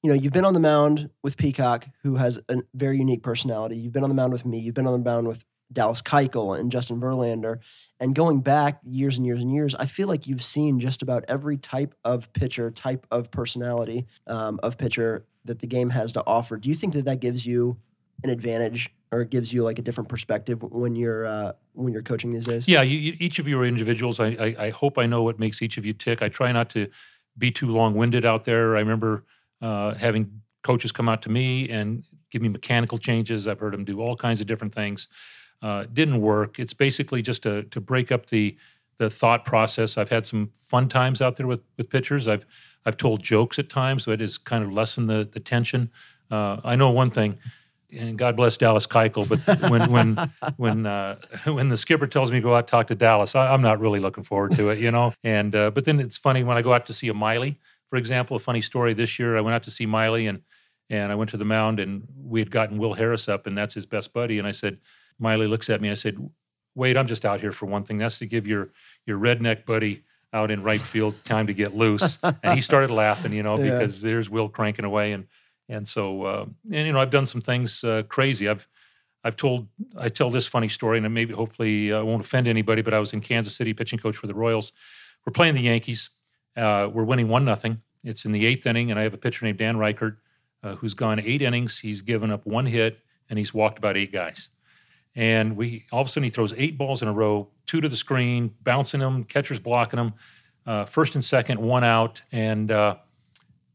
you 0.01 0.09
know 0.09 0.15
you've 0.15 0.31
been 0.31 0.45
on 0.45 0.53
the 0.53 0.61
mound 0.61 1.09
with 1.21 1.35
Peacock, 1.35 1.87
who 2.03 2.15
has 2.15 2.39
a 2.47 2.61
very 2.73 2.97
unique 2.97 3.23
personality. 3.23 3.75
You've 3.75 3.91
been 3.91 4.03
on 4.03 4.09
the 4.09 4.15
mound 4.15 4.31
with 4.31 4.45
me. 4.45 4.59
You've 4.59 4.75
been 4.75 4.87
on 4.87 5.03
the 5.03 5.09
mound 5.09 5.27
with 5.27 5.43
Dallas 5.71 6.01
Keuchel 6.01 6.57
and 6.57 6.71
Justin 6.71 7.01
Verlander, 7.01 7.59
and 7.99 8.15
going 8.15 8.39
back 8.39 8.79
years 8.85 9.17
and 9.17 9.25
years 9.25 9.41
and 9.41 9.51
years, 9.51 9.75
I 9.75 9.85
feel 9.85 10.07
like 10.07 10.27
you've 10.27 10.43
seen 10.43 10.79
just 10.79 11.01
about 11.01 11.25
every 11.27 11.57
type 11.57 11.93
of 12.05 12.31
pitcher, 12.31 12.71
type 12.71 13.05
of 13.11 13.31
personality 13.31 14.07
um, 14.27 14.61
of 14.63 14.77
pitcher 14.77 15.25
that 15.43 15.59
the 15.59 15.67
game 15.67 15.89
has 15.89 16.13
to 16.13 16.23
offer. 16.25 16.55
Do 16.55 16.69
you 16.69 16.75
think 16.75 16.93
that 16.93 17.03
that 17.03 17.19
gives 17.19 17.45
you 17.45 17.77
an 18.23 18.29
advantage, 18.29 18.93
or 19.13 19.23
gives 19.23 19.53
you 19.53 19.63
like 19.63 19.79
a 19.79 19.81
different 19.81 20.09
perspective 20.09 20.63
when 20.63 20.95
you're 20.95 21.25
uh, 21.25 21.53
when 21.73 21.93
you're 21.93 22.01
coaching 22.01 22.31
these 22.31 22.45
days? 22.45 22.67
Yeah, 22.67 22.81
you, 22.81 22.97
you, 22.97 23.13
each 23.19 23.39
of 23.39 23.47
you 23.47 23.59
are 23.59 23.65
individuals. 23.65 24.19
I, 24.19 24.27
I, 24.27 24.55
I 24.65 24.69
hope 24.71 24.97
I 24.97 25.05
know 25.05 25.21
what 25.23 25.39
makes 25.39 25.61
each 25.61 25.77
of 25.77 25.85
you 25.85 25.93
tick. 25.93 26.21
I 26.21 26.29
try 26.29 26.51
not 26.51 26.69
to 26.71 26.87
be 27.37 27.51
too 27.51 27.67
long 27.67 27.93
winded 27.93 28.25
out 28.25 28.45
there. 28.45 28.75
I 28.75 28.79
remember 28.79 29.23
uh, 29.61 29.93
having 29.93 30.41
coaches 30.63 30.91
come 30.91 31.07
out 31.07 31.21
to 31.23 31.29
me 31.29 31.69
and 31.69 32.03
give 32.31 32.41
me 32.41 32.49
mechanical 32.49 32.97
changes. 32.97 33.47
I've 33.47 33.59
heard 33.59 33.73
them 33.73 33.85
do 33.85 34.01
all 34.01 34.15
kinds 34.15 34.41
of 34.41 34.47
different 34.47 34.73
things. 34.73 35.07
Uh, 35.61 35.85
didn't 35.93 36.19
work. 36.19 36.59
It's 36.59 36.73
basically 36.73 37.21
just 37.21 37.43
to 37.43 37.63
to 37.63 37.79
break 37.79 38.11
up 38.11 38.27
the 38.27 38.57
the 38.97 39.09
thought 39.09 39.45
process. 39.45 39.97
I've 39.97 40.09
had 40.09 40.25
some 40.25 40.51
fun 40.59 40.89
times 40.89 41.21
out 41.21 41.35
there 41.37 41.47
with 41.47 41.61
with 41.77 41.89
pitchers. 41.89 42.27
I've 42.27 42.45
I've 42.85 42.97
told 42.97 43.21
jokes 43.23 43.59
at 43.59 43.69
times, 43.69 44.03
so 44.03 44.11
it 44.11 44.19
has 44.19 44.37
kind 44.37 44.63
of 44.63 44.71
lessened 44.71 45.09
the 45.09 45.29
the 45.31 45.39
tension. 45.39 45.91
Uh, 46.31 46.57
I 46.63 46.75
know 46.75 46.89
one 46.89 47.11
thing, 47.11 47.37
and 47.97 48.17
God 48.17 48.35
bless 48.35 48.57
Dallas 48.57 48.85
Keuchel, 48.87 49.27
but 49.27 49.69
when 49.71 49.91
when 49.91 50.31
when 50.57 50.85
uh, 50.85 51.17
when 51.45 51.69
the 51.69 51.77
skipper 51.77 52.07
tells 52.07 52.31
me 52.31 52.37
to 52.37 52.41
go 52.43 52.55
out 52.55 52.67
talk 52.67 52.87
to 52.87 52.95
Dallas, 52.95 53.35
I, 53.35 53.53
I'm 53.53 53.61
not 53.61 53.79
really 53.79 53.99
looking 53.99 54.23
forward 54.23 54.55
to 54.55 54.69
it, 54.69 54.79
you 54.79 54.91
know. 54.91 55.13
And 55.23 55.55
uh, 55.55 55.71
but 55.71 55.85
then 55.85 55.99
it's 55.99 56.17
funny 56.17 56.43
when 56.43 56.57
I 56.57 56.61
go 56.61 56.73
out 56.73 56.85
to 56.87 56.93
see 56.93 57.07
a 57.07 57.13
Miley, 57.13 57.59
for 57.87 57.97
example. 57.97 58.35
A 58.35 58.39
funny 58.39 58.61
story 58.61 58.93
this 58.93 59.17
year, 59.19 59.37
I 59.37 59.41
went 59.41 59.55
out 59.55 59.63
to 59.63 59.71
see 59.71 59.85
Miley 59.85 60.27
and 60.27 60.41
and 60.89 61.11
I 61.11 61.15
went 61.15 61.29
to 61.31 61.37
the 61.37 61.45
mound 61.45 61.79
and 61.79 62.03
we 62.23 62.39
had 62.41 62.51
gotten 62.51 62.77
Will 62.77 62.93
Harris 62.93 63.27
up, 63.29 63.47
and 63.47 63.57
that's 63.57 63.73
his 63.73 63.85
best 63.85 64.13
buddy. 64.13 64.37
And 64.39 64.47
I 64.47 64.51
said, 64.51 64.77
Miley 65.19 65.47
looks 65.47 65.69
at 65.69 65.81
me 65.81 65.87
and 65.87 65.93
I 65.93 65.95
said, 65.95 66.17
Wait, 66.75 66.97
I'm 66.97 67.07
just 67.07 67.23
out 67.25 67.39
here 67.39 67.51
for 67.51 67.67
one 67.67 67.83
thing. 67.83 67.97
That's 67.99 68.17
to 68.19 68.25
give 68.25 68.47
your 68.47 68.69
your 69.05 69.17
redneck 69.19 69.65
buddy 69.65 70.03
out 70.33 70.49
in 70.49 70.63
right 70.63 70.81
field 70.81 71.13
time 71.23 71.45
to 71.47 71.53
get 71.53 71.75
loose. 71.75 72.17
and 72.23 72.55
he 72.55 72.61
started 72.61 72.89
laughing, 72.89 73.33
you 73.33 73.43
know, 73.43 73.57
Yeah. 73.63 73.71
because 73.77 74.01
there's 74.01 74.29
Will 74.29 74.49
cranking 74.49 74.83
away 74.85 75.11
and 75.11 75.27
and 75.69 75.87
so 75.87 76.23
uh, 76.23 76.45
and 76.71 76.87
you 76.87 76.93
know 76.93 76.99
I've 76.99 77.09
done 77.09 77.25
some 77.25 77.41
things 77.41 77.83
uh, 77.83 78.03
crazy. 78.07 78.47
I've 78.47 78.67
I've 79.23 79.35
told 79.35 79.67
I 79.97 80.09
tell 80.09 80.29
this 80.29 80.47
funny 80.47 80.67
story, 80.67 80.97
and 80.97 81.13
maybe 81.13 81.33
hopefully 81.33 81.93
I 81.93 82.01
won't 82.01 82.23
offend 82.23 82.47
anybody. 82.47 82.81
But 82.81 82.93
I 82.93 82.99
was 82.99 83.13
in 83.13 83.21
Kansas 83.21 83.55
City 83.55 83.73
pitching 83.73 83.99
coach 83.99 84.17
for 84.17 84.27
the 84.27 84.35
Royals. 84.35 84.73
We're 85.25 85.33
playing 85.33 85.55
the 85.55 85.61
Yankees. 85.61 86.09
Uh, 86.55 86.89
we're 86.91 87.05
winning 87.05 87.29
one 87.29 87.45
nothing. 87.45 87.81
It's 88.03 88.25
in 88.25 88.31
the 88.33 88.45
eighth 88.45 88.65
inning, 88.65 88.91
and 88.91 88.99
I 88.99 89.03
have 89.03 89.13
a 89.13 89.17
pitcher 89.17 89.45
named 89.45 89.57
Dan 89.57 89.77
Reichert 89.77 90.17
uh, 90.63 90.75
who's 90.75 90.93
gone 90.93 91.19
eight 91.19 91.41
innings. 91.41 91.79
He's 91.79 92.01
given 92.01 92.31
up 92.31 92.45
one 92.45 92.65
hit, 92.65 92.99
and 93.29 93.37
he's 93.37 93.53
walked 93.53 93.77
about 93.77 93.97
eight 93.97 94.11
guys. 94.11 94.49
And 95.15 95.55
we 95.55 95.85
all 95.91 96.01
of 96.01 96.07
a 96.07 96.09
sudden 96.09 96.23
he 96.23 96.29
throws 96.29 96.53
eight 96.57 96.77
balls 96.77 97.01
in 97.01 97.07
a 97.07 97.13
row, 97.13 97.49
two 97.65 97.81
to 97.81 97.89
the 97.89 97.95
screen, 97.95 98.53
bouncing 98.63 98.99
them, 98.99 99.23
catcher's 99.23 99.59
blocking 99.59 99.97
them. 99.97 100.13
Uh, 100.65 100.85
first 100.85 101.15
and 101.15 101.23
second, 101.23 101.59
one 101.59 101.83
out, 101.83 102.21
and 102.31 102.71
uh, 102.71 102.95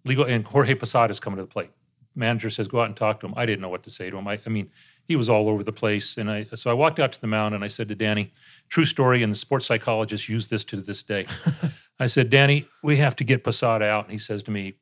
legal 0.04 0.24
and 0.24 0.46
Jorge 0.46 0.74
Posada 0.74 1.10
is 1.10 1.20
coming 1.20 1.36
to 1.36 1.42
the 1.42 1.48
plate. 1.48 1.70
Manager 2.18 2.50
says, 2.50 2.68
"Go 2.68 2.80
out 2.80 2.86
and 2.86 2.96
talk 2.96 3.20
to 3.20 3.26
him." 3.26 3.34
I 3.36 3.46
didn't 3.46 3.62
know 3.62 3.68
what 3.68 3.84
to 3.84 3.90
say 3.90 4.10
to 4.10 4.16
him. 4.18 4.28
I, 4.28 4.38
I 4.44 4.48
mean, 4.48 4.70
he 5.06 5.16
was 5.16 5.30
all 5.30 5.48
over 5.48 5.64
the 5.64 5.72
place, 5.72 6.18
and 6.18 6.30
I 6.30 6.46
so 6.54 6.70
I 6.70 6.74
walked 6.74 7.00
out 7.00 7.12
to 7.12 7.20
the 7.20 7.26
mound 7.26 7.54
and 7.54 7.64
I 7.64 7.68
said 7.68 7.88
to 7.88 7.94
Danny, 7.94 8.32
"True 8.68 8.84
story," 8.84 9.22
and 9.22 9.32
the 9.32 9.38
sports 9.38 9.66
psychologists 9.66 10.28
use 10.28 10.48
this 10.48 10.64
to 10.64 10.80
this 10.80 11.02
day. 11.02 11.26
I 12.00 12.06
said, 12.06 12.28
"Danny, 12.28 12.68
we 12.82 12.98
have 12.98 13.16
to 13.16 13.24
get 13.24 13.42
Posada 13.42 13.86
out," 13.86 14.04
and 14.04 14.12
he 14.12 14.18
says 14.18 14.42
to 14.44 14.50
me, 14.50 14.74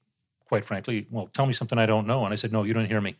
quite 0.46 0.64
frankly, 0.64 1.06
"Well, 1.10 1.28
tell 1.28 1.46
me 1.46 1.52
something 1.52 1.78
I 1.78 1.86
don't 1.86 2.06
know." 2.06 2.24
And 2.24 2.32
I 2.32 2.36
said, 2.36 2.52
"No, 2.52 2.64
you 2.64 2.72
don't 2.72 2.86
hear 2.86 3.00
me." 3.00 3.16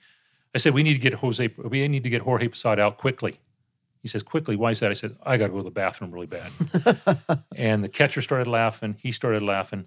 I 0.54 0.58
said, 0.58 0.74
"We 0.74 0.82
need 0.82 0.94
to 0.94 0.98
get 0.98 1.14
Jose. 1.14 1.48
We 1.58 1.86
need 1.88 2.02
to 2.02 2.10
get 2.10 2.22
Jorge 2.22 2.48
Posada 2.48 2.82
out 2.82 2.98
quickly." 2.98 3.38
He 4.02 4.08
says, 4.08 4.22
"Quickly? 4.22 4.56
Why 4.56 4.70
is 4.70 4.80
that?" 4.80 4.90
I 4.90 4.94
said, 4.94 5.16
"I 5.22 5.36
got 5.36 5.46
to 5.46 5.52
go 5.52 5.58
to 5.58 5.64
the 5.64 5.70
bathroom 5.70 6.12
really 6.12 6.26
bad." 6.26 6.50
and 7.56 7.84
the 7.84 7.88
catcher 7.88 8.22
started 8.22 8.46
laughing. 8.46 8.96
He 9.00 9.12
started 9.12 9.42
laughing. 9.42 9.86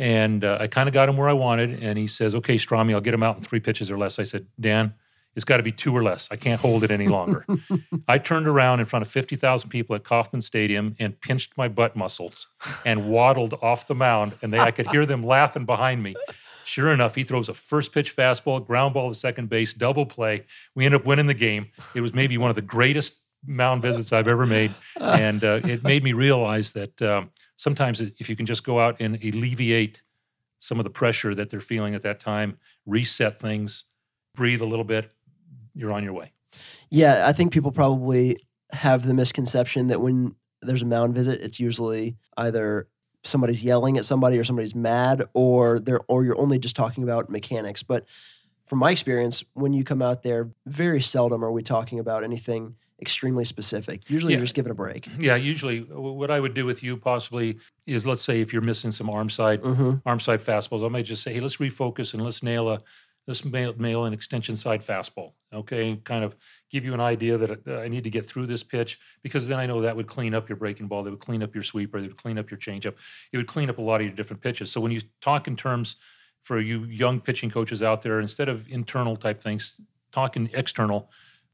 And 0.00 0.46
uh, 0.46 0.56
I 0.58 0.66
kind 0.66 0.88
of 0.88 0.94
got 0.94 1.10
him 1.10 1.18
where 1.18 1.28
I 1.28 1.34
wanted. 1.34 1.82
And 1.82 1.98
he 1.98 2.06
says, 2.06 2.34
okay, 2.34 2.56
Stromy, 2.56 2.94
I'll 2.94 3.02
get 3.02 3.12
him 3.12 3.22
out 3.22 3.36
in 3.36 3.42
three 3.42 3.60
pitches 3.60 3.90
or 3.90 3.98
less. 3.98 4.18
I 4.18 4.22
said, 4.22 4.46
Dan, 4.58 4.94
it's 5.36 5.44
got 5.44 5.58
to 5.58 5.62
be 5.62 5.72
two 5.72 5.94
or 5.94 6.02
less. 6.02 6.26
I 6.30 6.36
can't 6.36 6.58
hold 6.58 6.84
it 6.84 6.90
any 6.90 7.06
longer. 7.06 7.44
I 8.08 8.16
turned 8.16 8.48
around 8.48 8.80
in 8.80 8.86
front 8.86 9.04
of 9.04 9.12
50,000 9.12 9.68
people 9.68 9.94
at 9.94 10.02
Kauffman 10.02 10.40
Stadium 10.40 10.96
and 10.98 11.20
pinched 11.20 11.52
my 11.58 11.68
butt 11.68 11.96
muscles 11.96 12.48
and 12.86 13.10
waddled 13.10 13.58
off 13.60 13.86
the 13.86 13.94
mound. 13.94 14.32
And 14.40 14.54
they, 14.54 14.58
I 14.58 14.70
could 14.70 14.88
hear 14.88 15.04
them 15.04 15.22
laughing 15.22 15.66
behind 15.66 16.02
me. 16.02 16.16
Sure 16.64 16.94
enough, 16.94 17.14
he 17.14 17.22
throws 17.22 17.50
a 17.50 17.54
first 17.54 17.92
pitch 17.92 18.16
fastball, 18.16 18.66
ground 18.66 18.94
ball 18.94 19.10
to 19.10 19.14
second 19.14 19.50
base, 19.50 19.74
double 19.74 20.06
play. 20.06 20.46
We 20.74 20.86
end 20.86 20.94
up 20.94 21.04
winning 21.04 21.26
the 21.26 21.34
game. 21.34 21.66
It 21.94 22.00
was 22.00 22.14
maybe 22.14 22.38
one 22.38 22.48
of 22.48 22.56
the 22.56 22.62
greatest 22.62 23.16
mound 23.46 23.82
visits 23.82 24.14
I've 24.14 24.28
ever 24.28 24.46
made. 24.46 24.74
And 24.98 25.44
uh, 25.44 25.60
it 25.62 25.82
made 25.82 26.02
me 26.02 26.14
realize 26.14 26.72
that 26.72 27.02
um, 27.02 27.30
sometimes 27.60 28.00
if 28.00 28.30
you 28.30 28.34
can 28.34 28.46
just 28.46 28.64
go 28.64 28.80
out 28.80 28.96
and 29.00 29.16
alleviate 29.16 30.00
some 30.60 30.80
of 30.80 30.84
the 30.84 30.90
pressure 30.90 31.34
that 31.34 31.50
they're 31.50 31.60
feeling 31.60 31.94
at 31.94 32.00
that 32.00 32.18
time, 32.18 32.56
reset 32.86 33.38
things, 33.38 33.84
breathe 34.34 34.62
a 34.62 34.64
little 34.64 34.84
bit, 34.84 35.12
you're 35.74 35.92
on 35.92 36.02
your 36.02 36.14
way. 36.14 36.32
Yeah, 36.88 37.28
I 37.28 37.34
think 37.34 37.52
people 37.52 37.70
probably 37.70 38.38
have 38.72 39.06
the 39.06 39.12
misconception 39.12 39.88
that 39.88 40.00
when 40.00 40.36
there's 40.62 40.80
a 40.80 40.86
mound 40.86 41.14
visit, 41.14 41.42
it's 41.42 41.60
usually 41.60 42.16
either 42.38 42.88
somebody's 43.24 43.62
yelling 43.62 43.98
at 43.98 44.06
somebody 44.06 44.38
or 44.38 44.44
somebody's 44.44 44.74
mad 44.74 45.24
or 45.34 45.80
they're 45.80 46.00
or 46.08 46.24
you're 46.24 46.40
only 46.40 46.58
just 46.58 46.74
talking 46.74 47.04
about 47.04 47.28
mechanics. 47.28 47.82
But 47.82 48.06
from 48.68 48.78
my 48.78 48.90
experience, 48.90 49.44
when 49.52 49.74
you 49.74 49.84
come 49.84 50.00
out 50.00 50.22
there, 50.22 50.48
very 50.64 51.02
seldom 51.02 51.44
are 51.44 51.52
we 51.52 51.62
talking 51.62 51.98
about 51.98 52.24
anything 52.24 52.76
extremely 53.00 53.44
specific. 53.44 54.08
Usually, 54.08 54.32
Yeah. 54.32 54.38
you're 54.38 54.46
just 54.46 54.58
a 54.58 54.74
break. 54.74 55.08
Yeah, 55.18 55.36
usually 55.36 55.80
what 55.80 56.30
I 56.30 56.40
would 56.40 56.54
do 56.54 56.66
with 56.66 56.82
you 56.82 56.96
possibly 56.96 57.58
is 57.86 58.06
let's 58.06 58.22
say 58.22 58.40
if 58.40 58.52
you're 58.52 58.62
missing 58.62 58.90
some 58.90 59.10
arm 59.10 59.30
side 59.30 59.60
hmm 59.60 59.94
arm 60.06 60.20
side 60.20 60.40
fastballs, 60.40 60.84
I 60.84 60.88
might 60.88 61.04
just 61.06 61.22
say, 61.22 61.32
hey, 61.32 61.40
let's 61.40 61.56
refocus 61.56 62.14
and 62.14 62.22
let's 62.22 62.42
nail 62.42 62.68
a 62.68 62.82
let's 63.26 63.44
nail, 63.44 63.74
nail 63.76 64.04
an 64.04 64.12
extension 64.12 64.56
side 64.56 64.84
fastball. 64.84 65.32
Okay, 65.52 65.96
kind 66.04 66.24
of 66.24 66.36
give 66.70 66.84
you 66.84 66.94
an 66.94 67.00
idea 67.00 67.36
that 67.36 67.66
uh, 67.68 67.78
I 67.78 67.88
need 67.88 68.04
to 68.04 68.10
get 68.10 68.26
through 68.26 68.46
this 68.46 68.62
pitch 68.62 68.98
because 69.22 69.46
then 69.46 69.58
I 69.58 69.66
know 69.66 69.80
that 69.82 69.94
would 69.96 70.06
clean 70.06 70.34
up 70.34 70.48
your 70.48 70.56
breaking 70.56 70.88
ball, 70.88 71.02
that 71.04 71.10
would 71.10 71.20
clean 71.20 71.42
up 71.42 71.54
your 71.54 71.64
sweeper, 71.64 72.00
that 72.00 72.08
would 72.08 72.16
clean 72.16 72.38
up 72.38 72.50
your 72.50 72.58
changeup, 72.58 72.94
it 73.32 73.36
would 73.36 73.46
clean 73.46 73.68
up 73.68 73.78
a 73.78 73.82
lot 73.82 74.00
of 74.00 74.06
your 74.06 74.16
different 74.16 74.42
pitches. 74.42 74.70
So 74.72 74.80
when 74.80 74.92
you 74.92 75.00
talk 75.20 75.46
in 75.48 75.56
terms 75.56 75.96
for 76.42 76.60
you 76.60 76.84
young 76.84 77.20
pitching 77.20 77.50
coaches 77.50 77.82
out 77.82 78.02
there, 78.02 78.20
instead 78.20 78.48
of 78.48 78.66
internal 78.68 79.16
type 79.16 79.40
things, 79.42 79.74
talking 80.12 80.50
external. 80.54 81.10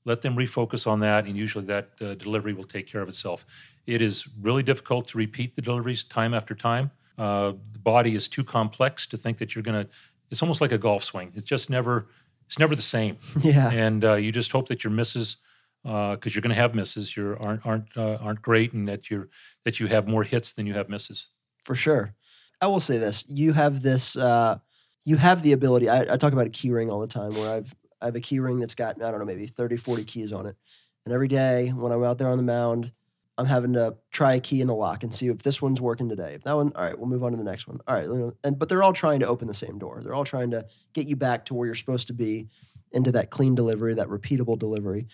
Let 0.07 0.23
them 0.23 0.35
refocus 0.37 0.87
on 0.87 1.01
that, 1.01 1.27
and 1.27 1.37
usually 1.37 1.66
that 1.66 1.90
uh, 2.01 2.14
delivery 2.14 2.55
will 2.55 2.64
take 2.77 2.87
care 2.87 3.03
of 3.03 3.09
itself. 3.09 3.45
It 3.87 4.01
is 4.01 4.27
really 4.40 4.62
difficult 4.62 5.09
to 5.09 5.19
repeat 5.19 5.55
the 5.57 5.62
deliveries 5.62 6.03
time 6.05 6.33
after 6.33 6.55
time. 6.55 6.90
Uh, 7.19 7.53
the 7.73 7.79
body 7.79 8.14
is 8.14 8.29
too 8.29 8.45
complex 8.45 9.07
to 9.09 9.16
think 9.19 9.37
that 9.38 9.55
you're 9.55 9.62
going 9.62 9.85
to. 9.85 9.90
It's 10.31 10.42
almost 10.42 10.61
like 10.61 10.73
a 10.73 10.79
golf 10.79 11.05
swing. 11.05 11.33
It's 11.35 11.45
just 11.45 11.69
never. 11.69 12.07
It's 12.47 12.59
never 12.59 12.75
the 12.77 12.83
same, 12.83 13.19
Yeah. 13.40 13.71
and 13.71 14.05
uh, 14.05 14.14
you 14.14 14.31
just 14.33 14.53
hope 14.53 14.69
that 14.69 14.85
your 14.85 14.92
misses, 14.92 15.38
because 15.83 16.35
you're 16.35 16.42
going 16.42 16.55
to 16.55 16.61
have 16.62 16.75
misses, 16.77 17.16
you 17.16 17.37
aren't 17.40 17.66
aren't 17.66 17.87
uh, 17.97 18.19
aren't 18.21 18.40
great, 18.42 18.73
and 18.73 18.88
that 18.88 19.11
you're 19.11 19.29
that 19.64 19.81
you 19.81 19.88
have 19.88 20.07
more 20.07 20.23
hits 20.23 20.53
than 20.53 20.64
you 20.66 20.75
have 20.75 20.88
misses. 20.88 21.27
for 21.64 21.75
sure. 21.75 22.14
I 22.61 22.69
will 22.69 22.81
say 22.81 22.99
this: 22.99 23.25
you 23.29 23.53
have 23.55 23.83
this, 23.83 24.16
uh, 24.16 24.59
you 25.05 25.16
have 25.16 25.42
the 25.42 25.53
ability. 25.53 25.88
I, 25.88 26.14
I 26.14 26.16
talk 26.16 26.33
about 26.33 26.47
a 26.47 26.51
key 26.51 26.71
ring 26.71 26.88
all 26.90 27.01
the 27.01 27.07
time, 27.09 27.33
where 27.35 27.51
I've 27.57 27.75
I 28.00 28.06
have 28.06 28.16
a 28.16 28.20
key 28.20 28.38
ring 28.40 28.61
that's 28.61 28.74
got 28.74 29.00
I 29.02 29.11
don't 29.11 29.18
know 29.20 29.26
maybe 29.26 29.46
30, 29.46 29.76
40 29.76 30.04
keys 30.04 30.32
on 30.32 30.46
it, 30.46 30.56
and 31.04 31.14
every 31.14 31.28
day 31.28 31.68
when 31.68 31.92
I'm 31.92 32.02
out 32.04 32.18
there 32.18 32.28
on 32.28 32.37
the 32.37 32.42
mound, 32.44 32.92
I'm 33.38 33.46
having 33.46 33.72
to 33.74 33.96
try 34.11 34.35
a 34.35 34.40
key 34.40 34.61
in 34.61 34.66
the 34.66 34.74
lock 34.74 35.02
and 35.02 35.14
see 35.14 35.28
if 35.28 35.42
this 35.42 35.61
one's 35.62 35.80
working 35.80 36.09
today. 36.09 36.35
If 36.35 36.42
that 36.44 36.54
one, 36.56 36.72
all 36.74 36.82
right, 36.85 36.98
we'll 36.98 37.09
move 37.09 37.22
on 37.24 37.32
to 37.32 37.37
the 37.38 37.44
next 37.44 37.66
one. 37.68 37.78
All 37.87 37.94
right, 37.94 38.32
and 38.44 38.59
but 38.59 38.68
they're 38.68 38.82
all 38.82 38.92
trying 38.92 39.20
to 39.20 39.26
open 39.28 39.48
the 39.48 39.54
same 39.54 39.78
door. 39.78 40.00
They're 40.02 40.14
all 40.14 40.24
trying 40.24 40.50
to 40.52 40.66
get 40.92 41.06
you 41.06 41.16
back 41.16 41.44
to 41.46 41.54
where 41.54 41.66
you're 41.66 41.74
supposed 41.74 42.06
to 42.09 42.12
be, 42.12 42.48
into 42.92 43.12
that 43.12 43.30
clean 43.30 43.54
delivery, 43.54 43.94
that 43.94 44.09
repeatable 44.09 44.59
delivery. 44.59 45.06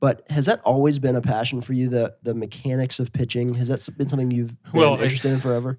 But 0.00 0.22
has 0.30 0.46
that 0.46 0.60
always 0.64 0.98
been 0.98 1.14
a 1.16 1.20
passion 1.20 1.60
for 1.60 1.74
you? 1.74 1.88
The 1.88 2.14
the 2.22 2.34
mechanics 2.34 3.00
of 3.00 3.12
pitching 3.12 3.54
has 3.54 3.68
that 3.68 3.86
been 3.98 4.08
something 4.08 4.30
you've 4.30 4.62
been 4.62 4.72
Well, 4.80 4.94
I- 4.94 5.02
interested 5.02 5.30
in 5.32 5.40
forever? 5.40 5.78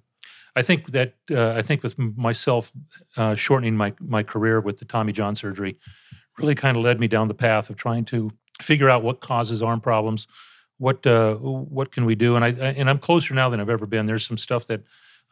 I 0.55 0.61
think 0.63 0.91
that 0.91 1.15
uh, 1.31 1.51
I 1.51 1.61
think 1.61 1.81
with 1.81 1.97
myself 1.97 2.71
uh, 3.17 3.35
shortening 3.35 3.75
my 3.77 3.93
my 3.99 4.21
career 4.21 4.59
with 4.59 4.79
the 4.79 4.85
Tommy 4.85 5.13
John 5.13 5.33
surgery 5.33 5.77
really 6.41 6.55
kind 6.55 6.77
of 6.77 6.83
led 6.83 6.99
me 6.99 7.07
down 7.07 7.27
the 7.27 7.33
path 7.33 7.69
of 7.69 7.75
trying 7.75 8.05
to 8.05 8.31
figure 8.61 8.89
out 8.89 9.03
what 9.03 9.19
causes 9.19 9.61
arm 9.61 9.81
problems, 9.81 10.27
what 10.77 11.05
uh, 11.05 11.35
what 11.35 11.91
can 11.91 12.05
we 12.05 12.15
do, 12.15 12.35
and 12.35 12.43
I 12.43 12.49
and 12.49 12.89
I'm 12.89 12.99
closer 12.99 13.33
now 13.33 13.49
than 13.49 13.59
I've 13.59 13.69
ever 13.69 13.85
been. 13.85 14.05
There's 14.05 14.25
some 14.25 14.37
stuff 14.37 14.67
that 14.67 14.81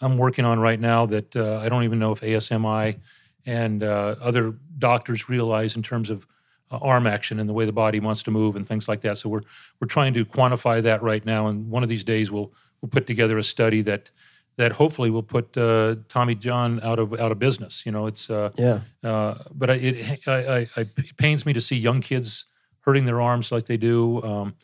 I'm 0.01 0.17
working 0.17 0.45
on 0.45 0.59
right 0.59 0.79
now 0.79 1.05
that 1.07 1.35
uh, 1.35 1.57
I 1.57 1.69
don't 1.69 1.83
even 1.83 1.99
know 1.99 2.11
if 2.11 2.21
ASMI 2.21 2.99
and 3.45 3.83
uh, 3.83 4.15
other 4.21 4.55
doctors 4.77 5.27
realize 5.27 5.75
in 5.75 5.83
terms 5.83 6.09
of 6.09 6.25
uh, 6.71 6.77
arm 6.77 7.07
action 7.07 7.39
and 7.39 7.49
the 7.49 7.53
way 7.53 7.65
the 7.65 7.71
body 7.71 7.99
wants 7.99 8.23
to 8.23 8.31
move 8.31 8.55
and 8.55 8.67
things 8.67 8.87
like 8.87 9.01
that. 9.01 9.17
So 9.17 9.29
we're 9.29 9.41
we're 9.79 9.87
trying 9.87 10.13
to 10.13 10.25
quantify 10.25 10.81
that 10.83 11.01
right 11.01 11.25
now, 11.25 11.47
and 11.47 11.69
one 11.69 11.83
of 11.83 11.89
these 11.89 12.03
days 12.03 12.31
we'll 12.31 12.53
we'll 12.81 12.89
put 12.89 13.07
together 13.07 13.37
a 13.37 13.43
study 13.43 13.81
that 13.83 14.11
that 14.59 14.73
hopefully 14.73 15.09
will 15.09 15.23
put 15.23 15.57
uh, 15.57 15.95
Tommy 16.09 16.35
John 16.35 16.81
out 16.83 16.99
of 16.99 17.13
out 17.17 17.31
of 17.31 17.39
business. 17.39 17.85
You 17.85 17.93
know, 17.93 18.07
it's 18.07 18.29
uh, 18.29 18.49
Yeah. 18.57 18.81
uh, 19.03 19.35
but 19.53 19.69
I, 19.69 19.73
it, 19.75 20.19
I, 20.27 20.31
I, 20.33 20.57
I, 20.75 20.81
it 20.97 21.15
pains 21.15 21.45
me 21.45 21.53
to 21.53 21.61
see 21.61 21.77
young 21.77 22.01
kids 22.01 22.43
hurting 22.81 23.05
their 23.05 23.21
arms 23.21 23.51
like 23.53 23.65
they 23.67 23.77
do. 23.77 24.21
Um, 24.21 24.55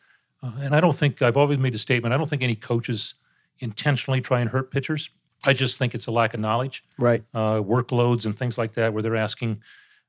uh, 0.43 0.51
and 0.59 0.75
I 0.75 0.81
don't 0.81 0.95
think 0.95 1.21
I've 1.21 1.37
always 1.37 1.57
made 1.59 1.73
a 1.75 1.77
statement. 1.77 2.13
I 2.13 2.17
don't 2.17 2.29
think 2.29 2.43
any 2.43 2.55
coaches 2.57 3.15
intentionally 3.59 4.19
try 4.19 4.41
and 4.41 4.49
hurt 4.49 4.69
pitchers. 4.69 5.09
I 5.45 5.53
just 5.53 5.77
think 5.79 5.95
it's 5.95 6.07
a 6.07 6.11
lack 6.11 6.33
of 6.33 6.39
knowledge, 6.41 6.83
Right. 6.97 7.23
uh, 7.33 7.61
workloads, 7.61 8.25
and 8.25 8.37
things 8.37 8.57
like 8.57 8.73
that, 8.73 8.93
where 8.93 9.01
they're 9.01 9.15
asking 9.15 9.61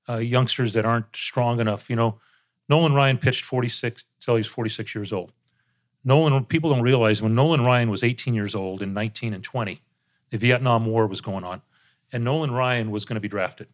uh, 0.09 0.17
youngsters 0.17 0.73
that 0.73 0.85
aren't 0.85 1.15
strong 1.15 1.61
enough. 1.61 1.89
You 1.89 1.95
know, 1.97 2.19
Nolan 2.69 2.93
Ryan 2.95 3.19
pitched 3.19 3.45
46 3.45 4.03
till 4.21 4.35
he's 4.37 4.47
46 4.49 4.95
years 4.97 5.13
old. 5.13 5.33
Nolan, 6.07 6.45
people 6.45 6.71
don't 6.71 6.83
realize 6.83 7.21
when 7.21 7.35
Nolan 7.35 7.63
Ryan 7.63 7.91
was 7.91 8.03
18 8.05 8.33
years 8.33 8.55
old 8.55 8.81
in 8.81 8.95
19 8.95 9.35
and 9.35 9.43
20, 9.43 9.83
the 10.31 10.39
Vietnam 10.39 10.87
War 10.87 11.07
was 11.09 11.21
going 11.21 11.43
on, 11.45 11.63
and 12.13 12.23
Nolan 12.25 12.53
Ryan 12.53 12.91
was 12.93 13.05
going 13.05 13.17
to 13.17 13.21
be 13.21 13.29
drafted. 13.29 13.67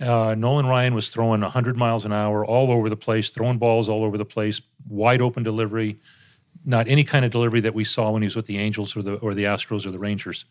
Uh, 0.00 0.34
Nolan 0.34 0.66
Ryan 0.66 0.92
was 0.94 1.08
throwing 1.08 1.40
100 1.40 1.76
miles 1.76 2.04
an 2.04 2.12
hour 2.12 2.44
all 2.44 2.72
over 2.72 2.88
the 2.90 2.96
place, 2.96 3.30
throwing 3.30 3.58
balls 3.58 3.88
all 3.88 4.02
over 4.02 4.18
the 4.18 4.24
place, 4.24 4.60
wide 4.88 5.20
open 5.22 5.44
delivery, 5.44 6.00
not 6.64 6.88
any 6.88 7.04
kind 7.04 7.24
of 7.24 7.30
delivery 7.30 7.60
that 7.60 7.74
we 7.74 7.84
saw 7.84 8.10
when 8.10 8.22
he 8.22 8.26
was 8.26 8.34
with 8.34 8.46
the 8.46 8.58
Angels 8.58 8.96
or 8.96 9.02
the 9.02 9.14
or 9.14 9.32
the 9.32 9.44
Astros 9.44 9.86
or 9.86 9.92
the 9.92 9.98
Rangers. 10.00 10.44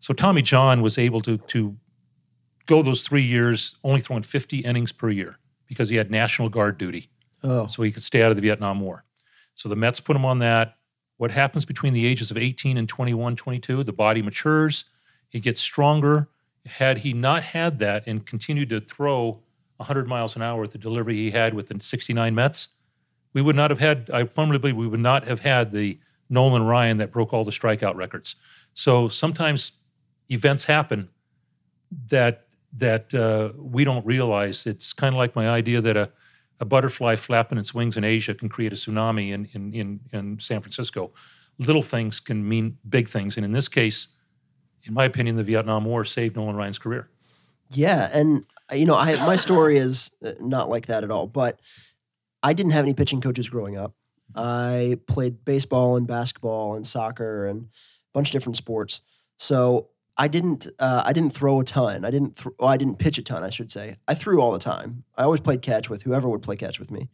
So 0.00 0.12
Tommy 0.12 0.42
John 0.42 0.82
was 0.82 0.98
able 0.98 1.22
to 1.22 1.38
to 1.38 1.76
go 2.66 2.82
those 2.82 3.02
three 3.02 3.22
years 3.22 3.76
only 3.82 4.00
throwing 4.00 4.22
50 4.22 4.58
innings 4.58 4.92
per 4.92 5.08
year 5.10 5.38
because 5.66 5.88
he 5.88 5.96
had 5.96 6.10
National 6.10 6.48
Guard 6.50 6.76
duty 6.76 7.08
Oh. 7.42 7.66
so 7.66 7.82
he 7.82 7.90
could 7.90 8.02
stay 8.02 8.22
out 8.22 8.30
of 8.30 8.36
the 8.36 8.42
Vietnam 8.42 8.80
War. 8.80 9.04
So 9.54 9.68
the 9.68 9.76
Mets 9.76 10.00
put 10.00 10.16
him 10.16 10.24
on 10.24 10.38
that. 10.40 10.76
What 11.16 11.30
happens 11.30 11.64
between 11.64 11.92
the 11.92 12.06
ages 12.06 12.30
of 12.30 12.36
18 12.36 12.76
and 12.76 12.88
21, 12.88 13.36
22? 13.36 13.84
The 13.84 13.92
body 13.92 14.22
matures, 14.22 14.84
it 15.30 15.40
gets 15.40 15.60
stronger. 15.60 16.28
Had 16.66 16.98
he 16.98 17.12
not 17.12 17.42
had 17.42 17.78
that 17.80 18.04
and 18.06 18.24
continued 18.24 18.70
to 18.70 18.80
throw 18.80 19.42
100 19.76 20.08
miles 20.08 20.36
an 20.36 20.42
hour 20.42 20.64
at 20.64 20.70
the 20.70 20.78
delivery 20.78 21.16
he 21.16 21.30
had 21.30 21.54
with 21.54 21.68
the 21.68 21.80
69 21.80 22.34
Mets, 22.34 22.68
we 23.32 23.42
would 23.42 23.56
not 23.56 23.70
have 23.70 23.78
had, 23.78 24.10
I 24.12 24.24
firmly 24.24 24.58
believe, 24.58 24.76
we 24.76 24.86
would 24.86 25.00
not 25.00 25.26
have 25.26 25.40
had 25.40 25.72
the 25.72 25.98
Nolan 26.28 26.64
Ryan 26.64 26.98
that 26.98 27.12
broke 27.12 27.32
all 27.32 27.44
the 27.44 27.50
strikeout 27.50 27.94
records. 27.94 28.36
So 28.74 29.08
sometimes 29.08 29.72
events 30.30 30.64
happen 30.64 31.08
that 32.08 32.46
that 32.74 33.12
uh, 33.14 33.50
we 33.58 33.84
don't 33.84 34.04
realize. 34.06 34.66
It's 34.66 34.94
kind 34.94 35.14
of 35.14 35.18
like 35.18 35.36
my 35.36 35.48
idea 35.48 35.82
that 35.82 35.96
a, 35.96 36.10
a 36.62 36.64
butterfly 36.64 37.16
flapping 37.16 37.58
its 37.58 37.74
wings 37.74 37.96
in 37.96 38.04
Asia 38.04 38.34
can 38.34 38.48
create 38.48 38.72
a 38.72 38.76
tsunami 38.76 39.32
in, 39.32 39.48
in, 39.52 39.74
in, 39.74 40.00
in 40.12 40.38
San 40.38 40.60
Francisco. 40.60 41.10
Little 41.58 41.82
things 41.82 42.20
can 42.20 42.48
mean 42.48 42.78
big 42.88 43.08
things. 43.08 43.36
And 43.36 43.44
in 43.44 43.50
this 43.50 43.66
case, 43.66 44.06
in 44.84 44.94
my 44.94 45.04
opinion, 45.04 45.34
the 45.34 45.42
Vietnam 45.42 45.84
War 45.84 46.04
saved 46.04 46.36
Nolan 46.36 46.54
Ryan's 46.54 46.78
career. 46.78 47.10
Yeah, 47.70 48.08
and 48.12 48.46
uh, 48.70 48.76
you 48.76 48.86
know, 48.86 48.94
I 48.94 49.16
my 49.26 49.34
story 49.34 49.76
is 49.76 50.12
uh, 50.24 50.32
not 50.38 50.68
like 50.68 50.86
that 50.86 51.02
at 51.02 51.10
all. 51.10 51.26
But 51.26 51.58
I 52.44 52.52
didn't 52.52 52.72
have 52.72 52.84
any 52.84 52.94
pitching 52.94 53.20
coaches 53.20 53.48
growing 53.48 53.76
up. 53.76 53.94
I 54.36 54.98
played 55.08 55.44
baseball 55.44 55.96
and 55.96 56.06
basketball 56.06 56.76
and 56.76 56.86
soccer 56.86 57.44
and 57.46 57.62
a 57.62 57.68
bunch 58.12 58.28
of 58.28 58.32
different 58.32 58.56
sports. 58.56 59.00
So 59.36 59.88
I 60.16 60.28
didn't 60.28 60.68
uh, 60.78 61.02
I 61.04 61.12
didn't 61.12 61.32
throw 61.32 61.60
a 61.60 61.64
ton. 61.64 62.04
I 62.04 62.10
didn't 62.10 62.36
th- 62.36 62.54
well, 62.58 62.68
I 62.68 62.76
didn't 62.76 62.98
pitch 62.98 63.18
a 63.18 63.22
ton. 63.22 63.42
I 63.42 63.50
should 63.50 63.70
say. 63.70 63.96
I 64.06 64.14
threw 64.14 64.40
all 64.40 64.52
the 64.52 64.58
time. 64.58 65.04
I 65.16 65.24
always 65.24 65.40
played 65.40 65.62
catch 65.62 65.88
with 65.88 66.02
whoever 66.02 66.28
would 66.28 66.42
play 66.42 66.56
catch 66.56 66.78
with 66.78 66.90
me. 66.90 67.08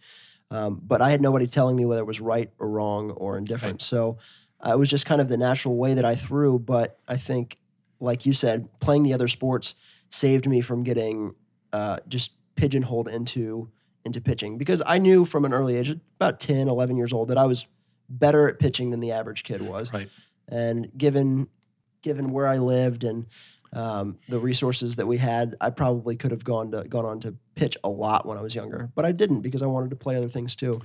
Um, 0.50 0.80
but 0.82 1.02
I 1.02 1.10
had 1.10 1.20
nobody 1.20 1.46
telling 1.46 1.76
me 1.76 1.84
whether 1.84 2.00
it 2.00 2.06
was 2.06 2.20
right 2.20 2.50
or 2.58 2.68
wrong 2.68 3.10
or 3.10 3.36
indifferent. 3.36 3.82
So 3.82 4.18
uh, 4.64 4.72
it 4.72 4.78
was 4.78 4.88
just 4.88 5.06
kind 5.06 5.20
of 5.20 5.28
the 5.28 5.36
natural 5.36 5.76
way 5.76 5.94
that 5.94 6.04
I 6.04 6.14
threw. 6.14 6.58
But 6.58 6.98
I 7.06 7.16
think, 7.16 7.58
like 8.00 8.26
you 8.26 8.32
said, 8.32 8.68
playing 8.80 9.02
the 9.02 9.12
other 9.12 9.28
sports 9.28 9.74
saved 10.08 10.48
me 10.48 10.60
from 10.60 10.84
getting 10.84 11.34
uh, 11.72 11.98
just 12.08 12.32
pigeonholed 12.56 13.08
into 13.08 13.70
into 14.04 14.20
pitching 14.20 14.56
because 14.56 14.82
I 14.86 14.98
knew 14.98 15.24
from 15.24 15.44
an 15.44 15.52
early 15.52 15.76
age, 15.76 15.90
about 15.90 16.40
10, 16.40 16.68
11 16.68 16.96
years 16.96 17.12
old, 17.12 17.28
that 17.28 17.36
I 17.36 17.44
was 17.44 17.66
better 18.08 18.48
at 18.48 18.58
pitching 18.58 18.90
than 18.90 19.00
the 19.00 19.12
average 19.12 19.44
kid 19.44 19.60
was. 19.60 19.92
Right. 19.92 20.08
And 20.48 20.90
given 20.96 21.48
given 22.02 22.32
where 22.32 22.46
I 22.46 22.58
lived 22.58 23.04
and 23.04 23.26
um, 23.72 24.18
the 24.28 24.38
resources 24.38 24.96
that 24.96 25.06
we 25.06 25.18
had, 25.18 25.54
I 25.60 25.70
probably 25.70 26.16
could 26.16 26.30
have 26.30 26.42
gone 26.44 26.70
to 26.72 26.84
gone 26.84 27.04
on 27.04 27.20
to 27.20 27.34
pitch 27.54 27.76
a 27.84 27.88
lot 27.88 28.24
when 28.26 28.38
I 28.38 28.42
was 28.42 28.54
younger, 28.54 28.88
but 28.94 29.04
I 29.04 29.12
didn't 29.12 29.40
because 29.42 29.62
I 29.62 29.66
wanted 29.66 29.90
to 29.90 29.96
play 29.96 30.16
other 30.16 30.28
things 30.28 30.56
too. 30.56 30.80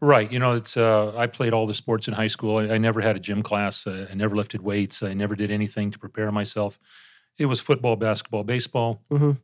Right. 0.00 0.30
You 0.30 0.38
know, 0.38 0.52
it's 0.52 0.76
uh, 0.76 1.14
I 1.16 1.26
played 1.26 1.52
all 1.52 1.66
the 1.66 1.74
sports 1.74 2.06
in 2.08 2.14
high 2.14 2.26
school. 2.26 2.58
I, 2.58 2.74
I 2.74 2.78
never 2.78 3.00
had 3.00 3.16
a 3.16 3.18
gym 3.18 3.42
class. 3.42 3.86
Uh, 3.86 4.06
I 4.10 4.14
never 4.14 4.36
lifted 4.36 4.62
weights. 4.62 5.02
I 5.02 5.14
never 5.14 5.34
did 5.34 5.50
anything 5.50 5.90
to 5.90 5.98
prepare 5.98 6.30
myself. 6.32 6.78
It 7.38 7.46
was 7.46 7.60
football, 7.60 7.96
basketball, 7.96 8.44
baseball, 8.44 9.00
Mhm. 9.10 9.38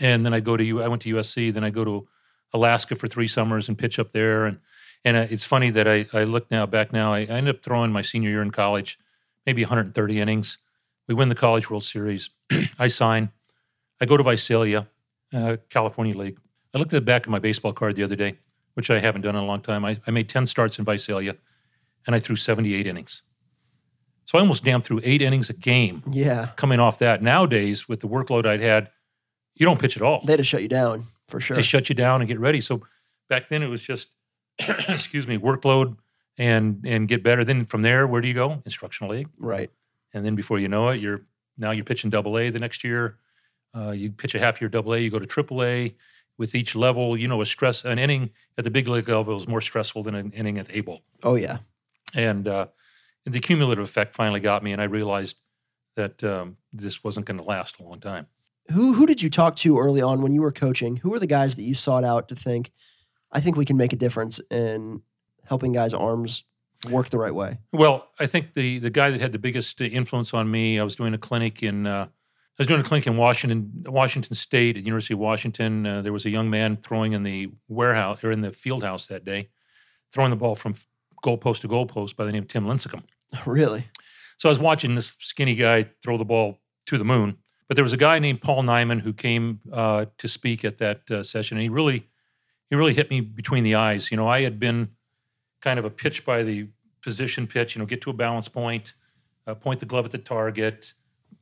and 0.00 0.24
then 0.24 0.34
I 0.34 0.40
go 0.40 0.56
to 0.56 0.64
U. 0.64 0.82
I 0.82 0.88
went 0.88 1.02
to 1.02 1.08
USC. 1.14 1.50
Then 1.52 1.64
I 1.64 1.70
go 1.70 1.84
to 1.84 2.08
Alaska 2.52 2.94
for 2.96 3.06
three 3.06 3.28
summers 3.28 3.68
and 3.68 3.76
pitch 3.78 3.98
up 3.98 4.12
there. 4.12 4.44
And 4.46 4.58
and 5.04 5.16
uh, 5.16 5.26
it's 5.30 5.44
funny 5.44 5.70
that 5.70 5.88
I 5.88 6.06
I 6.12 6.24
look 6.24 6.50
now 6.50 6.66
back 6.66 6.92
now. 6.92 7.12
I, 7.14 7.20
I 7.20 7.36
ended 7.38 7.54
up 7.56 7.62
throwing 7.62 7.90
my 7.92 8.02
senior 8.02 8.30
year 8.30 8.42
in 8.42 8.50
college, 8.50 8.98
maybe 9.46 9.62
130 9.62 10.20
innings. 10.20 10.58
We 11.08 11.14
win 11.14 11.28
the 11.28 11.34
College 11.34 11.70
World 11.70 11.84
Series. 11.84 12.30
I 12.78 12.88
sign. 12.88 13.30
I 14.00 14.06
go 14.06 14.16
to 14.16 14.22
Visalia, 14.22 14.88
uh, 15.32 15.56
California 15.68 16.16
League. 16.16 16.38
I 16.74 16.78
looked 16.78 16.92
at 16.92 16.96
the 16.96 17.04
back 17.04 17.26
of 17.26 17.30
my 17.30 17.38
baseball 17.38 17.72
card 17.72 17.96
the 17.96 18.02
other 18.02 18.16
day 18.16 18.38
which 18.74 18.90
I 18.90 19.00
haven't 19.00 19.22
done 19.22 19.36
in 19.36 19.42
a 19.42 19.46
long 19.46 19.60
time. 19.60 19.84
I, 19.84 20.00
I 20.06 20.10
made 20.10 20.28
10 20.28 20.46
starts 20.46 20.78
in 20.78 20.84
Visalia 20.84 21.36
and 22.06 22.16
I 22.16 22.18
threw 22.18 22.36
78 22.36 22.86
innings. 22.86 23.22
So 24.24 24.38
I 24.38 24.40
almost 24.40 24.64
damn 24.64 24.82
threw 24.82 25.00
eight 25.02 25.20
innings 25.20 25.50
a 25.50 25.52
game 25.52 26.02
Yeah, 26.10 26.50
coming 26.56 26.78
off 26.78 26.98
that. 27.00 27.22
Nowadays, 27.22 27.88
with 27.88 28.00
the 28.00 28.08
workload 28.08 28.46
I'd 28.46 28.60
had, 28.60 28.90
you 29.54 29.66
don't 29.66 29.80
pitch 29.80 29.96
at 29.96 30.02
all. 30.02 30.22
They'd 30.24 30.36
to 30.36 30.44
shut 30.44 30.62
you 30.62 30.68
down. 30.68 31.06
for 31.26 31.40
sure. 31.40 31.56
They 31.56 31.62
shut 31.62 31.88
you 31.88 31.94
down 31.94 32.20
and 32.20 32.28
get 32.28 32.38
ready. 32.38 32.60
So 32.60 32.82
back 33.28 33.48
then 33.48 33.62
it 33.62 33.66
was 33.66 33.82
just, 33.82 34.08
excuse 34.88 35.26
me, 35.26 35.38
workload 35.38 35.96
and 36.38 36.84
and 36.84 37.08
get 37.08 37.22
better. 37.22 37.44
Then 37.44 37.66
from 37.66 37.82
there, 37.82 38.06
where 38.06 38.20
do 38.20 38.28
you 38.28 38.34
go? 38.34 38.62
Instructional 38.64 39.12
league, 39.12 39.28
right. 39.38 39.70
and 40.14 40.24
then 40.24 40.34
before 40.34 40.58
you 40.58 40.68
know 40.68 40.88
it, 40.88 41.00
you're 41.00 41.22
now 41.58 41.70
you're 41.70 41.84
pitching 41.84 42.10
double 42.10 42.38
A 42.38 42.50
the 42.50 42.58
next 42.58 42.84
year. 42.84 43.18
Uh, 43.74 43.90
you 43.90 44.10
pitch 44.10 44.34
a 44.34 44.38
half 44.38 44.60
year 44.60 44.68
double 44.68 44.94
A, 44.94 44.98
you 44.98 45.10
go 45.10 45.18
to 45.18 45.26
triple 45.26 45.62
A. 45.62 45.94
With 46.38 46.54
each 46.54 46.74
level, 46.74 47.16
you 47.16 47.28
know, 47.28 47.42
a 47.42 47.46
stress 47.46 47.84
an 47.84 47.98
inning 47.98 48.30
at 48.56 48.64
the 48.64 48.70
big 48.70 48.88
league 48.88 49.08
level 49.08 49.36
is 49.36 49.46
more 49.46 49.60
stressful 49.60 50.02
than 50.02 50.14
an 50.14 50.32
inning 50.32 50.58
at 50.58 50.66
the 50.66 50.78
A 50.78 50.80
ball. 50.80 51.02
Oh 51.22 51.34
yeah. 51.34 51.58
And 52.14 52.48
uh, 52.48 52.66
the 53.26 53.38
cumulative 53.38 53.84
effect 53.84 54.14
finally 54.14 54.40
got 54.40 54.62
me, 54.62 54.72
and 54.72 54.80
I 54.80 54.84
realized 54.84 55.36
that 55.94 56.24
um, 56.24 56.56
this 56.72 57.04
wasn't 57.04 57.26
going 57.26 57.36
to 57.36 57.44
last 57.44 57.78
a 57.78 57.82
long 57.82 58.00
time. 58.00 58.26
Who 58.70 58.94
who 58.94 59.06
did 59.06 59.22
you 59.22 59.28
talk 59.28 59.56
to 59.56 59.78
early 59.78 60.00
on 60.00 60.22
when 60.22 60.32
you 60.32 60.40
were 60.40 60.52
coaching? 60.52 60.96
Who 60.98 61.10
were 61.10 61.18
the 61.18 61.26
guys 61.26 61.54
that 61.56 61.62
you 61.62 61.74
sought 61.74 62.04
out 62.04 62.28
to 62.28 62.34
think, 62.34 62.72
I 63.30 63.40
think 63.40 63.56
we 63.56 63.64
can 63.64 63.76
make 63.76 63.92
a 63.92 63.96
difference 63.96 64.40
in 64.50 65.02
helping 65.46 65.72
guys' 65.72 65.94
arms 65.94 66.44
work 66.90 67.10
the 67.10 67.18
right 67.18 67.34
way? 67.34 67.58
Well, 67.72 68.08
I 68.18 68.26
think 68.26 68.54
the 68.54 68.78
the 68.78 68.90
guy 68.90 69.10
that 69.10 69.20
had 69.20 69.32
the 69.32 69.38
biggest 69.38 69.80
influence 69.80 70.34
on 70.34 70.50
me, 70.50 70.78
I 70.78 70.84
was 70.84 70.96
doing 70.96 71.14
a 71.14 71.18
clinic 71.18 71.62
in 71.62 71.86
uh, 71.86 72.06
I 72.08 72.54
was 72.58 72.66
doing 72.66 72.80
a 72.80 72.84
clinic 72.84 73.06
in 73.06 73.16
Washington 73.16 73.84
Washington 73.86 74.34
State 74.34 74.76
at 74.76 74.82
the 74.82 74.86
University 74.86 75.14
of 75.14 75.20
Washington. 75.20 75.86
Uh, 75.86 76.02
there 76.02 76.12
was 76.12 76.24
a 76.24 76.30
young 76.30 76.50
man 76.50 76.76
throwing 76.76 77.12
in 77.12 77.22
the 77.22 77.50
warehouse 77.68 78.22
or 78.22 78.30
in 78.30 78.40
the 78.40 78.52
field 78.52 78.82
house 78.82 79.06
that 79.06 79.24
day, 79.24 79.48
throwing 80.12 80.30
the 80.30 80.36
ball 80.36 80.54
from 80.54 80.74
goalpost 81.24 81.60
to 81.60 81.68
goalpost 81.68 82.16
by 82.16 82.24
the 82.24 82.32
name 82.32 82.42
of 82.42 82.48
Tim 82.48 82.66
Lincecum. 82.66 83.02
Really? 83.46 83.88
So 84.36 84.48
I 84.48 84.50
was 84.50 84.58
watching 84.58 84.94
this 84.94 85.14
skinny 85.20 85.54
guy 85.54 85.86
throw 86.02 86.18
the 86.18 86.24
ball 86.24 86.60
to 86.86 86.98
the 86.98 87.04
moon. 87.04 87.38
But 87.68 87.76
there 87.76 87.84
was 87.84 87.94
a 87.94 87.96
guy 87.96 88.18
named 88.18 88.42
Paul 88.42 88.64
Nyman 88.64 89.00
who 89.00 89.14
came 89.14 89.60
uh, 89.72 90.06
to 90.18 90.28
speak 90.28 90.64
at 90.64 90.78
that 90.78 91.10
uh, 91.10 91.22
session, 91.22 91.56
and 91.56 91.62
he 91.62 91.70
really, 91.70 92.10
he 92.68 92.76
really 92.76 92.92
hit 92.92 93.08
me 93.08 93.20
between 93.20 93.64
the 93.64 93.76
eyes. 93.76 94.10
You 94.10 94.18
know, 94.18 94.26
I 94.26 94.42
had 94.42 94.58
been 94.58 94.90
kind 95.62 95.78
of 95.78 95.84
a 95.86 95.90
pitch 95.90 96.24
by 96.26 96.42
the 96.42 96.68
position 97.00 97.46
pitch. 97.46 97.74
You 97.74 97.80
know, 97.80 97.86
get 97.86 98.02
to 98.02 98.10
a 98.10 98.12
balance 98.12 98.48
point, 98.48 98.92
uh, 99.46 99.54
point 99.54 99.80
the 99.80 99.86
glove 99.86 100.04
at 100.04 100.10
the 100.10 100.18
target, 100.18 100.92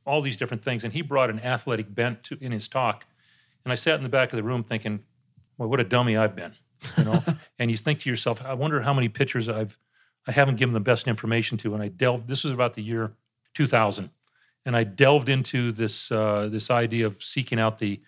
all 0.05 0.21
these 0.21 0.37
different 0.37 0.63
things. 0.63 0.83
And 0.83 0.93
he 0.93 1.01
brought 1.01 1.29
an 1.29 1.39
athletic 1.41 1.93
bent 1.93 2.23
to, 2.23 2.37
in 2.39 2.51
his 2.51 2.67
talk. 2.67 3.05
And 3.65 3.71
I 3.71 3.75
sat 3.75 3.95
in 3.95 4.03
the 4.03 4.09
back 4.09 4.31
of 4.31 4.37
the 4.37 4.43
room 4.43 4.63
thinking, 4.63 5.03
well, 5.57 5.69
what 5.69 5.79
a 5.79 5.83
dummy 5.83 6.15
I've 6.15 6.35
been. 6.35 6.53
You 6.97 7.03
know, 7.03 7.23
and 7.59 7.69
you 7.69 7.77
think 7.77 7.99
to 8.01 8.09
yourself, 8.09 8.43
I 8.43 8.53
wonder 8.53 8.81
how 8.81 8.93
many 8.93 9.09
pitchers 9.09 9.49
I've 9.49 9.77
I 10.27 10.31
haven't 10.31 10.57
given 10.57 10.73
the 10.73 10.79
best 10.79 11.07
information 11.07 11.57
to. 11.59 11.73
And 11.73 11.81
I 11.81 11.87
delved. 11.87 12.27
This 12.27 12.43
was 12.43 12.53
about 12.53 12.75
the 12.75 12.83
year 12.83 13.13
2000, 13.55 14.09
and 14.65 14.75
I 14.75 14.83
delved 14.83 15.29
into 15.29 15.71
this 15.71 16.11
uh, 16.11 16.47
this 16.51 16.69
idea 16.69 17.07
of 17.07 17.21
seeking 17.23 17.59
out 17.59 17.79
the 17.79 17.99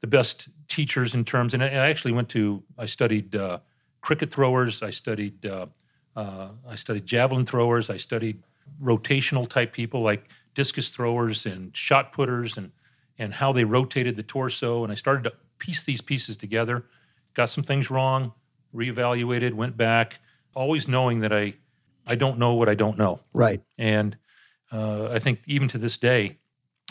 the 0.00 0.06
best 0.06 0.48
teachers 0.68 1.14
in 1.14 1.24
terms. 1.24 1.54
And 1.54 1.62
I 1.62 1.66
I 1.66 1.88
actually 1.88 2.12
went 2.12 2.28
to. 2.30 2.62
I 2.78 2.86
studied 2.86 3.34
uh, 3.34 3.60
cricket 4.00 4.32
throwers. 4.32 4.82
I 4.82 4.90
studied. 4.90 5.44
Uh, 5.44 5.66
uh, 6.16 6.48
I 6.68 6.74
studied 6.74 7.06
javelin 7.06 7.46
throwers. 7.46 7.88
I 7.88 7.96
studied 7.96 8.42
rotational 8.82 9.48
type 9.48 9.72
people 9.72 10.02
like 10.02 10.28
discus 10.54 10.88
throwers 10.88 11.46
and 11.46 11.76
shot 11.76 12.12
putters 12.12 12.56
and 12.56 12.72
and 13.18 13.34
how 13.34 13.52
they 13.52 13.64
rotated 13.64 14.16
the 14.16 14.22
torso. 14.22 14.82
And 14.82 14.92
I 14.92 14.96
started 14.96 15.24
to 15.24 15.32
piece 15.58 15.84
these 15.84 16.00
pieces 16.00 16.36
together. 16.36 16.84
Got 17.34 17.50
some 17.50 17.64
things 17.64 17.90
wrong. 17.90 18.32
Reevaluated. 18.74 19.52
Went 19.54 19.76
back. 19.76 20.20
Always 20.54 20.88
knowing 20.88 21.20
that 21.20 21.32
I 21.32 21.54
I 22.06 22.14
don't 22.14 22.38
know 22.38 22.54
what 22.54 22.68
I 22.68 22.74
don't 22.74 22.98
know. 22.98 23.20
Right. 23.32 23.62
And 23.78 24.16
uh, 24.72 25.10
I 25.10 25.18
think 25.18 25.40
even 25.46 25.68
to 25.68 25.78
this 25.78 25.96
day, 25.96 26.38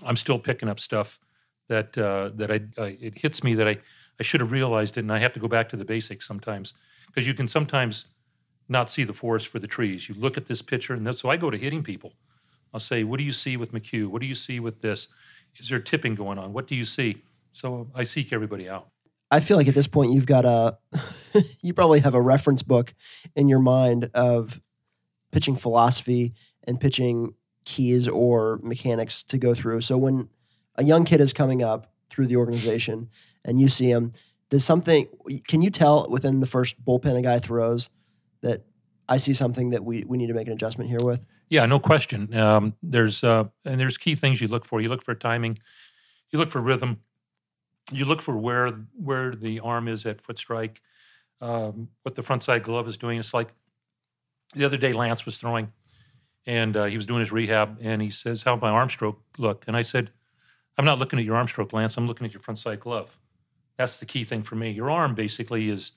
I'm 0.06 0.16
still 0.16 0.40
picking 0.40 0.70
up 0.70 0.80
stuff 0.80 1.20
that 1.68 1.98
uh, 1.98 2.30
that 2.36 2.52
I, 2.52 2.62
I 2.78 2.98
it 3.02 3.18
hits 3.18 3.44
me 3.44 3.56
that 3.56 3.68
I 3.68 3.78
I 4.20 4.24
should 4.24 4.42
have 4.42 4.52
realized 4.52 4.98
it, 4.98 5.02
and 5.02 5.12
I 5.12 5.20
have 5.20 5.34
to 5.34 5.40
go 5.40 5.48
back 5.48 5.70
to 5.70 5.78
the 5.78 5.86
basics 5.86 6.28
sometimes 6.28 6.74
because 7.10 7.28
you 7.28 7.34
can 7.34 7.48
sometimes 7.48 8.06
not 8.68 8.90
see 8.90 9.04
the 9.04 9.14
forest 9.14 9.48
for 9.48 9.60
the 9.60 9.68
trees. 9.68 10.08
You 10.08 10.16
look 10.16 10.38
at 10.38 10.46
this 10.46 10.62
picture, 10.62 10.94
and 10.94 11.18
so 11.18 11.30
I 11.30 11.38
go 11.38 11.50
to 11.50 11.58
hitting 11.58 11.84
people. 11.84 12.14
I'll 12.74 12.80
say, 12.80 13.04
"What 13.04 13.18
do 13.18 13.24
you 13.24 13.34
see 13.34 13.58
with 13.58 13.74
McHugh? 13.74 14.08
What 14.08 14.22
do 14.22 14.28
you 14.28 14.36
see 14.36 14.60
with 14.60 14.82
this? 14.82 15.08
Is 15.58 15.70
there 15.70 15.80
tipping 15.80 16.16
going 16.16 16.38
on? 16.38 16.54
What 16.54 16.68
do 16.68 16.76
you 16.76 16.86
see?" 16.86 17.24
So 17.52 17.90
I 17.96 18.04
seek 18.04 18.32
everybody 18.32 18.70
out. 18.70 18.90
I 19.32 19.40
feel 19.40 19.58
like 19.58 19.68
at 19.68 19.76
this 19.76 19.88
point 19.88 20.12
you've 20.12 20.26
got 20.26 20.46
a, 20.46 20.78
you 21.62 21.74
probably 21.74 22.00
have 22.00 22.16
a 22.16 22.22
reference 22.22 22.64
book 22.64 22.94
in 23.36 23.48
your 23.48 23.60
mind 23.60 24.10
of 24.14 24.62
pitching 25.32 25.56
philosophy 25.56 26.34
and 26.64 26.80
pitching 26.80 27.36
keys 27.66 28.08
or 28.08 28.60
mechanics 28.64 29.22
to 29.24 29.38
go 29.38 29.54
through. 29.54 29.82
So 29.82 29.98
when 29.98 30.30
a 30.76 30.84
young 30.84 31.06
kid 31.06 31.22
is 31.22 31.34
coming 31.34 31.62
up 31.62 31.92
through 32.10 32.28
the 32.28 32.38
organization 32.38 33.10
and 33.46 33.60
you 33.60 33.68
see 33.68 33.92
him, 33.92 34.14
does 34.50 34.66
something, 34.66 35.08
can 35.48 35.62
you 35.62 35.70
tell 35.70 36.08
within 36.10 36.40
the 36.40 36.46
first 36.46 36.84
bullpen 36.84 37.16
a 37.16 37.22
guy 37.22 37.40
throws 37.40 37.90
that 38.42 38.66
I 39.08 39.18
see 39.18 39.34
something 39.34 39.72
that 39.72 39.84
we, 39.84 40.04
we 40.06 40.18
need 40.18 40.28
to 40.28 40.34
make 40.34 40.48
an 40.48 40.54
adjustment 40.54 40.90
here 40.90 41.00
with? 41.02 41.22
Yeah, 41.50 41.66
no 41.66 41.80
question. 41.80 42.34
Um, 42.36 42.76
there's 42.84 43.24
uh, 43.24 43.46
and 43.66 43.80
there's 43.80 43.98
key 43.98 44.14
things 44.16 44.40
you 44.40 44.48
look 44.48 44.66
for. 44.66 44.82
You 44.82 44.90
look 44.90 45.04
for 45.04 45.16
timing, 45.16 45.58
you 46.30 46.38
look 46.38 46.52
for 46.52 46.62
rhythm, 46.62 47.00
you 47.92 48.06
look 48.06 48.22
for 48.22 48.38
where 48.38 48.70
where 48.94 49.36
the 49.36 49.60
arm 49.60 49.88
is 49.88 50.06
at 50.06 50.22
foot 50.22 50.38
strike, 50.38 50.80
um, 51.42 51.90
what 52.04 52.14
the 52.14 52.22
front 52.22 52.44
side 52.44 52.62
glove 52.62 52.88
is 52.88 52.98
doing. 52.98 53.18
It's 53.18 53.34
like 53.34 53.50
the 54.54 54.64
other 54.64 54.78
day 54.78 54.94
Lance 54.94 55.26
was 55.26 55.40
throwing, 55.40 55.74
and 56.46 56.78
uh, 56.78 56.86
he 56.86 56.96
was 56.96 57.08
doing 57.08 57.22
his 57.22 57.32
rehab, 57.32 57.80
and 57.82 58.00
he 58.00 58.12
says, 58.12 58.44
"How 58.44 58.56
my 58.56 58.70
arm 58.70 58.90
stroke 58.90 59.20
look?" 59.40 59.64
And 59.66 59.76
I 59.76 59.82
said, 59.82 60.12
"I'm 60.78 60.86
not 60.86 61.00
looking 61.00 61.18
at 61.18 61.26
your 61.26 61.36
arm 61.36 61.48
stroke, 61.48 61.74
Lance. 61.74 61.98
I'm 61.98 62.06
looking 62.06 62.28
at 62.28 62.34
your 62.34 62.42
front 62.42 62.60
side 62.60 62.80
glove. 62.80 63.18
That's 63.80 63.98
the 63.98 64.06
key 64.06 64.24
thing 64.24 64.44
for 64.44 64.56
me. 64.56 64.70
Your 64.70 64.92
arm 64.92 65.16
basically 65.16 65.70
is." 65.70 65.94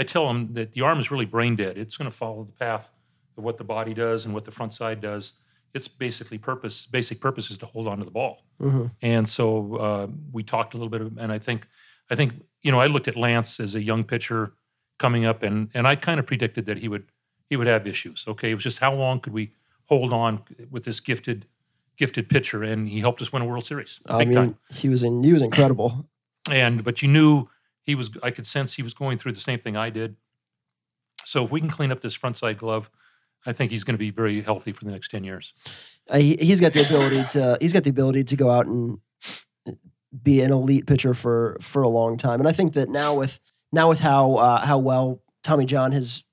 I 0.00 0.04
tell 0.04 0.28
them 0.28 0.54
that 0.54 0.72
the 0.72 0.82
arm 0.82 1.00
is 1.00 1.10
really 1.10 1.24
brain 1.24 1.56
dead. 1.56 1.76
It's 1.76 1.96
going 1.96 2.08
to 2.10 2.16
follow 2.16 2.44
the 2.44 2.52
path 2.52 2.88
of 3.36 3.44
what 3.44 3.58
the 3.58 3.64
body 3.64 3.94
does 3.94 4.24
and 4.24 4.32
what 4.32 4.44
the 4.44 4.52
front 4.52 4.72
side 4.72 5.00
does. 5.00 5.32
Its 5.74 5.88
basically 5.88 6.38
purpose, 6.38 6.86
basic 6.86 7.20
purpose, 7.20 7.50
is 7.50 7.58
to 7.58 7.66
hold 7.66 7.88
on 7.88 7.98
to 7.98 8.04
the 8.04 8.10
ball. 8.10 8.44
Mm-hmm. 8.62 8.86
And 9.02 9.28
so 9.28 9.76
uh, 9.76 10.06
we 10.32 10.42
talked 10.42 10.74
a 10.74 10.76
little 10.76 10.88
bit, 10.88 11.00
of, 11.00 11.18
and 11.18 11.32
I 11.32 11.38
think, 11.38 11.66
I 12.10 12.14
think 12.14 12.34
you 12.62 12.72
know, 12.72 12.80
I 12.80 12.86
looked 12.86 13.08
at 13.08 13.16
Lance 13.16 13.60
as 13.60 13.74
a 13.74 13.82
young 13.82 14.04
pitcher 14.04 14.52
coming 14.98 15.24
up, 15.24 15.42
and 15.42 15.68
and 15.74 15.86
I 15.86 15.96
kind 15.96 16.20
of 16.20 16.26
predicted 16.26 16.66
that 16.66 16.78
he 16.78 16.88
would 16.88 17.04
he 17.50 17.56
would 17.56 17.66
have 17.66 17.86
issues. 17.86 18.24
Okay, 18.26 18.50
it 18.50 18.54
was 18.54 18.64
just 18.64 18.78
how 18.78 18.94
long 18.94 19.20
could 19.20 19.32
we 19.32 19.52
hold 19.86 20.12
on 20.12 20.42
with 20.70 20.84
this 20.84 21.00
gifted 21.00 21.46
gifted 21.96 22.28
pitcher, 22.28 22.62
and 22.62 22.88
he 22.88 23.00
helped 23.00 23.20
us 23.20 23.32
win 23.32 23.42
a 23.42 23.46
World 23.46 23.66
Series, 23.66 24.00
I 24.06 24.24
mean, 24.24 24.34
time. 24.34 24.58
he 24.70 24.88
was 24.88 25.02
in, 25.02 25.22
he 25.22 25.32
was 25.32 25.42
incredible. 25.42 26.08
And 26.50 26.84
but 26.84 27.02
you 27.02 27.08
knew 27.08 27.48
he 27.82 27.94
was. 27.94 28.10
I 28.22 28.30
could 28.30 28.46
sense 28.46 28.74
he 28.74 28.82
was 28.82 28.94
going 28.94 29.18
through 29.18 29.32
the 29.32 29.40
same 29.40 29.58
thing 29.58 29.76
I 29.76 29.90
did. 29.90 30.16
So 31.24 31.44
if 31.44 31.50
we 31.50 31.60
can 31.60 31.70
clean 31.70 31.92
up 31.92 32.00
this 32.00 32.14
front 32.14 32.36
side 32.36 32.58
glove, 32.58 32.90
I 33.44 33.52
think 33.52 33.70
he's 33.70 33.84
going 33.84 33.94
to 33.94 33.98
be 33.98 34.10
very 34.10 34.40
healthy 34.42 34.72
for 34.72 34.84
the 34.84 34.90
next 34.90 35.10
ten 35.10 35.24
years. 35.24 35.52
Uh, 36.08 36.18
he, 36.18 36.36
he's 36.36 36.60
got 36.60 36.72
the 36.72 36.84
ability 36.84 37.24
to 37.32 37.58
he's 37.60 37.72
got 37.72 37.84
the 37.84 37.90
ability 37.90 38.24
to 38.24 38.36
go 38.36 38.50
out 38.50 38.66
and 38.66 38.98
be 40.22 40.40
an 40.40 40.52
elite 40.52 40.86
pitcher 40.86 41.14
for 41.14 41.58
for 41.60 41.82
a 41.82 41.88
long 41.88 42.16
time. 42.16 42.40
And 42.40 42.48
I 42.48 42.52
think 42.52 42.72
that 42.74 42.88
now 42.88 43.14
with 43.14 43.40
now 43.72 43.88
with 43.88 44.00
how 44.00 44.34
uh, 44.34 44.66
how 44.66 44.78
well 44.78 45.22
Tommy 45.42 45.66
John 45.66 45.92
has 45.92 46.24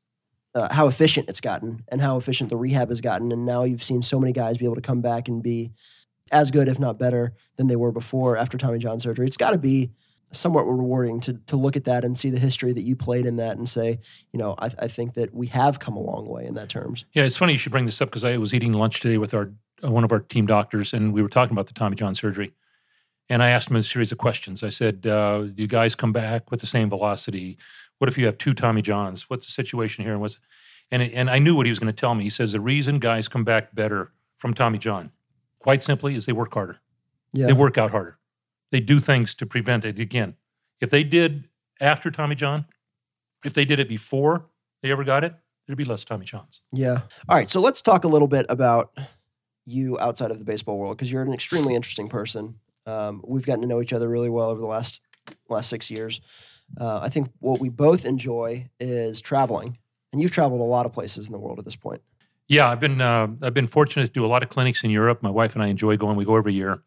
uh, 0.53 0.73
how 0.73 0.87
efficient 0.87 1.29
it's 1.29 1.41
gotten 1.41 1.83
and 1.89 2.01
how 2.01 2.17
efficient 2.17 2.49
the 2.49 2.57
rehab 2.57 2.89
has 2.89 3.01
gotten, 3.01 3.31
and 3.31 3.45
now 3.45 3.63
you've 3.63 3.83
seen 3.83 4.01
so 4.01 4.19
many 4.19 4.31
guys 4.31 4.57
be 4.57 4.65
able 4.65 4.75
to 4.75 4.81
come 4.81 5.01
back 5.01 5.27
and 5.27 5.43
be 5.43 5.71
as 6.31 6.51
good, 6.51 6.67
if 6.67 6.79
not 6.79 6.97
better, 6.97 7.33
than 7.57 7.67
they 7.67 7.75
were 7.75 7.91
before 7.91 8.37
after 8.37 8.57
Tommy 8.57 8.79
John 8.79 8.99
surgery. 8.99 9.27
It's 9.27 9.37
got 9.37 9.51
to 9.51 9.57
be 9.57 9.91
somewhat 10.35 10.63
rewarding 10.63 11.19
to 11.21 11.33
to 11.33 11.55
look 11.55 11.75
at 11.75 11.85
that 11.85 12.03
and 12.05 12.17
see 12.17 12.29
the 12.29 12.39
history 12.39 12.73
that 12.73 12.83
you 12.83 12.95
played 12.95 13.25
in 13.25 13.37
that 13.37 13.57
and 13.57 13.67
say, 13.67 13.99
you 14.31 14.39
know, 14.39 14.55
I, 14.59 14.69
I 14.79 14.87
think 14.87 15.13
that 15.15 15.33
we 15.33 15.47
have 15.47 15.79
come 15.79 15.95
a 15.95 16.01
long 16.01 16.27
way 16.27 16.45
in 16.45 16.53
that 16.55 16.69
terms. 16.69 17.05
Yeah, 17.13 17.23
it's 17.23 17.37
funny 17.37 17.53
you 17.53 17.59
should 17.59 17.71
bring 17.71 17.85
this 17.85 18.01
up 18.01 18.09
because 18.09 18.23
I 18.23 18.37
was 18.37 18.53
eating 18.53 18.73
lunch 18.73 18.99
today 18.99 19.17
with 19.17 19.33
our 19.33 19.51
uh, 19.83 19.91
one 19.91 20.03
of 20.03 20.11
our 20.11 20.19
team 20.19 20.45
doctors, 20.45 20.93
and 20.93 21.13
we 21.13 21.21
were 21.21 21.29
talking 21.29 21.53
about 21.53 21.67
the 21.67 21.73
Tommy 21.73 21.95
John 21.95 22.15
surgery. 22.15 22.53
And 23.27 23.41
I 23.41 23.49
asked 23.49 23.69
him 23.69 23.75
a 23.75 23.83
series 23.83 24.11
of 24.11 24.19
questions. 24.19 24.63
I 24.63 24.69
said, 24.69 25.07
uh, 25.07 25.43
"Do 25.43 25.53
you 25.57 25.67
guys 25.67 25.95
come 25.95 26.11
back 26.11 26.51
with 26.51 26.61
the 26.61 26.67
same 26.67 26.89
velocity? 26.89 27.57
What 27.97 28.07
if 28.07 28.17
you 28.17 28.25
have 28.25 28.37
two 28.37 28.53
Tommy 28.53 28.81
Johns? 28.81 29.29
What's 29.29 29.45
the 29.47 29.51
situation 29.51 30.03
here?" 30.03 30.13
And 30.13 30.21
what's 30.21 30.37
and 30.91 31.01
it, 31.01 31.13
and 31.13 31.29
I 31.29 31.39
knew 31.39 31.55
what 31.55 31.65
he 31.65 31.71
was 31.71 31.79
going 31.79 31.93
to 31.93 31.99
tell 31.99 32.15
me. 32.15 32.23
He 32.23 32.29
says 32.29 32.51
the 32.51 32.59
reason 32.59 32.99
guys 32.99 33.27
come 33.27 33.43
back 33.43 33.73
better 33.73 34.11
from 34.37 34.53
Tommy 34.53 34.77
John, 34.77 35.11
quite 35.59 35.81
simply, 35.81 36.15
is 36.15 36.25
they 36.25 36.33
work 36.33 36.53
harder. 36.53 36.79
Yeah, 37.33 37.47
They 37.47 37.53
work 37.53 37.77
out 37.77 37.91
harder. 37.91 38.17
They 38.71 38.79
do 38.79 38.99
things 38.99 39.33
to 39.35 39.45
prevent 39.45 39.85
it 39.85 39.99
again. 39.99 40.35
If 40.81 40.89
they 40.89 41.03
did 41.03 41.47
after 41.79 42.11
Tommy 42.11 42.35
John, 42.35 42.65
if 43.43 43.53
they 43.53 43.65
did 43.65 43.79
it 43.79 43.87
before 43.87 44.47
they 44.81 44.91
ever 44.91 45.03
got 45.03 45.23
it, 45.23 45.35
there'd 45.65 45.77
be 45.77 45.85
less 45.85 46.03
Tommy 46.03 46.25
Johns. 46.25 46.61
Yeah. 46.71 47.01
All 47.29 47.35
right. 47.35 47.49
So 47.49 47.59
let's 47.59 47.81
talk 47.81 48.03
a 48.03 48.07
little 48.07 48.27
bit 48.27 48.45
about 48.49 48.93
you 49.65 49.97
outside 49.99 50.31
of 50.31 50.39
the 50.39 50.45
baseball 50.45 50.77
world 50.77 50.97
because 50.97 51.11
you're 51.11 51.21
an 51.21 51.33
extremely 51.33 51.75
interesting 51.75 52.07
person. 52.07 52.59
Um, 52.85 53.23
we've 53.25 53.45
gotten 53.45 53.61
to 53.61 53.67
know 53.67 53.81
each 53.81 53.93
other 53.93 54.07
really 54.07 54.29
well 54.29 54.49
over 54.49 54.61
the 54.61 54.67
last 54.67 55.01
last 55.49 55.69
six 55.69 55.89
years. 55.89 56.21
Uh, 56.79 56.99
I 57.01 57.09
think 57.09 57.29
what 57.39 57.59
we 57.59 57.69
both 57.69 58.05
enjoy 58.05 58.69
is 58.79 59.21
traveling, 59.21 59.77
and 60.11 60.21
you've 60.21 60.31
traveled 60.31 60.61
a 60.61 60.63
lot 60.63 60.85
of 60.85 60.93
places 60.93 61.25
in 61.25 61.31
the 61.31 61.39
world 61.39 61.59
at 61.59 61.65
this 61.65 61.75
point. 61.75 62.01
Yeah, 62.47 62.69
I've 62.69 62.79
been 62.79 63.01
uh, 63.01 63.27
I've 63.41 63.53
been 63.53 63.67
fortunate 63.67 64.07
to 64.07 64.11
do 64.11 64.25
a 64.25 64.27
lot 64.27 64.43
of 64.43 64.49
clinics 64.49 64.83
in 64.83 64.91
Europe. 64.91 65.23
My 65.23 65.29
wife 65.29 65.55
and 65.55 65.63
I 65.63 65.67
enjoy 65.67 65.97
going. 65.97 66.15
We 66.15 66.25
go 66.25 66.35
every 66.35 66.53
year. 66.53 66.81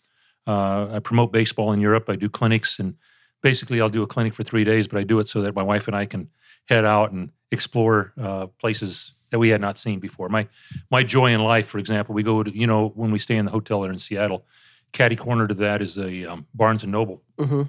Uh, 0.49 0.89
I 0.97 0.99
promote 1.01 1.31
baseball 1.33 1.73
in 1.73 1.81
Europe. 1.81 2.09
I 2.09 2.17
do 2.17 2.29
clinics, 2.29 2.79
and 2.81 2.95
basically 3.43 3.81
I'll 3.81 3.91
do 3.91 4.03
a 4.03 4.07
clinic 4.07 4.35
for 4.35 4.43
three 4.43 4.65
days, 4.65 4.89
but 4.89 4.99
I 4.99 5.05
do 5.05 5.21
it 5.21 5.29
so 5.29 5.43
that 5.43 5.55
my 5.55 5.63
wife 5.63 5.87
and 5.87 5.95
I 5.97 6.07
can 6.07 6.31
head 6.69 6.85
out 6.85 7.13
and 7.13 7.31
explore 7.53 8.13
uh, 8.21 8.47
places 8.59 9.13
that 9.31 9.39
we 9.39 9.51
had 9.51 9.61
not 9.61 9.77
seen 9.79 10.01
before. 10.01 10.29
My 10.31 10.49
my 10.91 11.03
joy 11.03 11.33
in 11.33 11.41
life, 11.43 11.67
for 11.69 11.79
example, 11.79 12.15
we 12.15 12.23
go 12.23 12.43
to 12.43 12.51
you 12.51 12.67
know 12.67 12.89
when 12.97 13.11
we 13.13 13.19
stay 13.19 13.37
in 13.37 13.45
the 13.45 13.51
hotel 13.53 13.83
there 13.83 13.93
in 13.93 13.99
Seattle, 13.99 14.45
caddy 14.93 15.17
corner 15.17 15.47
to 15.47 15.55
that 15.55 15.83
is 15.83 15.99
a 15.99 16.25
um, 16.25 16.47
Barnes 16.55 16.83
and 16.83 16.93
Noble. 16.93 17.23
hmm 17.39 17.63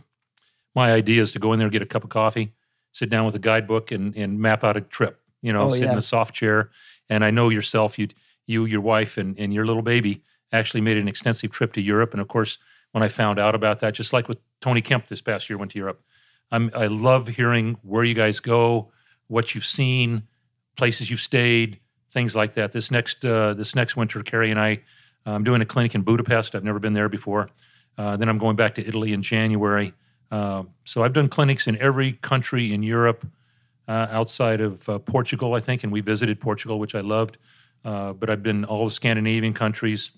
My 0.75 0.93
idea 0.93 1.21
is 1.21 1.31
to 1.33 1.39
go 1.39 1.51
in 1.53 1.59
there, 1.59 1.69
get 1.69 1.81
a 1.81 1.85
cup 1.93 2.03
of 2.05 2.09
coffee, 2.09 2.53
sit 2.93 3.09
down 3.09 3.25
with 3.25 3.35
a 3.35 3.39
guidebook, 3.39 3.91
and 3.91 4.15
and 4.15 4.39
map 4.39 4.63
out 4.63 4.77
a 4.77 4.81
trip. 4.81 5.19
You 5.41 5.51
know, 5.53 5.67
Oh, 5.67 5.73
sit 5.73 5.83
yeah. 5.83 5.91
in 5.91 5.97
a 5.97 6.01
soft 6.01 6.33
chair. 6.33 6.69
And 7.09 7.25
I 7.25 7.31
know 7.31 7.49
yourself, 7.49 7.97
you 7.99 8.07
you 8.47 8.65
your 8.65 8.81
wife 8.81 9.17
and 9.21 9.37
and 9.39 9.53
your 9.53 9.65
little 9.65 9.81
baby 9.83 10.23
actually 10.51 10.81
made 10.81 10.97
an 10.97 11.07
extensive 11.07 11.51
trip 11.51 11.73
to 11.73 11.81
Europe. 11.81 12.11
And 12.13 12.21
of 12.21 12.27
course, 12.27 12.57
when 12.91 13.03
I 13.03 13.07
found 13.07 13.39
out 13.39 13.55
about 13.55 13.79
that, 13.79 13.93
just 13.93 14.13
like 14.13 14.27
with 14.27 14.39
Tony 14.61 14.81
Kemp 14.81 15.07
this 15.07 15.21
past 15.21 15.49
year, 15.49 15.57
went 15.57 15.71
to 15.71 15.77
Europe. 15.77 16.01
I'm, 16.51 16.71
I 16.73 16.87
love 16.87 17.27
hearing 17.27 17.77
where 17.83 18.03
you 18.03 18.15
guys 18.15 18.39
go, 18.39 18.91
what 19.27 19.53
you've 19.53 19.65
seen, 19.65 20.23
places 20.75 21.11
you've 21.11 21.21
stayed, 21.21 21.79
things 22.09 22.35
like 22.35 22.55
that. 22.55 22.71
This 22.71 22.89
next 22.89 23.23
uh, 23.23 23.53
this 23.53 23.75
next 23.75 23.95
winter, 23.95 24.23
Carrie 24.23 24.49
and 24.49 24.59
I, 24.59 24.81
I'm 25.25 25.43
doing 25.43 25.61
a 25.61 25.65
clinic 25.65 25.93
in 25.93 26.01
Budapest. 26.01 26.55
I've 26.55 26.63
never 26.63 26.79
been 26.79 26.93
there 26.93 27.09
before. 27.09 27.49
Uh, 27.97 28.17
then 28.17 28.29
I'm 28.29 28.37
going 28.37 28.55
back 28.55 28.75
to 28.75 28.87
Italy 28.87 29.13
in 29.13 29.21
January. 29.21 29.93
Uh, 30.31 30.63
so 30.85 31.03
I've 31.03 31.13
done 31.13 31.27
clinics 31.27 31.67
in 31.67 31.77
every 31.77 32.13
country 32.13 32.73
in 32.73 32.81
Europe, 32.81 33.27
uh, 33.87 34.07
outside 34.11 34.61
of 34.61 34.87
uh, 34.87 34.99
Portugal, 34.99 35.55
I 35.55 35.59
think, 35.59 35.83
and 35.83 35.91
we 35.91 36.01
visited 36.01 36.39
Portugal, 36.39 36.79
which 36.79 36.95
I 36.95 37.01
loved. 37.01 37.37
Uh, 37.83 38.13
but 38.13 38.29
I've 38.29 38.43
been 38.43 38.65
all 38.65 38.85
the 38.85 38.91
Scandinavian 38.91 39.53
countries. 39.53 40.11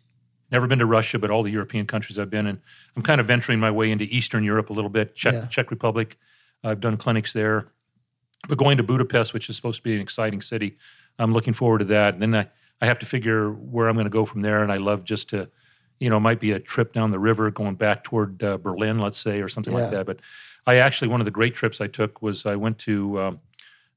Never 0.52 0.68
been 0.68 0.80
to 0.80 0.86
Russia, 0.86 1.18
but 1.18 1.30
all 1.30 1.43
the 1.43 1.49
European 1.52 1.86
countries 1.88 2.20
I've 2.20 2.30
been 2.30 2.45
in. 2.45 2.62
I'm 2.95 3.04
kind 3.04 3.22
of 3.22 3.28
venturing 3.28 3.60
my 3.60 3.72
way 3.72 3.89
into 3.91 4.06
Eastern 4.06 4.43
Europe 4.43 4.70
a 4.70 4.74
little 4.74 4.89
bit. 4.89 5.16
Czech, 5.16 5.34
Yeah. 5.34 5.45
Czech 5.47 5.72
Republic, 5.72 6.18
I've 6.64 6.80
done 6.82 6.97
clinics 6.97 7.32
there. 7.34 7.68
But 8.49 8.58
going 8.58 8.78
to 8.78 8.84
Budapest, 8.84 9.34
which 9.34 9.49
is 9.49 9.56
supposed 9.56 9.78
to 9.78 9.84
be 9.84 9.95
an 9.95 10.02
exciting 10.02 10.41
city, 10.41 10.78
I'm 11.18 11.32
looking 11.32 11.54
forward 11.54 11.80
to 11.80 11.86
that. 11.86 12.14
And 12.16 12.22
then 12.22 12.36
I, 12.36 12.49
I 12.82 12.86
have 12.88 12.99
to 12.99 13.06
figure 13.06 13.52
where 13.52 13.88
I'm 13.88 13.95
going 13.95 14.06
to 14.06 14.10
go 14.10 14.26
from 14.26 14.41
there. 14.41 14.62
And 14.64 14.72
I 14.72 14.78
love 14.78 15.04
just 15.06 15.30
to, 15.30 15.49
you 15.99 16.10
know, 16.10 16.18
it 16.18 16.22
might 16.22 16.39
be 16.39 16.52
a 16.52 16.60
trip 16.60 16.91
down 16.93 17.12
the 17.12 17.20
river 17.20 17.49
going 17.52 17.76
back 17.76 18.04
toward 18.04 18.43
uh, 18.43 18.58
Berlin, 18.58 18.99
let's 18.99 19.18
say, 19.20 19.41
or 19.41 19.47
something 19.47 19.74
Yeah. 19.74 19.82
like 19.84 19.91
that. 19.91 20.06
But 20.06 20.20
I 20.68 20.76
actually, 20.78 21.08
one 21.08 21.22
of 21.22 21.26
the 21.26 21.32
great 21.32 21.54
trips 21.56 21.80
I 21.80 21.88
took 21.88 22.22
was 22.22 22.45
I 22.45 22.56
went 22.56 22.78
to, 22.80 23.22
um, 23.22 23.39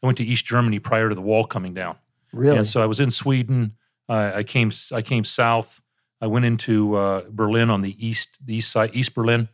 I 0.02 0.06
went 0.06 0.18
to 0.18 0.24
East 0.24 0.44
Germany 0.44 0.78
prior 0.78 1.08
to 1.08 1.14
the 1.14 1.22
wall 1.22 1.46
coming 1.46 1.74
down. 1.74 1.96
Really? 2.32 2.58
And 2.58 2.66
so 2.66 2.82
I 2.82 2.86
was 2.86 3.00
in 3.00 3.10
Sweden. 3.10 3.76
Uh, 4.08 4.32
I 4.36 4.42
came 4.42 4.70
I 4.92 5.00
came 5.00 5.24
south. 5.24 5.80
I 6.24 6.26
went 6.26 6.46
into 6.46 6.96
uh, 6.96 7.24
Berlin 7.28 7.68
on 7.68 7.82
the 7.82 7.94
east 8.04 8.38
the 8.42 8.56
east 8.56 8.72
side 8.72 8.90
East 8.94 9.14
Berlin. 9.14 9.46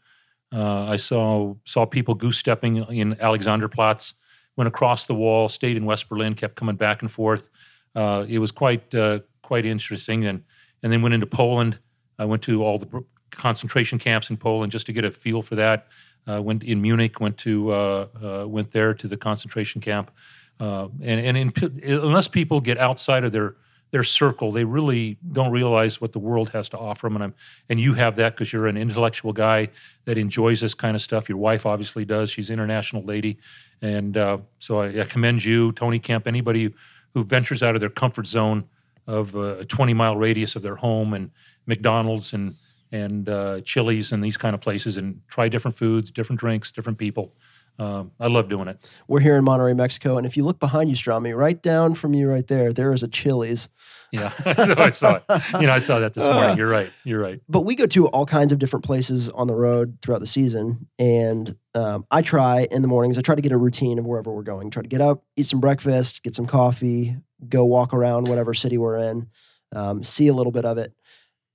Uh, 0.54 0.84
I 0.84 0.98
saw 0.98 1.54
saw 1.64 1.84
people 1.84 2.14
goose 2.14 2.38
stepping 2.38 2.76
in 2.76 3.16
Alexanderplatz. 3.16 4.14
Went 4.56 4.68
across 4.68 5.06
the 5.06 5.14
wall, 5.14 5.48
stayed 5.48 5.76
in 5.76 5.84
West 5.84 6.08
Berlin, 6.08 6.34
kept 6.34 6.54
coming 6.54 6.76
back 6.76 7.02
and 7.02 7.10
forth. 7.10 7.50
Uh, 7.96 8.24
it 8.28 8.38
was 8.38 8.52
quite 8.52 8.94
uh, 8.94 9.18
quite 9.42 9.66
interesting, 9.66 10.24
and 10.26 10.44
and 10.84 10.92
then 10.92 11.02
went 11.02 11.12
into 11.12 11.26
Poland. 11.26 11.76
I 12.20 12.24
went 12.26 12.42
to 12.42 12.62
all 12.62 12.78
the 12.78 13.04
concentration 13.32 13.98
camps 13.98 14.30
in 14.30 14.36
Poland 14.36 14.70
just 14.70 14.86
to 14.86 14.92
get 14.92 15.04
a 15.04 15.10
feel 15.10 15.42
for 15.42 15.56
that. 15.56 15.88
Uh, 16.28 16.40
went 16.40 16.62
in 16.62 16.80
Munich, 16.80 17.18
went 17.18 17.36
to 17.38 17.72
uh, 17.72 18.44
went 18.46 18.70
there 18.70 18.94
to 18.94 19.08
the 19.08 19.16
concentration 19.16 19.80
camp, 19.80 20.12
and 20.60 21.00
and 21.02 21.36
in, 21.36 21.52
unless 21.82 22.28
people 22.28 22.60
get 22.60 22.78
outside 22.78 23.24
of 23.24 23.32
their 23.32 23.56
their 23.90 24.04
circle, 24.04 24.52
they 24.52 24.64
really 24.64 25.18
don't 25.32 25.50
realize 25.50 26.00
what 26.00 26.12
the 26.12 26.18
world 26.18 26.50
has 26.50 26.68
to 26.68 26.78
offer 26.78 27.06
them. 27.06 27.16
And 27.16 27.24
I'm, 27.24 27.34
and 27.68 27.80
you 27.80 27.94
have 27.94 28.16
that 28.16 28.34
because 28.34 28.52
you're 28.52 28.66
an 28.66 28.76
intellectual 28.76 29.32
guy 29.32 29.68
that 30.04 30.16
enjoys 30.16 30.60
this 30.60 30.74
kind 30.74 30.94
of 30.94 31.02
stuff. 31.02 31.28
Your 31.28 31.38
wife 31.38 31.66
obviously 31.66 32.04
does. 32.04 32.30
She's 32.30 32.50
an 32.50 32.54
international 32.54 33.02
lady, 33.04 33.38
and 33.82 34.16
uh, 34.16 34.38
so 34.58 34.80
I, 34.80 35.00
I 35.00 35.04
commend 35.04 35.44
you, 35.44 35.72
Tony 35.72 35.98
Kemp, 35.98 36.26
anybody 36.26 36.64
who, 36.64 36.72
who 37.14 37.24
ventures 37.24 37.62
out 37.62 37.74
of 37.74 37.80
their 37.80 37.90
comfort 37.90 38.26
zone 38.26 38.64
of 39.06 39.34
uh, 39.34 39.58
a 39.58 39.64
20 39.64 39.94
mile 39.94 40.16
radius 40.16 40.54
of 40.54 40.62
their 40.62 40.76
home 40.76 41.14
and 41.14 41.30
McDonald's 41.66 42.32
and 42.32 42.56
and 42.92 43.28
uh, 43.28 43.60
Chili's 43.60 44.10
and 44.10 44.22
these 44.22 44.36
kind 44.36 44.52
of 44.52 44.60
places 44.60 44.96
and 44.96 45.20
try 45.28 45.48
different 45.48 45.76
foods, 45.76 46.10
different 46.10 46.40
drinks, 46.40 46.72
different 46.72 46.98
people. 46.98 47.32
Um, 47.80 48.12
I 48.20 48.26
love 48.26 48.50
doing 48.50 48.68
it. 48.68 48.78
We're 49.08 49.20
here 49.20 49.36
in 49.36 49.44
Monterrey, 49.44 49.74
Mexico, 49.74 50.18
and 50.18 50.26
if 50.26 50.36
you 50.36 50.44
look 50.44 50.60
behind 50.60 50.90
you, 50.90 50.96
Stromy, 50.96 51.34
right 51.34 51.60
down 51.62 51.94
from 51.94 52.12
you, 52.12 52.28
right 52.28 52.46
there, 52.46 52.74
there 52.74 52.92
is 52.92 53.02
a 53.02 53.08
Chili's. 53.08 53.70
Yeah, 54.12 54.30
I 54.44 54.90
saw 54.90 55.16
it. 55.16 55.42
You 55.58 55.66
know, 55.66 55.72
I 55.72 55.78
saw 55.78 55.98
that 56.00 56.12
this 56.12 56.24
morning. 56.28 56.58
You're 56.58 56.68
right. 56.68 56.90
You're 57.04 57.22
right. 57.22 57.40
But 57.48 57.62
we 57.62 57.74
go 57.74 57.86
to 57.86 58.06
all 58.08 58.26
kinds 58.26 58.52
of 58.52 58.58
different 58.58 58.84
places 58.84 59.30
on 59.30 59.46
the 59.46 59.54
road 59.54 59.96
throughout 60.02 60.18
the 60.18 60.26
season, 60.26 60.88
and 60.98 61.56
um, 61.74 62.04
I 62.10 62.20
try 62.20 62.68
in 62.70 62.82
the 62.82 62.88
mornings. 62.88 63.16
I 63.16 63.22
try 63.22 63.34
to 63.34 63.40
get 63.40 63.52
a 63.52 63.56
routine 63.56 63.98
of 63.98 64.04
wherever 64.04 64.30
we're 64.30 64.42
going. 64.42 64.70
Try 64.70 64.82
to 64.82 64.88
get 64.88 65.00
up, 65.00 65.24
eat 65.36 65.46
some 65.46 65.60
breakfast, 65.60 66.22
get 66.22 66.34
some 66.34 66.46
coffee, 66.46 67.16
go 67.48 67.64
walk 67.64 67.94
around 67.94 68.28
whatever 68.28 68.52
city 68.52 68.76
we're 68.76 68.98
in, 68.98 69.28
um, 69.74 70.04
see 70.04 70.28
a 70.28 70.34
little 70.34 70.52
bit 70.52 70.66
of 70.66 70.76
it. 70.76 70.92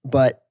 But 0.03 0.41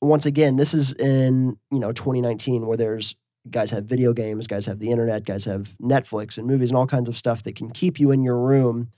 once 0.00 0.26
again, 0.26 0.56
this 0.56 0.74
is 0.74 0.92
in 0.92 1.56
you 1.70 1.78
know 1.78 1.92
2019 1.92 2.66
where 2.66 2.76
there's 2.76 3.14
guys 3.48 3.70
have 3.70 3.84
video 3.84 4.12
games, 4.12 4.46
guys 4.46 4.66
have 4.66 4.78
the 4.78 4.90
internet, 4.90 5.24
guys 5.24 5.44
have 5.44 5.76
Netflix 5.80 6.36
and 6.36 6.46
movies 6.46 6.70
and 6.70 6.76
all 6.76 6.86
kinds 6.86 7.08
of 7.08 7.16
stuff 7.16 7.42
that 7.44 7.56
can 7.56 7.70
keep 7.70 7.98
you 7.98 8.10
in 8.10 8.22
your 8.22 8.38
room, 8.38 8.90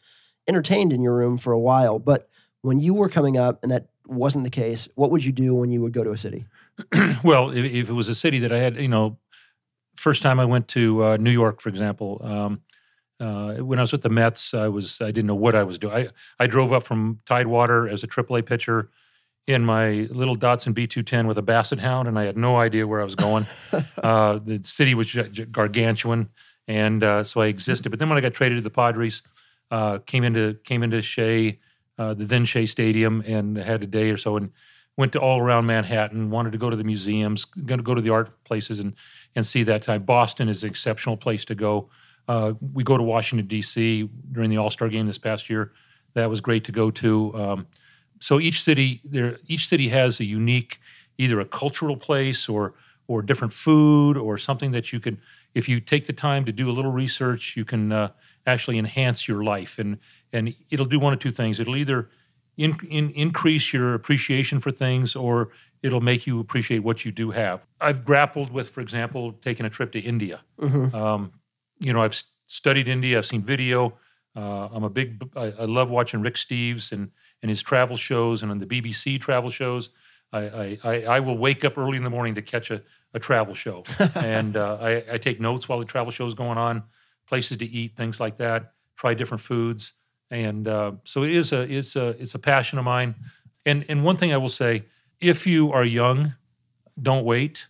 entertained 0.49 0.93
in 0.93 1.03
your 1.03 1.15
room 1.15 1.39
for 1.39 1.53
a 1.53 1.59
while. 1.59 1.99
But 1.99 2.29
when 2.63 2.81
you 2.81 2.95
were 2.95 3.09
coming 3.09 3.37
up 3.37 3.63
and 3.63 3.71
that 3.71 3.89
wasn't 4.07 4.45
the 4.45 4.51
case, 4.51 4.89
what 4.95 5.11
would 5.11 5.25
you 5.25 5.33
do 5.33 5.55
when 5.55 5.71
you 5.71 5.81
would 5.81 5.93
go 5.93 6.03
to 6.03 6.11
a 6.11 6.19
city? 6.19 6.45
well, 7.25 7.51
if, 7.51 7.65
if 7.65 7.89
it 7.89 7.93
was 7.93 8.09
a 8.09 8.15
city 8.15 8.39
that 8.41 8.53
I 8.53 8.59
had, 8.59 8.77
you 8.77 8.89
know, 8.89 9.19
first 9.97 10.23
time 10.23 10.41
I 10.41 10.45
went 10.45 10.69
to 10.69 11.05
uh, 11.05 11.17
New 11.19 11.31
York, 11.31 11.61
for 11.61 11.69
example, 11.69 12.21
um, 12.25 12.63
uh, 13.21 13.63
when 13.63 13.79
I 13.79 13.83
was 13.83 13.93
with 13.93 14.03
the 14.03 14.09
Mets, 14.09 14.53
I 14.53 14.67
was 14.67 15.01
I 15.01 15.07
didn't 15.07 15.27
know 15.27 15.37
what 15.37 15.55
I 15.55 15.63
was 15.63 15.79
doing. 15.79 15.95
I, 15.95 16.09
I 16.41 16.49
drove 16.49 16.73
up 16.73 16.83
from 16.83 17.21
Tidewater 17.25 17.89
as 17.89 18.03
a 18.03 18.09
AAA 18.09 18.45
pitcher 18.45 18.91
in 19.47 19.65
my 19.65 20.07
little 20.11 20.37
Datsun 20.37 20.73
B210 20.73 21.27
with 21.27 21.37
a 21.39 21.43
Basset 21.43 21.81
Hound, 21.81 22.07
and 22.09 22.19
I 22.19 22.25
had 22.25 22.37
no 22.37 22.59
idea 22.59 22.87
where 22.87 23.01
I 23.01 23.05
was 23.05 23.15
going. 23.15 23.47
uh, 24.03 24.39
the 24.39 24.61
city 24.63 24.95
was 24.95 25.13
gargantuan, 25.51 26.29
and 26.69 27.03
uh, 27.03 27.25
so 27.25 27.41
I 27.41 27.47
existed. 27.47 27.91
But 27.91 27.99
then 27.99 28.09
when 28.09 28.19
I 28.19 28.21
got 28.21 28.35
traded 28.35 28.59
to 28.59 28.63
the 28.63 28.71
Padres, 28.71 29.23
uh, 29.71 29.99
came 29.99 30.23
into 30.23 30.55
came 30.65 30.83
into 30.83 31.03
Shea, 31.03 31.59
uh, 31.99 32.15
the 32.15 32.25
then 32.25 32.45
Shea 32.45 32.67
Stadium, 32.67 33.23
and 33.27 33.57
had 33.57 33.83
a 33.83 33.87
day 33.87 34.11
or 34.11 34.17
so, 34.17 34.37
and 34.37 34.53
went 34.97 35.13
to 35.13 35.21
all 35.21 35.41
around 35.41 35.67
Manhattan. 35.67 36.31
Wanted 36.31 36.53
to 36.53 36.59
go 36.59 36.71
to 36.71 36.77
the 36.77 36.85
museums, 36.85 37.45
going 37.45 37.79
to 37.79 37.85
go 37.85 37.95
to 37.95 38.03
the 38.03 38.11
art 38.11 38.45
places, 38.45 38.79
and 38.79 38.95
and 39.35 39.45
see 39.45 39.65
that 39.65 39.83
time. 39.83 40.05
Boston 40.05 40.49
is 40.49 40.63
an 40.63 40.71
exceptional 40.71 41.17
place 41.17 41.45
to 41.47 41.57
go. 41.57 41.91
Uh, 42.29 42.53
we 42.73 42.85
go 42.85 42.97
to 42.97 43.03
Washington 43.03 43.49
D.C. 43.49 44.09
during 44.31 44.51
the 44.51 44.59
All 44.59 44.71
Star 44.71 44.89
game 44.89 45.09
this 45.09 45.19
past 45.19 45.51
year. 45.51 45.73
That 46.15 46.31
was 46.31 46.41
great 46.41 46.65
to 46.65 46.73
go 46.73 46.93
to. 46.93 47.35
Um, 47.35 47.67
so 48.23 48.39
each 48.39 48.63
city 48.63 49.01
there, 49.05 49.39
each 49.49 49.67
city 49.67 49.89
has 49.89 50.21
a 50.21 50.25
unique, 50.25 50.81
either 51.19 51.41
a 51.41 51.45
cultural 51.45 51.97
place 51.97 52.49
or 52.49 52.75
or 53.09 53.21
different 53.21 53.53
food 53.53 54.17
or 54.17 54.39
something 54.39 54.71
that 54.71 54.93
you 54.93 55.01
can, 55.01 55.21
if 55.55 55.69
you 55.69 55.81
take 55.81 56.07
the 56.07 56.13
time 56.13 56.45
to 56.45 56.53
do 56.53 56.71
a 56.71 56.73
little 56.73 56.93
research, 56.93 57.57
you 57.57 57.65
can 57.65 57.91
uh, 57.91 58.11
actually 58.47 58.79
enhance 58.79 59.27
your 59.27 59.43
life 59.43 59.77
and 59.77 59.99
and 60.33 60.55
it'll 60.71 60.87
do 60.87 61.01
one 61.01 61.13
of 61.13 61.19
two 61.19 61.33
things. 61.33 61.59
It'll 61.59 61.77
either 61.77 62.11
in, 62.57 62.79
in, 62.89 63.11
increase 63.11 63.73
your 63.73 63.93
appreciation 63.95 64.61
for 64.61 64.71
things 64.71 65.17
or 65.17 65.49
it'll 65.83 66.01
make 66.01 66.25
you 66.25 66.39
appreciate 66.39 66.85
what 66.85 67.05
you 67.05 67.11
do 67.11 67.33
have. 67.33 67.67
I've 67.81 68.05
grappled 68.05 68.53
with, 68.53 68.69
for 68.71 68.81
example, 68.81 69.33
taking 69.33 69.67
a 69.67 69.71
trip 69.71 69.91
to 69.93 70.01
India. 70.01 70.43
Mm-hmm. 70.61 70.95
Um, 70.95 71.33
you 71.81 71.93
know, 71.93 72.03
I've 72.03 72.23
studied 72.47 72.87
India. 72.87 73.19
I've 73.19 73.27
seen 73.27 73.43
video. 73.43 73.95
Uh, 74.37 74.69
I'm 74.73 74.85
a 74.85 74.91
big. 74.91 75.29
I, 75.37 75.47
I 75.59 75.65
love 75.65 75.91
watching 75.91 76.23
Rick 76.23 76.37
Steves 76.37 76.93
and 76.93 77.11
and 77.43 77.49
his 77.49 77.63
travel 77.63 77.97
shows 77.97 78.43
and 78.43 78.51
on 78.51 78.59
the 78.59 78.67
BBC 78.67 79.21
travel 79.21 79.51
shows. 79.51 79.91
I 80.33 80.41
I, 80.41 80.79
I, 80.85 81.03
I 81.05 81.21
will 81.21 81.37
wake 81.37 81.65
up 81.65 81.77
early 81.77 81.97
in 81.97 82.05
the 82.05 82.11
morning 82.11 82.35
to 82.37 82.43
catch 82.43 82.71
a, 82.71 82.83
a 83.13 83.19
travel 83.19 83.55
show, 83.55 83.85
and 84.15 84.57
uh, 84.57 84.79
I, 84.81 85.05
I 85.13 85.19
take 85.19 85.41
notes 85.41 85.69
while 85.69 85.79
the 85.79 85.85
travel 85.85 86.11
show 86.11 86.27
is 86.27 86.35
going 86.35 86.59
on, 86.59 86.85
places 87.27 87.59
to 87.59 87.67
eat, 87.67 87.97
things 87.97 88.21
like 88.21 88.39
that. 88.39 88.73
Try 88.97 89.15
different 89.15 89.41
foods, 89.41 89.93
and 90.31 90.67
uh, 90.69 90.93
so 91.05 91.23
it 91.25 91.33
is 91.33 91.53
a 91.53 91.61
it's 91.63 91.97
a 91.97 92.09
it's 92.21 92.35
a 92.35 92.39
passion 92.39 92.79
of 92.79 92.85
mine. 92.85 93.15
And 93.67 93.85
and 93.89 94.05
one 94.05 94.17
thing 94.17 94.33
I 94.33 94.39
will 94.39 94.49
say, 94.49 94.85
if 95.21 95.47
you 95.47 95.73
are 95.73 95.85
young, 95.85 96.35
don't 97.01 97.25
wait 97.25 97.67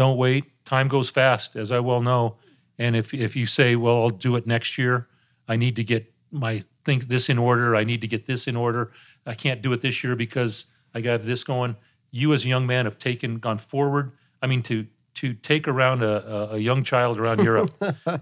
don't 0.00 0.16
wait. 0.16 0.44
Time 0.64 0.88
goes 0.88 1.10
fast, 1.10 1.56
as 1.56 1.70
I 1.70 1.80
well 1.80 2.00
know. 2.00 2.38
And 2.78 2.96
if 2.96 3.12
if 3.12 3.36
you 3.36 3.44
say, 3.44 3.76
"Well, 3.76 4.02
I'll 4.02 4.08
do 4.08 4.34
it 4.36 4.46
next 4.46 4.78
year," 4.78 5.08
I 5.46 5.56
need 5.56 5.76
to 5.76 5.84
get 5.84 6.10
my 6.30 6.62
think 6.84 7.08
this 7.08 7.28
in 7.28 7.38
order. 7.38 7.76
I 7.76 7.84
need 7.84 8.00
to 8.00 8.06
get 8.08 8.26
this 8.26 8.46
in 8.46 8.56
order. 8.56 8.92
I 9.26 9.34
can't 9.34 9.62
do 9.62 9.72
it 9.72 9.80
this 9.80 10.02
year 10.02 10.16
because 10.16 10.66
I 10.94 11.00
got 11.00 11.22
this 11.22 11.44
going. 11.44 11.76
You, 12.10 12.32
as 12.32 12.44
a 12.44 12.48
young 12.48 12.66
man, 12.66 12.86
have 12.86 12.98
taken 12.98 13.38
gone 13.38 13.58
forward. 13.58 14.12
I 14.42 14.46
mean, 14.46 14.62
to 14.64 14.86
to 15.14 15.34
take 15.34 15.66
around 15.68 16.02
a, 16.02 16.26
a, 16.26 16.54
a 16.54 16.58
young 16.58 16.82
child 16.84 17.18
around 17.18 17.40
Europe, 17.44 17.72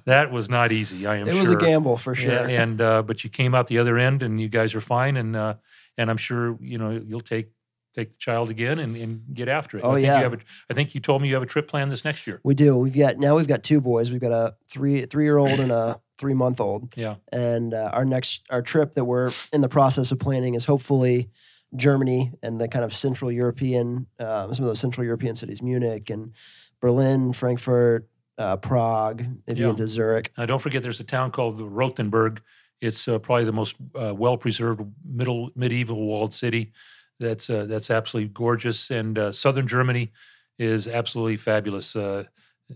that 0.05 0.31
was 0.33 0.49
not 0.49 0.73
easy. 0.73 1.07
I 1.07 1.17
am 1.17 1.29
It 1.29 1.33
sure. 1.33 1.41
was 1.43 1.51
a 1.51 1.57
gamble 1.57 1.97
for 1.97 2.15
sure. 2.15 2.31
Yeah, 2.31 2.63
and 2.63 2.81
uh, 2.81 3.03
but 3.03 3.25
you 3.25 3.31
came 3.31 3.55
out 3.55 3.67
the 3.69 3.79
other 3.79 3.99
end, 3.99 4.23
and 4.23 4.41
you 4.41 4.49
guys 4.49 4.75
are 4.75 4.81
fine, 4.81 5.17
and 5.17 5.37
uh, 5.37 5.55
and 5.97 6.11
I'm 6.11 6.17
sure 6.17 6.59
you 6.61 6.79
know 6.79 6.91
you'll 6.91 7.21
take 7.21 7.51
take 7.95 8.13
the 8.13 8.19
child 8.19 8.51
again 8.51 8.79
and, 8.79 8.95
and 8.97 9.23
get 9.33 9.49
after 9.49 9.79
it. 9.79 9.83
Oh, 9.85 9.93
I 9.93 9.95
think 9.95 10.07
yeah. 10.07 10.17
You 10.19 10.23
have 10.25 10.35
a, 10.35 10.39
I 10.71 10.75
think 10.75 10.95
you 10.95 11.01
told 11.01 11.23
me 11.23 11.29
you 11.29 11.35
have 11.35 11.43
a 11.43 11.47
trip 11.47 11.69
planned 11.69 11.91
this 11.91 12.05
next 12.05 12.27
year. 12.27 12.41
We 12.45 12.55
do. 12.55 12.77
We've 12.77 12.97
got 12.97 13.17
now 13.19 13.37
we've 13.37 13.49
got 13.49 13.63
two 13.63 13.81
boys. 13.81 14.11
We've 14.13 14.21
got 14.21 14.33
a 14.33 14.57
three 14.69 15.07
three 15.07 15.25
year 15.25 15.39
old 15.39 15.59
and 15.61 15.73
a 15.73 16.01
three 16.19 16.35
month 16.35 16.61
old. 16.61 16.93
Yeah. 16.97 17.16
And 17.33 17.73
uh, 17.73 17.91
our 17.93 18.05
next 18.05 18.43
our 18.51 18.62
trip 18.62 18.95
that 18.95 19.05
we're 19.05 19.31
in 19.53 19.61
the 19.61 19.69
process 19.69 20.12
of 20.12 20.19
planning 20.19 20.55
is 20.55 20.64
hopefully 20.64 21.31
Germany 21.77 22.33
and 22.43 22.61
the 22.61 22.69
kind 22.69 22.85
of 22.85 22.95
Central 22.95 23.31
European 23.31 24.07
um, 24.19 24.53
some 24.55 24.64
of 24.64 24.69
those 24.69 24.81
Central 24.81 25.05
European 25.05 25.37
cities, 25.37 25.62
Munich 25.62 26.11
and 26.11 26.33
Berlin, 26.81 27.33
Frankfurt, 27.33 28.09
uh, 28.39 28.57
Prague, 28.57 29.25
maybe 29.47 29.61
Yeah. 29.61 29.71
into 29.71 29.87
Zurich. 29.89 30.33
Uh, 30.37 30.47
don't 30.47 30.62
forget, 30.62 30.83
there's 30.83 31.01
a 31.01 31.05
town 31.05 31.31
called 31.31 31.61
Rothenburg. 31.61 32.41
It's 32.81 33.09
uh, 33.09 33.19
probably 33.19 33.45
the 33.45 33.53
most 33.53 33.77
uh, 34.01 34.14
well 34.14 34.37
preserved 34.37 34.81
middle 35.05 35.51
medieval 35.57 35.97
walled 36.07 36.33
city. 36.35 36.73
That's 37.21 37.51
uh, 37.51 37.64
that's 37.66 37.91
absolutely 37.91 38.31
gorgeous. 38.33 38.91
And 38.91 39.19
uh, 39.19 39.33
southern 39.33 39.66
Germany 39.66 40.12
is 40.59 40.87
absolutely 40.87 41.37
fabulous. 41.37 41.97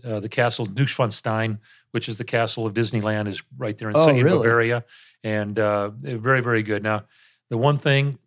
Uh, 0.03 0.19
the 0.19 0.29
castle 0.29 0.65
Neuschwanstein, 0.65 1.59
which 1.91 2.09
is 2.09 2.17
the 2.17 2.23
castle 2.23 2.65
of 2.65 2.73
Disneyland, 2.73 3.27
is 3.27 3.43
right 3.57 3.77
there 3.77 3.89
in, 3.89 3.95
Oh, 3.95 4.07
really? 4.07 4.23
Bavaria, 4.39 4.83
and 5.23 5.59
uh, 5.59 5.89
very 5.89 6.41
very 6.41 6.63
good. 6.63 6.81
Now, 6.83 7.03
the 7.49 7.57
one 7.57 7.77
thing, 7.77 8.17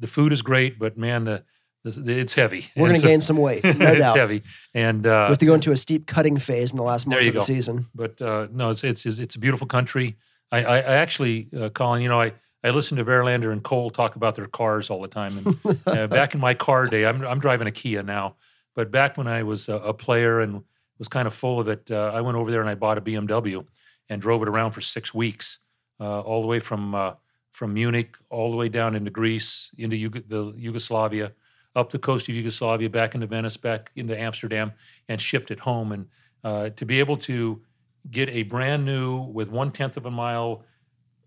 the 0.00 0.06
food 0.06 0.32
is 0.32 0.42
great, 0.42 0.78
but 0.78 0.98
man, 0.98 1.24
the, 1.24 1.44
the 1.84 2.12
it's 2.18 2.34
heavy. 2.34 2.66
We're 2.76 2.88
going 2.88 2.94
to 2.94 3.00
so- 3.00 3.06
gain 3.06 3.20
some 3.22 3.38
weight, 3.38 3.64
no 3.64 3.70
it's 3.90 3.98
doubt. 4.00 4.16
heavy, 4.16 4.42
and 4.74 5.04
We 5.04 5.10
uh, 5.10 5.28
have 5.28 5.38
to 5.38 5.46
go 5.46 5.54
into 5.54 5.72
a 5.72 5.76
steep 5.76 6.06
cutting 6.06 6.36
phase 6.36 6.70
in 6.72 6.76
the 6.76 6.82
last 6.82 7.06
month 7.06 7.26
of 7.26 7.34
the 7.34 7.40
season. 7.40 7.86
but 7.94 8.20
uh, 8.20 8.48
no, 8.52 8.70
it's 8.70 8.84
it's 8.84 9.06
it's 9.06 9.34
a 9.34 9.38
beautiful 9.38 9.66
country. 9.66 10.16
I, 10.52 10.62
I, 10.62 10.76
I 10.76 10.94
actually, 10.96 11.48
uh, 11.58 11.70
Collin, 11.70 12.02
you 12.02 12.08
know, 12.08 12.20
I, 12.20 12.32
I 12.62 12.70
listen 12.70 12.96
to 12.98 13.04
Verlander 13.04 13.50
and 13.50 13.62
Cole 13.64 13.90
talk 13.90 14.14
about 14.14 14.34
their 14.36 14.46
cars 14.46 14.88
all 14.90 15.00
the 15.00 15.08
time. 15.08 15.38
And 15.64 15.78
uh, 15.86 16.06
back 16.06 16.34
in 16.34 16.40
my 16.40 16.52
car 16.54 16.86
day, 16.86 17.06
I'm 17.06 17.24
I'm 17.26 17.40
driving 17.40 17.66
a 17.66 17.72
Kia 17.72 18.02
now, 18.02 18.36
but 18.76 18.90
back 18.90 19.16
when 19.16 19.26
I 19.26 19.42
was 19.42 19.68
a, 19.70 19.76
a 19.76 19.94
player 19.94 20.40
and 20.40 20.62
was 20.98 21.08
kind 21.08 21.26
of 21.26 21.34
full 21.34 21.60
of 21.60 21.68
it, 21.68 21.90
uh, 21.90 22.12
I 22.14 22.20
went 22.20 22.36
over 22.38 22.50
there 22.50 22.60
and 22.60 22.70
I 22.70 22.74
bought 22.74 22.98
a 22.98 23.00
BMW 23.00 23.64
and 24.08 24.20
drove 24.20 24.42
it 24.42 24.48
around 24.48 24.72
for 24.72 24.80
six 24.80 25.12
weeks, 25.12 25.58
uh, 26.00 26.20
all 26.20 26.40
the 26.40 26.46
way 26.46 26.60
from 26.60 26.94
uh, 26.94 27.14
from 27.50 27.72
Munich 27.72 28.16
all 28.30 28.50
the 28.50 28.56
way 28.56 28.68
down 28.68 28.96
into 28.96 29.10
Greece, 29.10 29.70
into 29.78 29.96
Yug- 29.96 30.28
the 30.28 30.52
Yugoslavia, 30.56 31.32
up 31.76 31.90
the 31.90 31.98
coast 31.98 32.28
of 32.28 32.34
Yugoslavia, 32.34 32.90
back 32.90 33.14
into 33.14 33.28
Venice, 33.28 33.56
back 33.56 33.92
into 33.94 34.18
Amsterdam, 34.18 34.72
and 35.08 35.20
shipped 35.20 35.52
it 35.52 35.60
home. 35.60 35.92
And 35.92 36.06
uh, 36.42 36.70
to 36.70 36.84
be 36.84 36.98
able 36.98 37.16
to 37.18 37.62
get 38.10 38.28
a 38.28 38.42
brand 38.42 38.84
new 38.84 39.22
with 39.22 39.50
one 39.50 39.70
tenth 39.70 39.96
of 39.96 40.04
a 40.04 40.10
mile 40.10 40.64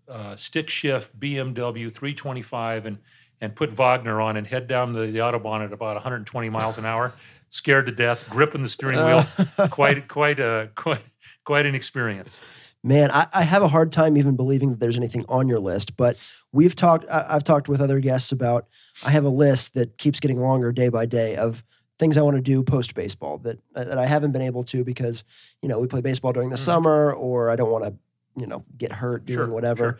uh, 0.08 0.36
stick 0.36 0.70
shift 0.70 1.18
BMW 1.18 1.92
325 1.92 2.86
and 2.86 2.98
and 3.40 3.54
put 3.54 3.70
Wagner 3.70 4.20
on 4.20 4.36
and 4.36 4.46
head 4.46 4.66
down 4.66 4.92
the, 4.92 5.06
the 5.06 5.20
autobahn 5.20 5.64
at 5.64 5.72
about 5.72 5.94
120 5.94 6.48
miles 6.50 6.76
an 6.76 6.84
hour, 6.84 7.12
scared 7.50 7.86
to 7.86 7.92
death, 7.92 8.28
gripping 8.28 8.62
the 8.62 8.68
steering 8.68 9.04
wheel. 9.04 9.26
quite 9.70 10.08
quite 10.08 10.40
a 10.40 10.70
quite 10.74 11.02
quite 11.44 11.66
an 11.66 11.74
experience. 11.74 12.42
Man, 12.84 13.10
I, 13.10 13.26
I 13.34 13.42
have 13.42 13.62
a 13.62 13.68
hard 13.68 13.90
time 13.90 14.16
even 14.16 14.36
believing 14.36 14.70
that 14.70 14.78
there's 14.80 14.96
anything 14.96 15.24
on 15.28 15.48
your 15.48 15.58
list. 15.58 15.96
But 15.96 16.16
we've 16.52 16.74
talked. 16.76 17.04
I, 17.10 17.26
I've 17.30 17.42
talked 17.44 17.68
with 17.68 17.80
other 17.80 17.98
guests 18.00 18.30
about. 18.30 18.68
I 19.04 19.10
have 19.10 19.24
a 19.24 19.28
list 19.30 19.74
that 19.74 19.98
keeps 19.98 20.20
getting 20.20 20.40
longer 20.40 20.70
day 20.72 20.88
by 20.88 21.04
day 21.06 21.34
of 21.36 21.64
things 21.98 22.16
I 22.16 22.22
want 22.22 22.36
to 22.36 22.40
do 22.42 22.62
post 22.62 22.94
baseball 22.94 23.38
that 23.38 23.58
that 23.74 23.98
I 23.98 24.06
haven't 24.06 24.30
been 24.32 24.42
able 24.42 24.62
to 24.64 24.84
because 24.84 25.24
you 25.62 25.68
know 25.68 25.80
we 25.80 25.88
play 25.88 26.00
baseball 26.00 26.32
during 26.32 26.50
the 26.50 26.56
Mhm. 26.56 26.60
summer 26.60 27.12
or 27.12 27.50
I 27.50 27.56
don't 27.56 27.70
want 27.72 27.84
to 27.84 27.94
you 28.40 28.46
know 28.46 28.64
get 28.76 28.92
hurt 28.92 29.26
doing 29.26 29.38
Sure, 29.38 29.48
whatever. 29.48 29.84
sure. 29.84 29.98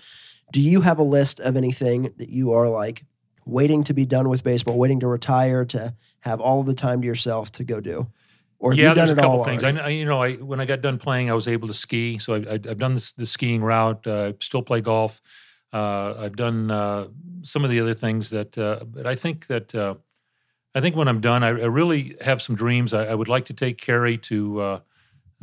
Do 0.53 0.61
you 0.61 0.81
have 0.83 0.99
a 1.01 1.03
list 1.03 1.41
of 1.41 1.57
anything 1.57 2.15
that 2.19 2.29
you 2.29 2.53
are 2.53 2.69
like 2.69 3.05
waiting 3.49 3.83
to 3.85 3.95
be 3.95 4.05
done 4.05 4.29
with 4.29 4.45
baseball, 4.45 4.79
waiting 4.79 5.01
to 5.01 5.09
retire, 5.09 5.65
to 5.65 5.95
have 6.21 6.41
all 6.41 6.63
the 6.63 6.75
time 6.75 7.01
to 7.01 7.07
yourself 7.07 7.51
to 7.53 7.65
go 7.65 7.81
do? 7.81 8.07
Or 8.61 8.73
have 8.73 8.79
yeah, 8.79 8.89
you 8.89 8.95
done 8.95 9.07
there's 9.07 9.19
a 9.19 9.21
couple 9.21 9.45
things. 9.45 9.63
I, 9.63 9.71
I, 9.71 9.89
you 9.89 10.05
know, 10.05 10.23
I 10.23 10.35
when 10.35 10.61
I 10.61 10.65
got 10.65 10.81
done 10.81 10.99
playing, 10.99 11.31
I 11.31 11.35
was 11.35 11.47
able 11.47 11.69
to 11.69 11.75
ski, 11.75 12.19
so 12.19 12.35
I, 12.35 12.55
I've 12.55 12.79
done 12.79 12.95
this, 12.95 13.13
the 13.13 13.27
skiing 13.27 13.63
route. 13.63 14.07
Uh, 14.07 14.33
I 14.33 14.35
still 14.41 14.63
play 14.63 14.81
golf. 14.81 15.23
Uh, 15.73 16.15
I've 16.19 16.37
done 16.37 16.71
uh, 16.71 17.09
some 17.43 17.65
of 17.65 17.71
the 17.71 17.79
other 17.81 17.95
things 17.95 18.31
that, 18.31 18.57
uh, 18.57 18.85
but 18.85 19.07
I 19.07 19.15
think 19.15 19.47
that 19.47 19.75
uh, 19.75 19.95
I 20.75 20.81
think 20.81 20.97
when 20.97 21.09
I'm 21.09 21.21
done, 21.21 21.43
I, 21.45 21.49
I 21.49 21.67
really 21.67 22.17
have 22.21 22.43
some 22.43 22.57
dreams. 22.57 22.93
I, 22.93 23.07
I 23.07 23.15
would 23.15 23.29
like 23.29 23.45
to 23.47 23.55
take 23.55 23.79
Carrie 23.79 24.19
to 24.19 24.61
uh, 24.61 24.81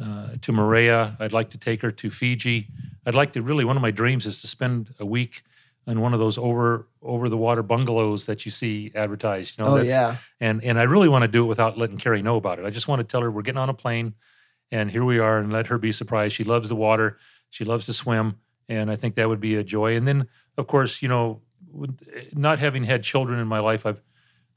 uh, 0.01 0.27
to 0.41 0.51
Maria. 0.51 1.15
I'd 1.19 1.33
like 1.33 1.51
to 1.51 1.57
take 1.57 1.81
her 1.83 1.91
to 1.91 2.09
Fiji. 2.09 2.67
I'd 3.05 3.15
like 3.15 3.33
to 3.33 3.41
really. 3.41 3.63
One 3.63 3.77
of 3.77 3.81
my 3.81 3.91
dreams 3.91 4.25
is 4.25 4.39
to 4.41 4.47
spend 4.47 4.93
a 4.99 5.05
week 5.05 5.43
in 5.87 6.01
one 6.01 6.13
of 6.13 6.19
those 6.19 6.37
over 6.37 6.87
over 7.01 7.29
the 7.29 7.37
water 7.37 7.61
bungalows 7.61 8.25
that 8.25 8.45
you 8.45 8.51
see 8.51 8.91
advertised. 8.95 9.57
You 9.57 9.63
know, 9.63 9.71
oh 9.71 9.77
that's, 9.77 9.89
yeah, 9.89 10.17
and 10.39 10.63
and 10.63 10.79
I 10.79 10.83
really 10.83 11.09
want 11.09 11.23
to 11.23 11.27
do 11.27 11.43
it 11.43 11.47
without 11.47 11.77
letting 11.77 11.97
Carrie 11.97 12.21
know 12.21 12.37
about 12.37 12.59
it. 12.59 12.65
I 12.65 12.69
just 12.69 12.87
want 12.87 12.99
to 12.99 13.03
tell 13.03 13.21
her 13.21 13.31
we're 13.31 13.43
getting 13.43 13.59
on 13.59 13.69
a 13.69 13.73
plane, 13.73 14.13
and 14.71 14.89
here 14.89 15.03
we 15.03 15.19
are, 15.19 15.37
and 15.37 15.51
let 15.51 15.67
her 15.67 15.77
be 15.77 15.91
surprised. 15.91 16.35
She 16.35 16.43
loves 16.43 16.69
the 16.69 16.75
water, 16.75 17.19
she 17.49 17.65
loves 17.65 17.85
to 17.85 17.93
swim, 17.93 18.37
and 18.67 18.89
I 18.89 18.95
think 18.95 19.15
that 19.15 19.29
would 19.29 19.39
be 19.39 19.55
a 19.55 19.63
joy. 19.63 19.95
And 19.95 20.07
then, 20.07 20.27
of 20.57 20.67
course, 20.67 21.01
you 21.01 21.07
know, 21.07 21.41
not 22.33 22.59
having 22.59 22.83
had 22.83 23.03
children 23.03 23.39
in 23.39 23.47
my 23.47 23.59
life, 23.59 23.85
I've 23.85 24.01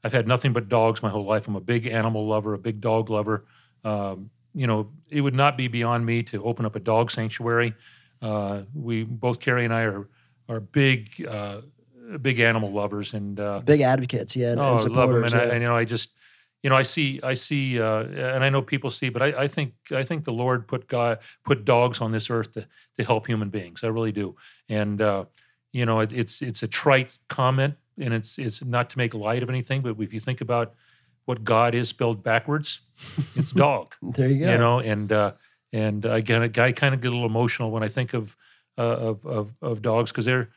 I've 0.03 0.13
had 0.13 0.27
nothing 0.27 0.53
but 0.53 0.69
dogs 0.69 1.03
my 1.03 1.09
whole 1.09 1.25
life. 1.25 1.47
I'm 1.47 1.55
a 1.55 1.61
big 1.61 1.85
animal 1.85 2.27
lover, 2.27 2.53
a 2.53 2.59
big 2.59 2.81
dog 2.81 3.09
lover. 3.09 3.45
Um, 3.83 4.29
you 4.55 4.65
know, 4.65 4.89
it 5.09 5.21
would 5.21 5.35
not 5.35 5.57
be 5.57 5.67
beyond 5.67 6.05
me 6.05 6.23
to 6.23 6.43
open 6.43 6.65
up 6.65 6.75
a 6.75 6.79
dog 6.79 7.11
sanctuary. 7.11 7.75
Uh, 8.21 8.63
we 8.73 9.03
both 9.03 9.39
Carrie 9.39 9.65
and 9.65 9.73
I 9.73 9.81
are 9.83 10.09
are 10.49 10.59
big 10.59 11.25
uh, 11.25 11.61
big 12.21 12.39
animal 12.39 12.71
lovers, 12.71 13.13
and 13.13 13.39
uh, 13.39 13.59
big 13.59 13.81
advocates, 13.81 14.35
yeah, 14.35 14.51
and, 14.51 14.59
oh, 14.59 14.75
and 14.75 14.79
I 14.79 14.83
love 14.83 15.09
them, 15.09 15.27
supporters. 15.27 15.33
and, 15.33 15.41
I, 15.41 15.45
yeah. 15.45 15.51
and 15.53 15.61
you 15.61 15.67
know, 15.67 15.75
I 15.75 15.85
just, 15.85 16.09
you 16.63 16.69
know, 16.69 16.75
I 16.75 16.81
see, 16.81 17.19
I 17.23 17.35
see, 17.35 17.79
uh, 17.79 18.03
and 18.03 18.43
I 18.43 18.49
know 18.49 18.61
people 18.61 18.89
see, 18.89 19.09
but 19.09 19.21
I, 19.21 19.43
I 19.43 19.47
think, 19.47 19.73
I 19.91 20.03
think 20.03 20.25
the 20.25 20.33
Lord 20.33 20.67
put 20.67 20.87
God, 20.87 21.19
put 21.43 21.65
dogs 21.65 22.01
on 22.01 22.11
this 22.11 22.29
earth 22.29 22.53
to 22.53 22.67
to 22.97 23.03
help 23.03 23.27
human 23.27 23.49
beings. 23.49 23.83
I 23.83 23.87
really 23.87 24.11
do, 24.11 24.35
and 24.67 25.01
uh, 25.01 25.25
you 25.71 25.85
know, 25.85 25.99
it, 25.99 26.11
it's 26.11 26.41
it's 26.41 26.63
a 26.63 26.67
trite 26.67 27.17
comment, 27.27 27.75
and 27.97 28.13
it's 28.13 28.37
it's 28.37 28.63
not 28.63 28.89
to 28.91 28.97
make 28.97 29.13
light 29.13 29.43
of 29.43 29.49
anything, 29.49 29.81
but 29.81 29.95
if 29.99 30.13
you 30.13 30.19
think 30.19 30.41
about 30.41 30.73
what 31.25 31.43
God 31.43 31.75
is 31.75 31.89
spelled 31.89 32.23
backwards, 32.23 32.79
it's 33.35 33.51
dog 33.67 33.95
there 34.01 34.29
you 34.29 34.45
go. 34.45 34.51
you 34.51 34.57
know 34.57 34.79
and 34.79 35.11
uh 35.11 35.31
and 35.71 36.05
again 36.05 36.41
i 36.41 36.71
kind 36.71 36.93
of 36.93 37.01
get 37.01 37.07
a 37.07 37.11
little 37.11 37.25
emotional 37.25 37.71
when 37.71 37.83
i 37.83 37.87
think 37.87 38.13
of 38.13 38.35
uh, 38.79 38.97
of, 39.09 39.25
of 39.25 39.53
of 39.61 39.81
dogs 39.81 40.11
because 40.11 40.25
they're 40.25 40.49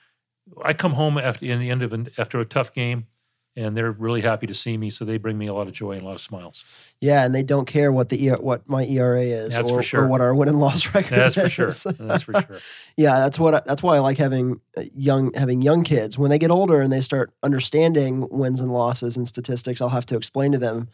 i 0.65 0.73
come 0.73 0.93
home 0.95 1.19
after 1.19 1.45
in 1.47 1.59
the 1.61 1.71
end 1.71 1.83
of 1.83 1.93
an, 1.93 2.09
after 2.19 2.41
a 2.41 2.45
tough 2.45 2.73
game 2.73 3.07
and 3.55 3.77
they're 3.77 3.93
really 3.93 4.23
happy 4.23 4.47
to 4.47 4.55
see 4.55 4.79
me 4.79 4.89
so 4.89 5.05
they 5.05 5.19
bring 5.19 5.37
me 5.37 5.47
a 5.47 5.53
lot 5.53 5.67
of 5.69 5.75
joy 5.75 5.93
and 5.93 6.03
a 6.03 6.05
lot 6.07 6.15
of 6.15 6.21
smiles 6.23 6.65
Yeah, 7.03 7.23
and 7.25 7.35
they 7.35 7.43
don't 7.43 7.67
care 7.67 7.93
what 7.93 8.09
the 8.09 8.31
what 8.41 8.67
my 8.67 8.85
ERA 8.87 9.21
is 9.25 9.55
That's 9.55 9.71
or, 9.71 9.77
for 9.79 9.83
sure. 9.83 10.03
or 10.05 10.09
what 10.09 10.23
our 10.23 10.35
win 10.35 10.49
and 10.49 10.59
loss 10.59 10.87
record 10.95 11.19
that's 11.19 11.35
for 11.35 11.47
is. 11.47 11.53
sure 11.53 11.73
that's 11.73 12.23
for 12.23 12.33
sure 12.41 12.59
yeah, 12.97 13.19
that's 13.21 13.39
what 13.39 13.55
I, 13.55 13.61
that's 13.67 13.83
why 13.83 13.97
I 13.97 13.99
like 13.99 14.17
having 14.17 14.61
uh, 14.77 14.85
young 14.95 15.35
having 15.35 15.61
young 15.61 15.85
kids. 15.85 16.17
When 16.17 16.31
they 16.31 16.39
get 16.39 16.51
older 16.51 16.81
and 16.81 16.91
they 16.91 17.03
start 17.03 17.31
understanding 17.43 18.27
wins 18.31 18.61
and 18.63 18.73
losses 18.73 19.19
and 19.19 19.29
statistics, 19.29 19.83
I'll 19.83 19.91
have 19.99 20.07
to 20.07 20.17
explain 20.17 20.53
to 20.53 20.59
them 20.59 20.89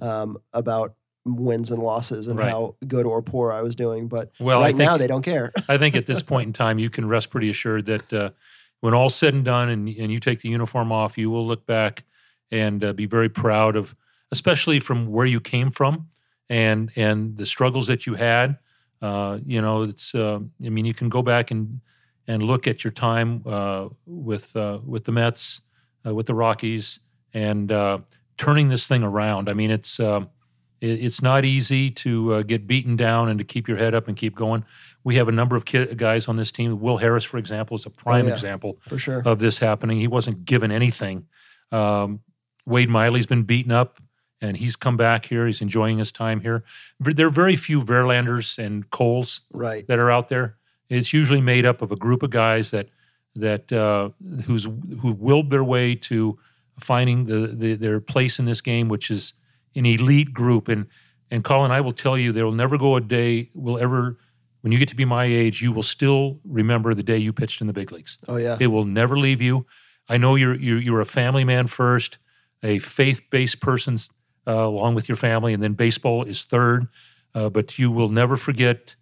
um, 0.00 0.36
about 0.52 0.94
wins 1.24 1.70
and 1.70 1.82
losses 1.82 2.26
and 2.26 2.38
Right. 2.38 2.50
how 2.50 2.74
good 2.86 3.06
or 3.06 3.22
poor 3.22 3.52
I 3.52 3.62
was 3.62 3.74
doing. 3.76 4.08
But 4.08 4.32
well 4.40 4.60
right 4.60 4.76
think 4.76 4.86
now 4.86 4.96
they 4.96 5.06
don't 5.06 5.22
care. 5.22 5.52
I 5.68 5.78
think 5.78 5.94
at 5.94 6.06
this 6.06 6.22
point 6.32 6.46
in 6.48 6.52
time, 6.52 6.78
you 6.78 6.90
can 6.90 7.06
rest 7.06 7.30
pretty 7.30 7.48
assured 7.50 7.86
that 7.86 8.12
uh, 8.12 8.30
when 8.80 8.94
all's 8.94 9.14
said 9.14 9.32
and 9.34 9.44
done, 9.44 9.68
and, 9.68 9.88
and 9.88 10.10
you 10.10 10.18
take 10.18 10.40
the 10.40 10.48
uniform 10.48 10.90
off, 10.90 11.16
you 11.16 11.30
will 11.30 11.46
look 11.46 11.66
back 11.66 12.04
and 12.50 12.82
uh, 12.84 12.92
be 12.92 13.06
very 13.06 13.28
proud 13.28 13.76
of, 13.76 13.94
especially 14.32 14.80
from 14.80 15.06
where 15.06 15.26
you 15.26 15.40
came 15.40 15.70
from 15.70 16.08
and 16.50 16.90
and 16.96 17.36
the 17.36 17.46
struggles 17.46 17.86
that 17.86 18.06
you 18.06 18.14
had. 18.14 18.58
Uh, 19.00 19.38
you 19.46 19.60
know, 19.60 19.82
it's. 19.82 20.14
Uh, 20.14 20.40
I 20.64 20.68
mean, 20.68 20.84
you 20.84 20.94
can 20.94 21.08
go 21.08 21.22
back 21.22 21.50
and 21.50 21.80
and 22.28 22.42
look 22.42 22.66
at 22.66 22.84
your 22.84 22.92
time 22.92 23.42
uh, 23.46 23.88
with 24.06 24.54
uh, 24.56 24.78
with 24.84 25.04
the 25.04 25.12
Mets, 25.12 25.60
uh, 26.06 26.14
with 26.14 26.26
the 26.26 26.34
Rockies, 26.34 26.98
and 27.32 27.70
uh, 27.72 27.98
turning 28.36 28.68
this 28.68 28.86
thing 28.88 29.02
around. 29.04 29.48
I 29.48 29.54
mean, 29.54 29.70
it's. 29.70 30.00
It- 30.82 31.04
it's 31.04 31.22
not 31.22 31.44
easy 31.44 31.90
to 31.90 32.34
uh, 32.34 32.42
get 32.42 32.66
beaten 32.66 32.96
down 32.96 33.28
and 33.28 33.38
to 33.38 33.44
keep 33.44 33.68
your 33.68 33.78
head 33.78 33.94
up 33.94 34.08
and 34.08 34.16
keep 34.16 34.34
going. 34.34 34.64
We 35.04 35.16
have 35.16 35.28
a 35.28 35.32
number 35.32 35.56
of 35.56 35.64
ki- 35.64 35.94
guys 35.96 36.28
on 36.28 36.36
this 36.36 36.50
team. 36.50 36.78
Will 36.80 36.98
Harris, 36.98 37.24
for 37.24 37.38
example, 37.38 37.76
is 37.76 37.86
a 37.86 37.90
prime 37.90 38.26
yeah. 38.26 38.34
example 38.34 38.78
For 38.88 38.98
sure. 38.98 39.22
of 39.24 39.38
this 39.38 39.58
happening. 39.58 39.98
He 39.98 40.08
wasn't 40.08 40.44
given 40.44 40.70
anything. 40.70 41.26
Um, 41.70 42.20
Wade 42.66 42.88
Miley's 42.90 43.26
been 43.26 43.42
beaten 43.44 43.72
up, 43.72 43.98
and 44.40 44.56
he's 44.56 44.76
come 44.76 44.96
back 44.96 45.26
here. 45.26 45.46
He's 45.46 45.60
enjoying 45.62 45.98
his 45.98 46.12
time 46.12 46.40
here. 46.40 46.62
There 47.00 47.26
are 47.26 47.30
very 47.30 47.56
few 47.56 47.82
Verlanders 47.82 48.58
and 48.58 48.88
Coles 48.90 49.40
right. 49.52 49.86
that 49.88 49.98
are 49.98 50.10
out 50.10 50.28
there. 50.28 50.56
It's 50.88 51.12
usually 51.12 51.40
made 51.40 51.64
up 51.64 51.80
of 51.82 51.90
a 51.90 51.96
group 51.96 52.22
of 52.22 52.30
guys 52.30 52.70
that 52.70 52.88
that 53.34 53.72
uh, 53.72 54.10
who's 54.44 54.64
who 55.00 55.12
willed 55.12 55.48
their 55.50 55.64
way 55.64 55.94
to 55.94 56.38
finding 56.78 57.24
the, 57.24 57.48
the 57.48 57.74
their 57.74 57.98
place 58.00 58.38
in 58.38 58.44
this 58.44 58.60
game, 58.60 58.88
which 58.88 59.10
is 59.10 59.32
an 59.74 59.86
elite 59.86 60.32
group. 60.32 60.68
And 60.68 60.86
and 61.30 61.42
Collin, 61.42 61.70
I 61.70 61.80
will 61.80 61.92
tell 61.92 62.18
you, 62.18 62.32
there 62.32 62.44
will 62.44 62.52
never 62.52 62.76
go 62.78 62.96
a 62.96 63.00
day 63.00 63.50
will 63.54 63.78
ever 63.78 64.18
when 64.60 64.72
you 64.72 64.78
get 64.78 64.88
to 64.88 64.96
be 64.96 65.04
my 65.04 65.24
age, 65.24 65.60
you 65.60 65.72
will 65.72 65.82
still 65.82 66.38
remember 66.44 66.94
the 66.94 67.02
day 67.02 67.18
you 67.18 67.32
pitched 67.32 67.60
in 67.60 67.66
the 67.66 67.72
big 67.72 67.90
leagues. 67.90 68.16
Oh 68.28 68.36
yeah. 68.36 68.56
It 68.60 68.68
will 68.68 68.84
never 68.84 69.18
leave 69.18 69.42
you. 69.42 69.66
I 70.08 70.18
know 70.18 70.36
you're 70.36 70.54
you're, 70.54 70.80
you're 70.80 71.00
a 71.00 71.06
family 71.06 71.44
man 71.44 71.66
first. 71.66 72.18
a 72.62 72.78
faith-based 72.78 73.60
person 73.60 73.96
uh, 74.46 74.52
along 74.52 74.94
with 74.94 75.08
your 75.08 75.16
family, 75.16 75.52
and 75.52 75.62
then 75.62 75.74
baseball 75.74 76.24
is 76.24 76.44
third. 76.44 76.86
Uh, 77.34 77.48
but 77.48 77.78
you 77.78 77.90
will 77.90 78.10
never 78.10 78.36
forget 78.36 78.94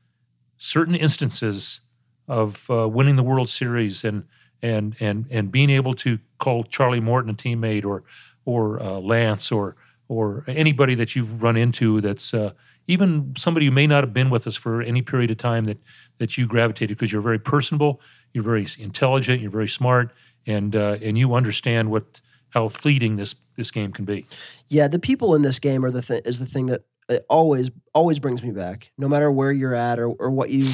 certain 0.56 0.94
instances 0.94 1.80
of 2.28 2.70
uh, 2.70 2.88
winning 2.88 3.16
the 3.16 3.22
World 3.22 3.48
Series 3.48 4.04
and 4.04 4.24
and 4.62 4.96
and 5.00 5.26
and 5.30 5.50
being 5.50 5.70
able 5.70 5.94
to 5.94 6.18
call 6.38 6.64
Charlie 6.64 7.00
Morton 7.00 7.30
a 7.30 7.34
teammate 7.34 7.84
or 7.84 8.04
or 8.44 8.80
uh, 8.82 9.00
Lance 9.00 9.50
or 9.50 9.76
or 10.10 10.42
anybody 10.48 10.96
that 10.96 11.14
you've 11.14 11.40
run 11.40 11.56
into 11.56 12.00
that's 12.00 12.34
uh, 12.34 12.50
even 12.88 13.32
somebody 13.38 13.66
who 13.66 13.70
may 13.70 13.86
not 13.86 14.02
have 14.02 14.12
been 14.12 14.28
with 14.28 14.44
us 14.44 14.56
for 14.56 14.82
any 14.82 15.02
period 15.02 15.30
of 15.30 15.36
time 15.36 15.66
that 15.66 15.78
that 16.18 16.36
you 16.36 16.48
gravitated 16.48 16.98
because 16.98 17.12
you're 17.12 17.22
very 17.22 17.38
personable, 17.38 18.00
you're 18.34 18.42
very 18.42 18.66
intelligent, 18.78 19.40
you're 19.40 19.52
very 19.52 19.68
smart, 19.68 20.12
and 20.46 20.74
uh, 20.74 20.98
and 21.00 21.16
you 21.16 21.32
understand 21.32 21.92
what 21.92 22.20
how 22.50 22.68
fleeting 22.68 23.16
this 23.16 23.36
this 23.56 23.70
game 23.70 23.92
can 23.92 24.04
be. 24.04 24.26
Yeah, 24.68 24.88
the 24.88 24.98
people 24.98 25.36
in 25.36 25.42
this 25.42 25.60
game 25.60 25.84
are 25.84 25.92
the 25.92 26.02
th- 26.02 26.26
is 26.26 26.40
the 26.40 26.46
thing 26.46 26.66
that 26.66 26.82
uh, 27.08 27.18
always 27.28 27.70
always 27.94 28.18
brings 28.18 28.42
me 28.42 28.50
back. 28.50 28.90
No 28.98 29.08
matter 29.08 29.30
where 29.30 29.52
you're 29.52 29.76
at 29.76 30.00
or 30.00 30.08
or 30.08 30.32
what 30.32 30.50
you 30.50 30.72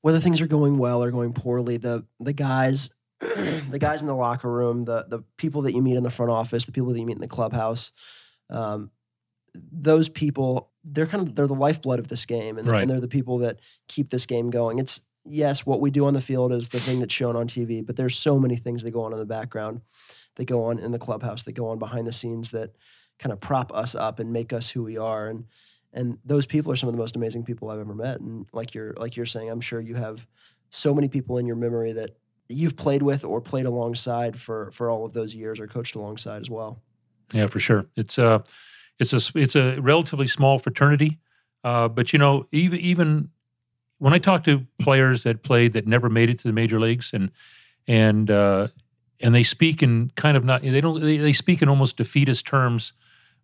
whether 0.00 0.18
things 0.18 0.40
are 0.40 0.46
going 0.46 0.78
well 0.78 1.02
or 1.02 1.10
going 1.10 1.34
poorly, 1.34 1.76
the 1.76 2.06
the 2.18 2.32
guys 2.32 2.88
the 3.20 3.78
guys 3.78 4.00
in 4.00 4.06
the 4.06 4.14
locker 4.14 4.50
room, 4.50 4.84
the 4.84 5.04
the 5.06 5.22
people 5.36 5.60
that 5.62 5.74
you 5.74 5.82
meet 5.82 5.96
in 5.96 6.04
the 6.04 6.10
front 6.10 6.32
office, 6.32 6.64
the 6.64 6.72
people 6.72 6.94
that 6.94 6.98
you 6.98 7.04
meet 7.04 7.16
in 7.16 7.20
the 7.20 7.28
clubhouse, 7.28 7.92
um, 8.50 8.90
those 9.54 10.08
people 10.08 10.70
they're 10.88 11.06
kind 11.06 11.26
of 11.26 11.34
they're 11.34 11.48
the 11.48 11.54
lifeblood 11.54 11.98
of 11.98 12.06
this 12.08 12.24
game, 12.26 12.58
and, 12.58 12.68
Right. 12.68 12.82
and 12.82 12.90
they're 12.90 13.00
the 13.00 13.08
people 13.08 13.38
that 13.38 13.58
keep 13.88 14.10
this 14.10 14.24
game 14.26 14.50
going. 14.50 14.78
It's 14.78 15.00
yes, 15.24 15.66
what 15.66 15.80
we 15.80 15.90
do 15.90 16.06
on 16.06 16.14
the 16.14 16.20
field 16.20 16.52
is 16.52 16.68
the 16.68 16.78
thing 16.78 17.00
that's 17.00 17.12
shown 17.12 17.34
on 17.34 17.48
TV, 17.48 17.84
but 17.84 17.96
there's 17.96 18.16
so 18.16 18.38
many 18.38 18.56
things 18.56 18.82
that 18.84 18.92
go 18.92 19.02
on 19.02 19.12
in 19.12 19.18
the 19.18 19.24
background, 19.26 19.80
that 20.36 20.44
go 20.44 20.64
on 20.66 20.78
in 20.78 20.92
the 20.92 20.98
clubhouse, 21.00 21.42
that 21.42 21.52
go 21.54 21.68
on 21.68 21.78
behind 21.80 22.06
the 22.06 22.12
scenes 22.12 22.52
that 22.52 22.76
kind 23.18 23.32
of 23.32 23.40
prop 23.40 23.72
us 23.74 23.96
up 23.96 24.20
and 24.20 24.32
make 24.32 24.52
us 24.52 24.70
who 24.70 24.84
we 24.84 24.96
are, 24.96 25.26
and 25.26 25.46
and 25.92 26.18
those 26.24 26.46
people 26.46 26.70
are 26.70 26.76
some 26.76 26.88
of 26.88 26.94
the 26.94 27.00
most 27.00 27.16
amazing 27.16 27.42
people 27.42 27.68
I've 27.70 27.80
ever 27.80 27.94
met. 27.94 28.20
And 28.20 28.46
like 28.52 28.74
you're 28.74 28.94
like 28.98 29.16
you're 29.16 29.26
saying, 29.26 29.50
I'm 29.50 29.60
sure 29.62 29.80
you 29.80 29.96
have 29.96 30.24
so 30.70 30.94
many 30.94 31.08
people 31.08 31.38
in 31.38 31.46
your 31.46 31.56
memory 31.56 31.92
that 31.94 32.16
you've 32.48 32.76
played 32.76 33.02
with 33.02 33.24
or 33.24 33.40
played 33.40 33.66
alongside 33.66 34.38
for 34.38 34.70
for 34.70 34.88
all 34.90 35.04
of 35.04 35.14
those 35.14 35.34
years 35.34 35.58
or 35.58 35.66
coached 35.66 35.96
alongside 35.96 36.40
as 36.42 36.50
well. 36.50 36.82
Yeah, 37.32 37.46
for 37.46 37.58
sure. 37.58 37.86
It's 37.96 38.18
a 38.18 38.44
it's 38.98 39.12
a 39.12 39.20
it's 39.38 39.56
a 39.56 39.78
relatively 39.80 40.26
small 40.26 40.58
fraternity, 40.58 41.18
uh, 41.64 41.88
but 41.88 42.12
you 42.12 42.18
know 42.18 42.46
even 42.52 42.80
even 42.80 43.30
when 43.98 44.12
I 44.12 44.18
talk 44.18 44.44
to 44.44 44.66
players 44.78 45.22
that 45.24 45.42
played 45.42 45.72
that 45.72 45.86
never 45.86 46.08
made 46.08 46.30
it 46.30 46.38
to 46.40 46.48
the 46.48 46.52
major 46.52 46.78
leagues 46.78 47.12
and 47.12 47.30
and 47.88 48.30
uh, 48.30 48.68
and 49.20 49.34
they 49.34 49.42
speak 49.42 49.82
in 49.82 50.10
kind 50.16 50.36
of 50.36 50.44
not 50.44 50.62
they 50.62 50.80
don't 50.80 51.00
they, 51.00 51.16
they 51.16 51.32
speak 51.32 51.62
in 51.62 51.68
almost 51.68 51.96
defeatist 51.96 52.46
terms. 52.46 52.92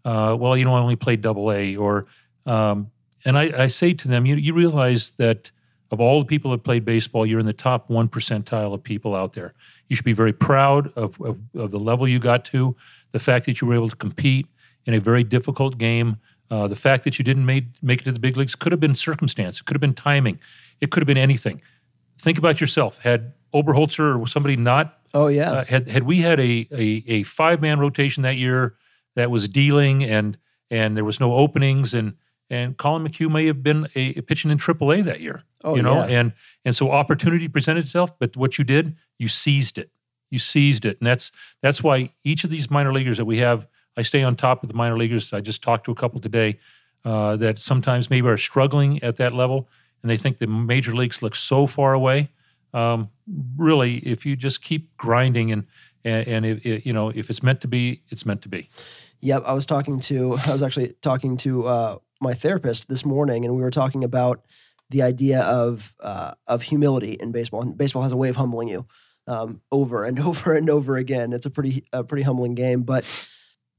Uh, 0.04 0.36
well, 0.38 0.56
you 0.56 0.64
know, 0.64 0.74
I 0.74 0.80
only 0.80 0.96
played 0.96 1.20
double 1.20 1.52
A, 1.52 1.76
or 1.76 2.06
um, 2.44 2.90
and 3.24 3.38
I, 3.38 3.52
I 3.56 3.66
say 3.68 3.94
to 3.94 4.08
them, 4.08 4.26
you 4.26 4.36
you 4.36 4.52
realize 4.52 5.10
that 5.18 5.50
of 5.92 6.00
all 6.00 6.20
the 6.20 6.24
people 6.24 6.50
that 6.52 6.64
played 6.64 6.84
baseball, 6.84 7.26
you're 7.26 7.38
in 7.38 7.46
the 7.46 7.52
top 7.52 7.90
one 7.90 8.08
percentile 8.08 8.72
of 8.72 8.82
people 8.82 9.14
out 9.14 9.34
there. 9.34 9.52
You 9.88 9.96
should 9.96 10.06
be 10.06 10.14
very 10.14 10.32
proud 10.32 10.90
of, 10.96 11.20
of, 11.20 11.38
of 11.54 11.70
the 11.70 11.78
level 11.78 12.08
you 12.08 12.18
got 12.18 12.46
to, 12.46 12.74
the 13.12 13.20
fact 13.20 13.46
that 13.46 13.60
you 13.60 13.68
were 13.68 13.74
able 13.74 13.88
to 13.88 13.96
compete 13.96 14.46
in 14.84 14.94
a 14.94 15.00
very 15.00 15.24
difficult 15.24 15.78
game. 15.78 16.16
Uh, 16.50 16.68
the 16.68 16.76
fact 16.76 17.04
that 17.04 17.18
you 17.18 17.24
didn't 17.24 17.46
make, 17.46 17.64
make 17.80 18.02
it 18.02 18.04
to 18.04 18.12
the 18.12 18.18
big 18.18 18.36
leagues 18.36 18.54
could 18.54 18.72
have 18.72 18.80
been 18.80 18.94
circumstance, 18.94 19.60
it 19.60 19.64
could 19.64 19.74
have 19.74 19.80
been 19.80 19.94
timing, 19.94 20.38
it 20.80 20.90
could 20.90 21.00
have 21.00 21.06
been 21.06 21.16
anything. 21.16 21.62
Think 22.18 22.36
about 22.36 22.60
yourself. 22.60 22.98
Had 22.98 23.32
Oberholtzer 23.54 24.20
or 24.20 24.26
somebody 24.26 24.56
not 24.56 24.98
Oh 25.14 25.26
yeah, 25.26 25.50
uh, 25.50 25.64
had 25.64 25.88
had 25.88 26.04
we 26.04 26.18
had 26.18 26.40
a 26.40 26.66
a, 26.72 27.04
a 27.06 27.22
five 27.24 27.60
man 27.60 27.78
rotation 27.78 28.22
that 28.22 28.36
year 28.36 28.76
that 29.14 29.30
was 29.30 29.48
dealing 29.48 30.02
and 30.02 30.38
and 30.70 30.96
there 30.96 31.04
was 31.04 31.20
no 31.20 31.34
openings 31.34 31.92
and 31.92 32.14
and 32.48 32.76
Collin 32.76 33.06
McHugh 33.06 33.30
may 33.30 33.46
have 33.46 33.62
been 33.62 33.88
a, 33.94 34.14
a 34.16 34.22
pitching 34.22 34.50
in 34.50 34.58
AAA 34.58 35.04
that 35.04 35.20
year. 35.20 35.42
Oh, 35.64 35.76
you 35.76 35.82
know, 35.82 36.06
yeah. 36.06 36.18
and 36.18 36.32
and 36.64 36.74
so 36.74 36.90
opportunity 36.90 37.46
presented 37.48 37.84
itself, 37.84 38.18
but 38.18 38.36
what 38.36 38.58
you 38.58 38.64
did, 38.64 38.96
you 39.18 39.28
seized 39.28 39.78
it. 39.78 39.90
You 40.32 40.38
seized 40.38 40.86
it, 40.86 40.96
and 40.98 41.06
that's 41.06 41.30
that's 41.60 41.82
why 41.82 42.10
each 42.24 42.42
of 42.42 42.48
these 42.48 42.70
minor 42.70 42.90
leaguers 42.90 43.18
that 43.18 43.26
we 43.26 43.36
have, 43.38 43.66
I 43.98 44.02
stay 44.02 44.22
on 44.22 44.34
top 44.34 44.62
of 44.62 44.70
the 44.70 44.74
minor 44.74 44.96
leaguers. 44.96 45.30
I 45.34 45.42
just 45.42 45.62
talked 45.62 45.84
to 45.84 45.92
a 45.92 45.94
couple 45.94 46.20
today 46.20 46.58
uh, 47.04 47.36
that 47.36 47.58
sometimes 47.58 48.08
maybe 48.08 48.26
are 48.28 48.38
struggling 48.38 49.02
at 49.02 49.16
that 49.16 49.34
level, 49.34 49.68
and 50.02 50.10
they 50.10 50.16
think 50.16 50.38
the 50.38 50.46
major 50.46 50.94
leagues 50.94 51.20
look 51.20 51.34
so 51.34 51.66
far 51.66 51.92
away. 51.92 52.30
Um, 52.72 53.10
really, 53.58 53.96
if 53.98 54.24
you 54.24 54.34
just 54.34 54.62
keep 54.62 54.96
grinding 54.96 55.52
and 55.52 55.66
and, 56.02 56.26
and 56.26 56.46
if, 56.46 56.64
if, 56.64 56.86
you 56.86 56.94
know 56.94 57.10
if 57.10 57.28
it's 57.28 57.42
meant 57.42 57.60
to 57.60 57.68
be, 57.68 58.00
it's 58.08 58.24
meant 58.24 58.40
to 58.40 58.48
be. 58.48 58.70
Yep, 59.20 59.42
I 59.44 59.52
was 59.52 59.66
talking 59.66 60.00
to 60.00 60.38
I 60.46 60.52
was 60.54 60.62
actually 60.62 60.94
talking 61.02 61.36
to 61.38 61.66
uh, 61.66 61.98
my 62.22 62.32
therapist 62.32 62.88
this 62.88 63.04
morning, 63.04 63.44
and 63.44 63.54
we 63.54 63.60
were 63.60 63.70
talking 63.70 64.02
about 64.02 64.46
the 64.88 65.02
idea 65.02 65.40
of 65.40 65.94
uh, 66.00 66.32
of 66.46 66.62
humility 66.62 67.12
in 67.12 67.32
baseball. 67.32 67.60
And 67.60 67.76
baseball 67.76 68.02
has 68.02 68.12
a 68.12 68.16
way 68.16 68.30
of 68.30 68.36
humbling 68.36 68.68
you 68.68 68.86
um, 69.26 69.60
over 69.70 70.04
and 70.04 70.18
over 70.28 70.54
and 70.54 70.68
over 70.70 70.96
again. 70.96 71.32
It's 71.32 71.46
a 71.46 71.50
pretty 71.50 71.84
a 71.92 72.04
pretty 72.04 72.22
humbling 72.22 72.54
game, 72.54 72.82
but 72.82 73.04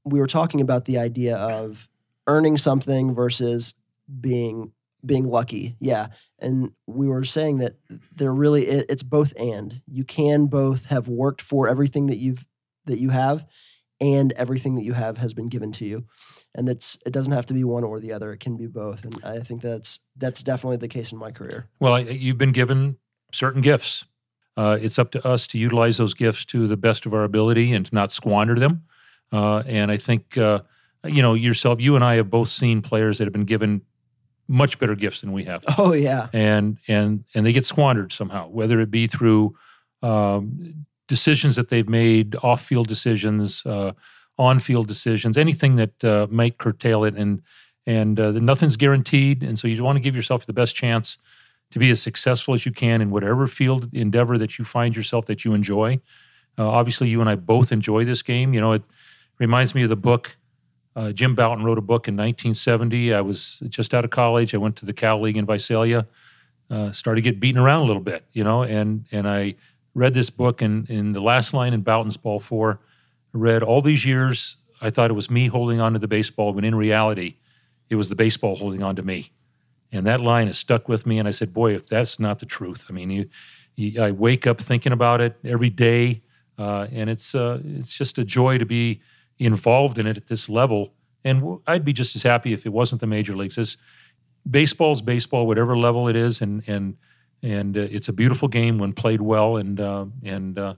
we 0.04 0.20
were 0.20 0.28
talking 0.28 0.62
about 0.62 0.86
the 0.86 0.98
idea 0.98 1.38
of 1.38 1.88
earning 2.28 2.58
something 2.58 3.14
versus 3.14 3.74
being 4.20 4.72
being 5.06 5.28
lucky. 5.28 5.76
Yeah, 5.80 6.08
and 6.40 6.72
we 6.88 7.08
were 7.08 7.24
saying 7.24 7.58
that 7.60 7.76
there 8.16 8.34
really 8.34 8.68
it, 8.68 8.86
it's 8.90 9.04
both 9.04 9.34
and. 9.38 9.82
You 9.88 10.04
can 10.04 10.48
both 10.48 10.86
have 10.86 11.08
worked 11.08 11.42
for 11.42 11.68
everything 11.68 12.08
that 12.08 12.18
you've 12.18 12.46
that 12.86 13.00
you 13.00 13.10
have 13.10 13.46
and 14.02 14.34
everything 14.34 14.76
that 14.76 14.84
you 14.84 14.94
have 14.94 15.18
has 15.18 15.34
been 15.34 15.48
given 15.48 15.72
to 15.72 15.86
you 15.86 16.04
and 16.56 16.68
it's 16.68 16.98
it 17.06 17.14
doesn't 17.14 17.32
have 17.32 17.46
to 17.46 17.54
be 17.54 17.64
one 17.64 17.84
or 17.84 18.00
the 18.00 18.12
other 18.12 18.34
it 18.34 18.40
can 18.40 18.58
be 18.58 18.68
both 18.68 19.06
and 19.06 19.18
i 19.24 19.40
think 19.40 19.62
that's 19.62 20.00
that's 20.18 20.44
definitely 20.44 20.76
the 20.78 20.88
case 20.88 21.12
in 21.12 21.18
my 21.18 21.32
career 21.32 21.70
Well, 21.80 22.00
you've 22.00 22.38
been 22.38 22.52
given 22.52 22.98
certain 23.32 23.62
gifts. 23.62 24.06
Uh, 24.56 24.78
it's 24.80 25.00
up 25.00 25.12
to 25.12 25.28
us 25.28 25.48
to 25.48 25.58
utilize 25.58 25.98
those 25.98 26.14
gifts 26.14 26.46
to 26.46 26.68
the 26.68 26.78
best 26.78 27.06
of 27.06 27.14
our 27.14 27.24
ability 27.24 27.74
and 27.74 27.86
to 27.86 27.96
not 27.96 28.12
squander 28.12 28.60
them. 28.60 28.84
Uh, 29.32 29.64
and 29.66 29.92
I 29.92 29.98
think, 29.98 30.38
uh, 30.38 30.60
you 31.06 31.22
know, 31.22 31.34
yourself, 31.34 31.82
you 31.82 31.96
and 31.96 32.04
I 32.04 32.16
have 32.16 32.30
both 32.30 32.50
seen 32.50 32.82
players 32.82 33.18
that 33.18 33.26
have 33.26 33.34
been 33.34 33.46
given 33.46 33.82
much 34.48 34.78
better 34.78 34.96
gifts 34.96 35.22
than 35.22 35.32
we 35.32 35.46
have, 35.46 35.64
oh 35.78 35.94
yeah. 35.94 36.28
And 36.34 36.78
and 36.88 37.24
and 37.34 37.46
they 37.46 37.54
get 37.54 37.66
squandered 37.66 38.12
somehow, 38.12 38.50
whether 38.50 38.80
it 38.82 38.92
be 38.92 39.08
through 39.08 39.56
um, 40.02 40.86
decisions 41.08 41.56
that 41.56 41.70
they've 41.70 41.88
made, 41.88 42.36
off-field 42.44 42.88
decisions, 42.88 43.66
uh, 43.66 43.94
on-field 44.38 44.88
decisions, 44.88 45.38
anything 45.38 45.78
that 45.78 46.04
uh, 46.04 46.28
might 46.30 46.58
curtail 46.58 47.06
it, 47.06 47.16
and 47.16 47.42
and 47.86 48.20
uh, 48.20 48.32
nothing's 48.32 48.76
guaranteed, 48.76 49.44
and 49.44 49.58
so 49.58 49.68
you 49.68 49.82
want 49.84 49.96
to 49.96 50.02
give 50.02 50.16
yourself 50.16 50.46
the 50.46 50.54
best 50.54 50.76
chance 50.76 51.18
to 51.74 51.80
be 51.80 51.90
as 51.90 52.00
successful 52.00 52.54
as 52.54 52.68
you 52.68 52.72
can 52.72 53.02
in 53.02 53.10
whatever 53.10 53.48
field 53.48 53.90
endeavor 53.94 54.38
that 54.38 54.60
you 54.60 54.64
find 54.64 54.96
yourself 54.96 55.26
that 55.26 55.44
you 55.44 55.56
enjoy. 55.56 56.00
Uh, 56.56 56.70
obviously, 56.70 57.10
you 57.10 57.20
and 57.20 57.28
I 57.28 57.34
both 57.34 57.72
enjoy 57.72 58.06
this 58.06 58.22
game. 58.22 58.54
You 58.54 58.62
know, 58.62 58.74
it 58.74 58.84
reminds 59.40 59.74
me 59.74 59.82
of 59.82 59.90
the 59.90 59.96
book. 59.96 60.38
Uh, 60.96 61.12
Jim 61.12 61.34
Bouton 61.34 61.64
wrote 61.64 61.80
a 61.80 61.82
book 61.82 62.08
in 62.08 62.14
1970. 62.14 63.12
I 63.12 63.22
was 63.22 63.60
just 63.70 63.96
out 63.96 64.06
of 64.06 64.12
college. 64.12 64.54
I 64.54 64.58
went 64.58 64.76
to 64.78 64.86
the 64.86 64.94
Cal 64.94 65.20
League 65.20 65.36
in 65.36 65.48
Visalia. 65.48 66.06
Uh, 66.70 66.92
started 66.92 67.24
to 67.24 67.32
get 67.32 67.40
beaten 67.40 67.60
around 67.60 67.82
a 67.82 67.86
little 67.86 68.04
bit, 68.04 68.24
you 68.34 68.44
know, 68.44 68.62
and 68.62 69.06
and 69.12 69.28
I 69.28 69.56
read 69.96 70.14
this 70.14 70.30
book, 70.30 70.62
and 70.62 70.88
in 70.90 71.12
the 71.12 71.22
last 71.22 71.56
line 71.56 71.74
in 71.74 71.82
Bouton's 71.82 72.18
Ball 72.18 72.40
Four, 72.40 72.80
read 73.34 73.64
all 73.64 73.82
these 73.82 74.06
years. 74.06 74.58
I 74.80 74.92
thought 74.92 75.10
it 75.10 75.14
was 75.14 75.30
me 75.30 75.48
holding 75.48 75.82
on 75.82 75.94
to 75.94 76.00
the 76.00 76.08
baseball, 76.08 76.54
when 76.54 76.64
in 76.64 76.76
reality, 76.76 77.38
it 77.90 77.96
was 77.96 78.10
the 78.10 78.16
baseball 78.16 78.58
holding 78.58 78.84
on 78.84 78.96
to 78.96 79.02
me. 79.02 79.32
And 79.94 80.06
that 80.08 80.20
line 80.20 80.48
has 80.48 80.58
stuck 80.58 80.90
with 80.90 81.06
me. 81.06 81.20
And 81.20 81.28
I 81.28 81.32
said, 81.32 81.54
boy, 81.54 81.76
if 81.76 81.86
that's 81.86 82.20
not 82.20 82.40
the 82.40 82.46
truth, 82.46 82.88
I 82.90 82.94
mean, 82.94 83.10
you, 83.12 83.30
you, 83.76 84.02
I 84.02 84.12
wake 84.12 84.48
up 84.48 84.60
thinking 84.60 84.92
about 84.92 85.22
it 85.22 85.38
every 85.46 85.70
day, 85.70 86.24
uh, 86.58 86.88
and 86.92 87.10
it's 87.10 87.34
uh, 87.36 87.62
it's 87.64 87.94
just 87.94 88.18
a 88.18 88.24
joy 88.24 88.58
to 88.58 88.66
be 88.66 89.02
involved 89.40 89.98
in 89.98 90.08
it 90.08 90.18
at 90.18 90.28
this 90.28 90.50
level. 90.50 90.94
And 91.24 91.40
w- 91.40 91.62
I'd 91.66 91.86
be 91.86 91.94
just 91.94 92.16
as 92.16 92.24
happy 92.24 92.54
if 92.54 92.66
it 92.66 92.70
wasn't 92.70 93.02
the 93.02 93.08
major 93.08 93.36
leagues. 93.36 93.58
It's, 93.58 93.78
baseball's 94.50 95.02
baseball, 95.02 95.48
whatever 95.48 95.78
level 95.78 96.08
it 96.08 96.16
is, 96.16 96.42
and 96.42 96.64
and 96.68 96.98
and 97.42 97.78
uh, 97.78 97.82
it's 97.82 98.10
a 98.10 98.14
beautiful 98.14 98.48
game 98.48 98.78
when 98.80 98.94
played 98.94 99.22
well. 99.22 99.58
And 99.58 99.80
uh, 99.80 100.06
and 100.24 100.58
uh, 100.58 100.76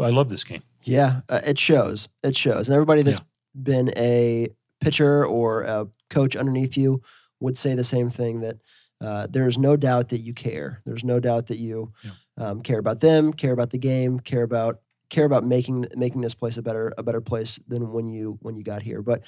I 0.00 0.10
love 0.10 0.28
this 0.28 0.44
game. 0.44 0.62
yeah 0.84 1.20
uh, 1.28 1.40
it 1.44 1.58
shows 1.58 2.08
it 2.22 2.36
shows 2.36 2.68
and 2.68 2.74
everybody 2.74 3.02
that's 3.02 3.20
been 3.54 3.92
a 3.96 4.48
pitcher 4.80 5.24
or 5.26 5.62
a 5.62 5.88
coach 6.10 6.36
underneath 6.36 6.76
you 6.76 7.02
would 7.40 7.56
say 7.56 7.74
the 7.74 7.84
same 7.84 8.10
thing 8.10 8.40
that 8.40 8.56
uh, 9.00 9.26
there's 9.30 9.56
no 9.58 9.76
doubt 9.76 10.08
that 10.08 10.18
you 10.18 10.34
care. 10.34 10.82
There's 10.84 11.04
no 11.04 11.20
doubt 11.20 11.46
that 11.46 11.58
you 11.58 11.92
Yeah. 12.04 12.10
um, 12.36 12.60
care 12.62 12.78
about 12.78 13.00
them 13.00 13.32
care 13.32 13.52
about 13.52 13.70
the 13.70 13.78
game 13.78 14.18
care 14.20 14.42
about 14.42 14.80
care 15.08 15.24
about 15.24 15.44
making 15.44 15.86
making 15.96 16.20
this 16.20 16.34
place 16.34 16.56
a 16.58 16.62
better 16.62 16.92
a 16.98 17.02
better 17.02 17.20
place 17.20 17.58
than 17.68 17.92
when 17.92 18.08
you 18.08 18.38
when 18.42 18.56
you 18.56 18.62
got 18.64 18.82
here. 18.82 19.00
But 19.02 19.22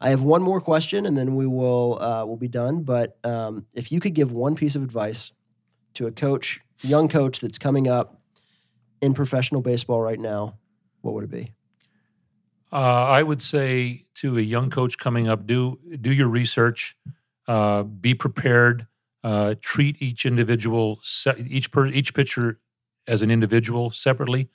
i 0.00 0.08
have 0.10 0.22
one 0.22 0.42
more 0.42 0.60
question 0.60 1.06
and 1.06 1.16
then 1.16 1.36
we 1.36 1.46
will 1.46 1.98
uh, 2.00 2.24
we'll 2.26 2.36
be 2.36 2.48
done. 2.48 2.82
But 2.82 3.18
um, 3.24 3.66
if 3.74 3.92
you 3.92 4.00
could 4.00 4.14
give 4.14 4.32
one 4.32 4.54
piece 4.56 4.74
of 4.74 4.82
advice 4.82 5.32
to 5.94 6.06
a 6.06 6.12
coach 6.12 6.60
young 6.82 7.08
coach 7.08 7.40
that's 7.40 7.58
coming 7.58 7.88
up 7.88 8.20
in 9.02 9.12
professional 9.14 9.60
baseball 9.60 10.00
right 10.02 10.18
now 10.20 10.54
what 11.02 11.14
would 11.14 11.24
it 11.24 11.30
be? 11.30 11.52
Uh, 12.72 12.76
I 12.76 13.22
would 13.22 13.42
say 13.42 14.04
to 14.16 14.38
a 14.38 14.40
young 14.42 14.70
coach 14.70 14.96
coming 14.98 15.28
up, 15.28 15.46
do 15.46 15.78
do 16.00 16.12
your 16.12 16.28
research, 16.28 16.96
uh, 17.50 17.82
be 17.82 18.14
prepared, 18.14 18.86
uh, 19.24 19.56
treat 19.60 20.00
each 20.00 20.24
individual, 20.24 21.00
se- 21.02 21.44
each 21.48 21.72
per, 21.72 21.86
each 21.86 22.14
pitcher 22.14 22.60
as 23.08 23.22
an 23.22 23.30
individual 23.30 23.90
separately. 23.90 24.48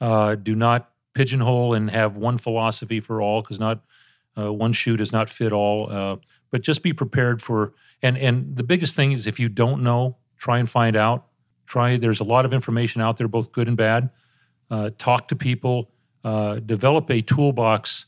Uh, 0.00 0.36
do 0.36 0.54
not 0.54 0.90
pigeonhole 1.12 1.74
and 1.74 1.90
have 1.90 2.16
one 2.16 2.38
philosophy 2.38 2.98
for 2.98 3.20
all, 3.20 3.42
because 3.42 3.60
not 3.60 3.84
uh, 4.38 4.50
one 4.50 4.72
shoe 4.72 4.96
does 4.96 5.12
not 5.12 5.28
fit 5.28 5.52
all. 5.52 5.92
Uh, 5.92 6.16
but 6.50 6.62
just 6.62 6.82
be 6.82 6.94
prepared 6.94 7.42
for. 7.42 7.74
And 8.00 8.16
and 8.16 8.56
the 8.56 8.64
biggest 8.64 8.96
thing 8.96 9.12
is 9.12 9.26
if 9.26 9.38
you 9.38 9.50
don't 9.50 9.82
know, 9.82 10.16
try 10.38 10.58
and 10.58 10.70
find 10.70 10.96
out. 10.96 11.26
Try. 11.66 11.98
There's 11.98 12.20
a 12.20 12.24
lot 12.24 12.46
of 12.46 12.54
information 12.54 13.02
out 13.02 13.18
there, 13.18 13.28
both 13.28 13.52
good 13.52 13.68
and 13.68 13.76
bad. 13.76 14.08
Talk 14.96 15.28
to 15.28 15.36
people. 15.36 15.90
Develop 16.24 17.10
a 17.10 17.20
toolbox 17.20 18.06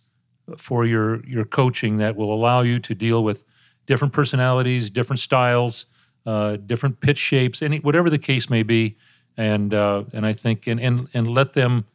for 0.56 0.86
your 0.86 1.22
your 1.26 1.44
coaching 1.44 1.98
that 1.98 2.16
will 2.16 2.32
allow 2.32 2.62
you 2.62 2.80
to 2.80 2.94
deal 2.94 3.22
with 3.22 3.44
different 3.86 4.12
personalities, 4.12 4.90
different 4.90 5.20
styles, 5.20 5.86
uh, 6.26 6.56
different 6.56 7.00
pitch 7.00 7.18
shapes, 7.18 7.62
any 7.62 7.78
whatever 7.78 8.10
the 8.10 8.18
case 8.18 8.48
may 8.48 8.62
be. 8.62 8.96
And 9.36 9.72
uh, 9.72 10.04
and 10.12 10.26
I 10.26 10.34
think 10.34 10.66
and 10.66 10.78
and 10.80 11.08
and 11.14 11.28
let 11.28 11.54
them 11.54 11.86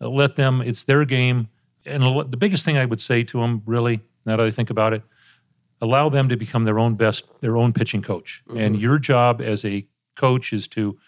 let 0.00 0.36
them. 0.36 0.62
It's 0.62 0.84
their 0.84 1.04
game. 1.04 1.48
And 1.86 2.02
the 2.30 2.36
biggest 2.36 2.64
thing 2.64 2.76
I 2.76 2.84
would 2.84 3.00
say 3.00 3.22
to 3.24 3.40
them, 3.40 3.62
really, 3.66 4.00
now 4.26 4.36
that 4.36 4.46
I 4.46 4.50
think 4.50 4.70
about 4.70 4.92
it, 4.92 5.02
allow 5.80 6.08
them 6.08 6.28
to 6.28 6.36
become 6.36 6.64
their 6.64 6.78
own 6.78 6.94
best, 6.94 7.24
their 7.40 7.56
own 7.56 7.72
pitching 7.72 8.02
coach. 8.02 8.42
And 8.54 8.78
your 8.78 8.98
job 8.98 9.40
as 9.40 9.64
a 9.64 9.86
coach 10.16 10.52
is 10.52 10.68
to 10.68 10.98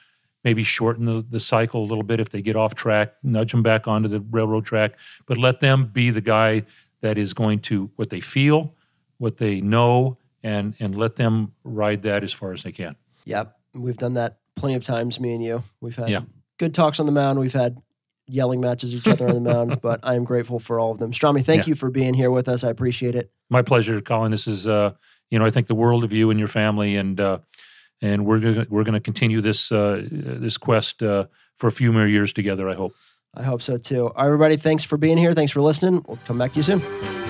maybe 0.45 0.65
shorten 0.65 1.05
the, 1.05 1.25
the 1.29 1.41
cycle 1.41 1.83
a 1.83 1.87
little 1.87 2.03
bit 2.03 2.21
if 2.21 2.31
they 2.31 2.43
get 2.43 2.57
off 2.57 2.75
track, 2.75 3.15
nudge 3.23 3.53
them 3.53 3.63
back 3.63 3.87
onto 3.87 4.09
the 4.09 4.21
railroad 4.21 4.65
track, 4.65 4.93
but 5.27 5.39
let 5.39 5.61
them 5.61 5.87
be 5.93 6.11
the 6.11 6.21
guy 6.21 6.65
that 7.01 7.19
is 7.19 7.33
going 7.33 7.61
to 7.61 7.91
what 7.97 8.11
they 8.11 8.21
feel, 8.21 8.75
what 9.23 9.37
they 9.37 9.61
know, 9.61 10.19
and 10.43 10.75
and 10.81 10.97
let 10.97 11.15
them 11.15 11.53
ride 11.63 12.03
that 12.03 12.25
as 12.25 12.33
far 12.33 12.53
as 12.53 12.65
they 12.65 12.73
can. 12.73 12.97
Yeah, 13.25 13.45
we've 13.73 13.97
done 13.97 14.15
that 14.15 14.39
plenty 14.57 14.75
of 14.75 14.83
times, 14.85 15.21
me 15.21 15.33
and 15.33 15.43
you. 15.43 15.63
We've 15.81 15.95
had 15.95 16.09
Yeah. 16.11 16.23
good 16.59 16.75
talks 16.75 16.99
on 16.99 17.07
the 17.07 17.13
mound. 17.13 17.39
We've 17.39 17.53
had 17.53 17.79
yelling 18.27 18.61
matches 18.61 18.93
each 18.95 19.07
other 19.07 19.29
on 19.29 19.35
the 19.35 19.41
mound, 19.41 19.81
but 19.83 20.01
I 20.03 20.15
am 20.17 20.25
grateful 20.25 20.59
for 20.59 20.81
all 20.81 20.91
of 20.91 20.99
them. 20.99 21.13
Stromy, 21.13 21.45
thank 21.45 21.63
Yeah. 21.67 21.71
you 21.71 21.75
for 21.77 21.89
being 21.91 22.15
here 22.15 22.31
with 22.33 22.49
us. 22.49 22.65
I 22.65 22.71
appreciate 22.71 23.15
it. 23.15 23.31
My 23.49 23.63
pleasure, 23.63 24.01
Collin. 24.01 24.33
This 24.33 24.49
is 24.49 24.67
uh, 24.67 24.93
you 25.31 25.39
know 25.39 25.45
I 25.47 25.51
think 25.51 25.69
the 25.69 25.77
world 25.77 26.03
of 26.03 26.13
you 26.13 26.31
and 26.31 26.39
your 26.41 26.49
family, 26.49 26.97
and 26.97 27.21
uh, 27.21 27.39
and 28.01 28.27
we're 28.27 28.41
gonna, 28.41 28.67
we're 28.69 28.85
going 28.85 28.95
to 28.95 29.01
continue 29.01 29.41
this 29.41 29.71
uh, 29.71 30.03
this 30.11 30.57
quest 30.59 31.01
uh, 31.03 31.27
for 31.57 31.69
a 31.69 31.73
few 31.73 31.93
more 31.93 32.09
years 32.09 32.33
together. 32.33 32.69
I 32.69 32.75
hope. 32.75 32.95
I 33.35 33.45
hope 33.45 33.63
so 33.63 33.79
too. 33.79 34.09
All 34.09 34.13
right, 34.17 34.27
everybody, 34.27 34.57
thanks 34.57 34.83
for 34.85 34.97
being 34.99 35.17
here. 35.17 35.33
Thanks 35.33 35.53
for 35.53 35.61
listening. 35.63 36.05
We'll 36.09 36.19
come 36.27 36.39
back 36.39 36.53
to 36.53 36.57
you 36.59 36.65
soon. 36.65 37.22